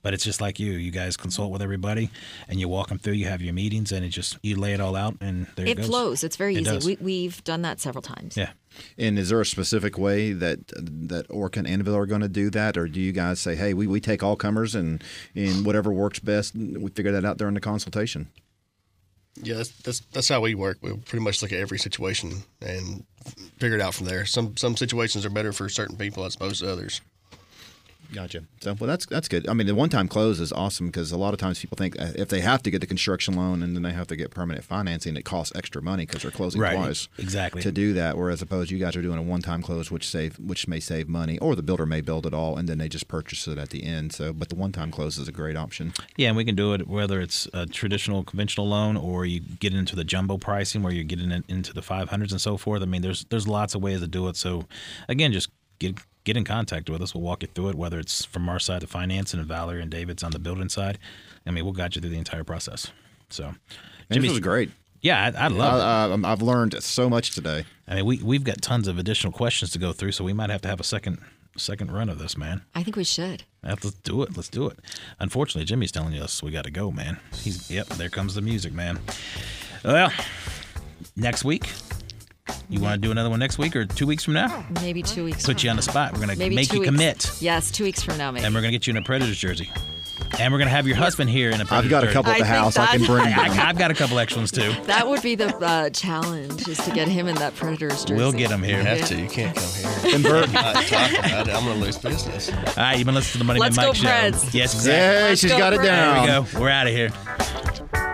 but 0.02 0.14
it's 0.14 0.24
just 0.26 0.42
like 0.42 0.60
you. 0.60 0.72
You 0.74 0.92
guys 0.92 1.16
consult 1.16 1.52
with 1.52 1.62
everybody, 1.62 2.10
and 2.50 2.60
you 2.60 2.68
walk 2.68 2.90
them 2.90 2.98
through. 3.00 3.14
You 3.14 3.28
have 3.28 3.42
your 3.42 3.54
meetings, 3.54 3.92
and 3.92 4.04
it 4.04 4.10
just 4.10 4.38
you 4.44 4.58
lay 4.58 4.74
it 4.74 4.82
all 4.82 4.96
out, 4.96 5.16
and 5.22 5.48
there 5.56 5.66
it, 5.66 5.72
It 5.72 5.78
goes. 5.78 5.86
flows. 5.88 6.24
It's 6.24 6.36
very 6.36 6.56
It 6.56 6.62
easy. 6.62 6.72
does. 6.72 6.86
We, 6.86 6.98
we've 7.00 7.42
done 7.46 7.62
that 7.62 7.80
several 7.80 8.02
times. 8.02 8.36
Yeah. 8.36 8.52
And 8.98 9.18
is 9.20 9.30
there 9.30 9.42
a 9.42 9.46
specific 9.46 9.98
way 9.98 10.34
that 10.34 10.60
that 11.10 11.26
Orca 11.30 11.60
and 11.60 11.68
Anvil 11.68 11.96
are 11.96 12.06
going 12.06 12.22
to 12.22 12.28
do 12.30 12.50
that, 12.52 12.78
or 12.78 12.88
do 12.88 13.00
you 13.00 13.12
guys 13.12 13.40
say, 13.40 13.56
"Hey, 13.56 13.74
we, 13.74 13.88
we 13.88 14.00
take 14.00 14.24
all 14.24 14.36
comers 14.36 14.76
and 14.76 15.04
and 15.36 15.66
whatever 15.66 15.92
works 15.94 16.20
best, 16.20 16.56
we 16.56 16.90
figure 16.92 17.12
that 17.12 17.26
out 17.26 17.38
during 17.38 17.54
the 17.56 17.62
consultation"? 17.62 18.30
Yeah, 19.42 19.56
that's, 19.56 19.70
that's 19.82 20.00
that's 20.12 20.30
how 20.30 20.42
we 20.42 20.56
work. 20.56 20.80
We 20.82 20.94
pretty 20.98 21.24
much 21.24 21.42
look 21.42 21.52
at 21.52 21.60
every 21.60 21.80
situation 21.80 22.44
and 22.62 23.06
figure 23.58 23.76
it 23.76 23.82
out 23.82 23.94
from 23.94 24.06
there. 24.06 24.26
Some 24.26 24.58
some 24.58 24.76
situations 24.76 25.26
are 25.26 25.30
better 25.30 25.54
for 25.54 25.70
certain 25.70 25.96
people 25.98 26.26
as 26.26 26.36
opposed 26.36 26.62
to 26.62 26.72
others. 26.72 27.02
Gotcha. 28.14 28.44
So, 28.62 28.74
well, 28.80 28.88
that's 28.88 29.06
that's 29.06 29.28
good. 29.28 29.48
I 29.48 29.54
mean, 29.54 29.68
the 29.68 29.76
one-time 29.76 30.08
close 30.08 30.40
is 30.40 30.52
awesome 30.52 30.88
because 30.88 31.12
a 31.12 31.18
lot 31.18 31.34
of 31.34 31.40
times 31.40 31.60
people 31.60 31.76
think 31.76 32.00
uh, 32.02 32.08
if 32.16 32.30
they 32.30 32.42
have 32.42 32.64
to 32.64 32.72
get 32.72 32.82
the 32.82 32.88
construction 32.88 33.36
loan 33.36 33.62
and 33.62 33.76
then 33.76 33.84
they 33.84 33.92
have 33.94 34.08
to 34.08 34.16
get 34.16 34.32
permanent 34.32 34.66
financing, 34.66 35.16
it 35.16 35.26
costs 35.26 35.56
extra 35.56 35.82
money 35.82 36.06
because 36.08 36.24
they're 36.24 36.32
closing 36.32 36.60
Right. 36.60 36.76
twice. 36.76 37.08
Exactly. 37.20 37.62
To 37.62 37.72
do 37.72 37.94
that, 37.94 38.18
whereas 38.18 38.42
opposed 38.42 38.72
you 38.72 38.80
guys 38.80 38.96
are 38.96 39.02
doing 39.04 39.20
a 39.20 39.22
one-time 39.22 39.62
close, 39.62 39.92
which 39.92 40.08
save 40.08 40.40
which 40.40 40.68
may 40.68 40.80
save 40.80 41.08
money, 41.08 41.38
or 41.40 41.56
the 41.56 41.62
builder 41.62 41.86
may 41.86 42.02
build 42.02 42.26
it 42.26 42.34
all 42.34 42.58
and 42.58 42.68
then 42.68 42.80
they 42.80 42.90
just 42.90 43.08
purchase 43.08 43.48
it 43.48 43.58
at 43.60 43.70
the 43.70 43.84
end. 43.84 44.12
So, 44.14 44.34
but 44.34 44.50
the 44.50 44.56
one-time 44.56 44.90
close 44.92 45.18
is 45.20 45.28
a 45.28 45.32
great 45.32 45.56
option. 45.56 45.94
Yeah, 46.18 46.30
and 46.30 46.38
we 46.38 46.46
can 46.46 46.56
do 46.56 46.74
it 46.74 46.88
whether 46.88 47.22
it's 47.22 47.48
a 47.54 47.68
traditional 47.68 48.24
conventional 48.24 48.68
loan 48.68 48.98
or 48.98 49.26
you 49.28 49.40
get 49.40 49.74
into 49.76 49.96
the 49.96 50.04
jumbo 50.04 50.38
pricing 50.40 50.82
where 50.82 50.92
you're 50.94 51.04
getting 51.04 51.32
it 51.32 51.44
into 51.48 51.74
the 51.74 51.82
500s 51.82 52.32
and 52.32 52.42
so 52.42 52.58
forth. 52.58 52.82
I 52.82 52.86
mean, 52.86 53.04
there's 53.04 53.26
there's 53.26 53.48
lots 53.48 53.76
of 53.76 53.82
ways 53.84 54.00
to 54.02 54.08
do 54.08 54.28
it. 54.30 54.36
So 54.36 54.66
again, 55.08 55.32
just 55.32 55.50
get 55.78 55.96
get 56.24 56.38
in 56.38 56.44
contact 56.44 56.90
with 56.90 57.02
us. 57.02 57.14
We'll 57.14 57.24
walk 57.24 57.44
you 57.44 57.50
through 57.54 57.70
it, 57.70 57.76
whether 57.76 58.00
it's 58.00 58.26
from 58.26 58.48
our 58.50 58.60
side, 58.60 58.82
the 58.82 58.88
finance 58.88 59.34
and 59.34 59.46
Valerie 59.46 59.82
and 59.82 59.92
David's 59.92 60.24
on 60.24 60.32
the 60.32 60.40
building 60.40 60.70
side. 60.70 61.00
I 61.46 61.52
mean, 61.52 61.64
we'll 61.64 61.74
guide 61.74 61.96
you 61.96 62.02
through 62.02 62.12
the 62.12 62.18
entire 62.18 62.44
process. 62.44 62.92
So, 63.30 63.54
Jimmy, 64.12 64.28
this 64.28 64.32
was 64.32 64.40
great. 64.40 64.72
Yeah, 65.02 65.32
I, 65.36 65.46
I 65.46 65.48
love 65.48 65.76
it. 65.76 66.12
Uh, 66.12 66.14
um, 66.14 66.26
I've 66.26 66.42
learned 66.42 66.82
so 66.84 67.10
much 67.10 67.32
today. 67.32 67.66
I 67.88 67.96
mean, 67.96 68.06
we 68.06 68.22
we've 68.22 68.44
got 68.44 68.62
tons 68.62 68.88
of 68.88 68.98
additional 68.98 69.32
questions 69.32 69.72
to 69.72 69.80
go 69.80 69.94
through, 69.94 70.12
so 70.12 70.24
we 70.24 70.34
might 70.34 70.50
have 70.50 70.62
to 70.64 70.68
have 70.68 70.80
a 70.80 70.84
second 70.84 71.20
second 71.58 71.92
run 71.92 72.10
of 72.10 72.20
this, 72.20 72.38
man. 72.38 72.62
I 72.76 72.84
think 72.84 72.96
we 72.96 73.04
should. 73.04 73.44
Let's 73.64 73.92
do 73.92 74.24
it. 74.24 74.36
Let's 74.36 74.50
do 74.50 74.68
it. 74.68 74.80
Unfortunately, 75.20 75.66
Jimmy's 75.66 75.92
telling 75.92 76.18
us 76.18 76.44
we 76.44 76.52
got 76.52 76.66
to 76.66 76.72
go, 76.72 76.92
man. 76.92 77.20
He's 77.34 77.70
yep. 77.72 77.88
There 77.88 78.10
comes 78.10 78.36
the 78.36 78.42
music, 78.42 78.74
man. 78.74 79.00
Well, 79.84 80.12
next 81.16 81.44
week. 81.44 81.70
You 82.70 82.80
want 82.80 83.02
to 83.02 83.06
do 83.08 83.12
another 83.12 83.30
one 83.30 83.40
next 83.40 83.58
week 83.58 83.76
or 83.76 83.86
two 83.86 84.06
weeks 84.08 84.24
from 84.24 84.34
now? 84.36 84.64
Maybe 84.82 85.02
two 85.02 85.26
weeks. 85.26 85.46
Put 85.46 85.60
from 85.60 85.66
you 85.66 85.70
on 85.72 85.76
the 85.76 85.82
spot. 85.82 86.14
We're 86.14 86.20
gonna 86.20 86.36
Maybe 86.36 86.56
make 86.56 86.70
two 86.70 86.76
you 86.76 86.82
weeks. 86.82 86.92
commit, 86.92 87.32
Yes, 87.42 87.72
two 87.72 87.84
weeks 87.84 88.04
from 88.04 88.18
now, 88.18 88.32
maybe. 88.32 88.46
and 88.46 88.54
we're 88.54 88.62
gonna 88.62 88.72
get 88.72 88.86
you 88.88 88.92
in 88.92 88.98
a 88.98 89.02
Predators 89.02 89.38
jersey, 89.40 89.72
and 90.40 90.54
we're 90.54 90.60
gonna 90.60 90.70
have 90.70 90.86
your 90.88 90.96
husband 90.98 91.30
here 91.32 91.50
in 91.50 91.60
a 91.62 91.66
Predators 91.66 91.86
I've 91.86 91.90
got 91.90 92.04
a 92.04 92.06
jersey. 92.08 92.14
couple 92.14 92.32
at 92.32 92.36
I 92.36 92.40
the 92.40 92.46
think 92.46 92.56
house 92.56 92.78
I 92.78 92.86
can 92.88 93.02
that- 93.02 93.08
bring. 93.08 93.26
I, 93.34 93.48
down. 93.48 93.60
I've 93.60 93.78
got 93.80 93.90
a 93.92 93.94
couple 93.96 94.20
extra 94.20 94.40
ones 94.40 94.52
too. 94.52 94.72
that 94.84 95.08
would 95.08 95.22
be 95.24 95.34
the 95.36 95.56
uh, 95.58 95.90
challenge, 95.90 96.68
is 96.68 96.78
to 96.80 96.92
get 96.92 97.08
him 97.08 97.28
in 97.28 97.36
that 97.36 97.56
Predators 97.56 98.06
jersey. 98.06 98.14
We'll 98.16 98.32
get 98.32 98.52
him 98.52 98.62
here. 98.62 98.78
You 98.80 98.86
have 98.86 99.06
to. 99.08 99.16
You 99.20 99.30
can't 99.30 99.56
come 99.56 99.70
here. 100.04 100.16
And 100.16 100.24
Bert, 100.24 100.52
Not 100.54 100.76
talk 100.76 101.10
about 101.12 101.48
it. 101.48 101.56
I'm 101.56 101.66
gonna 101.66 101.76
lose 101.76 101.98
business. 101.98 102.50
All 102.52 102.64
right, 102.78 102.98
you've 102.98 103.06
been 103.06 103.16
listening 103.16 103.32
to 103.34 103.38
the 103.40 103.44
Money 103.46 103.60
Let's 103.62 103.76
Man 103.78 103.86
go 103.86 103.90
Mike 103.90 103.98
show. 103.98 104.08
Preds. 104.08 104.54
Yes, 104.54 104.76
exactly. 104.76 104.92
yeah, 104.92 105.36
she's 105.36 105.52
go, 105.52 105.58
got 105.58 105.74
it 105.74 105.78
Brett. 105.80 106.26
There 106.26 106.42
we 106.44 106.50
go. 106.52 106.60
We're 106.62 106.70
out 106.70 106.88
of 106.88 106.94
here. 106.94 108.09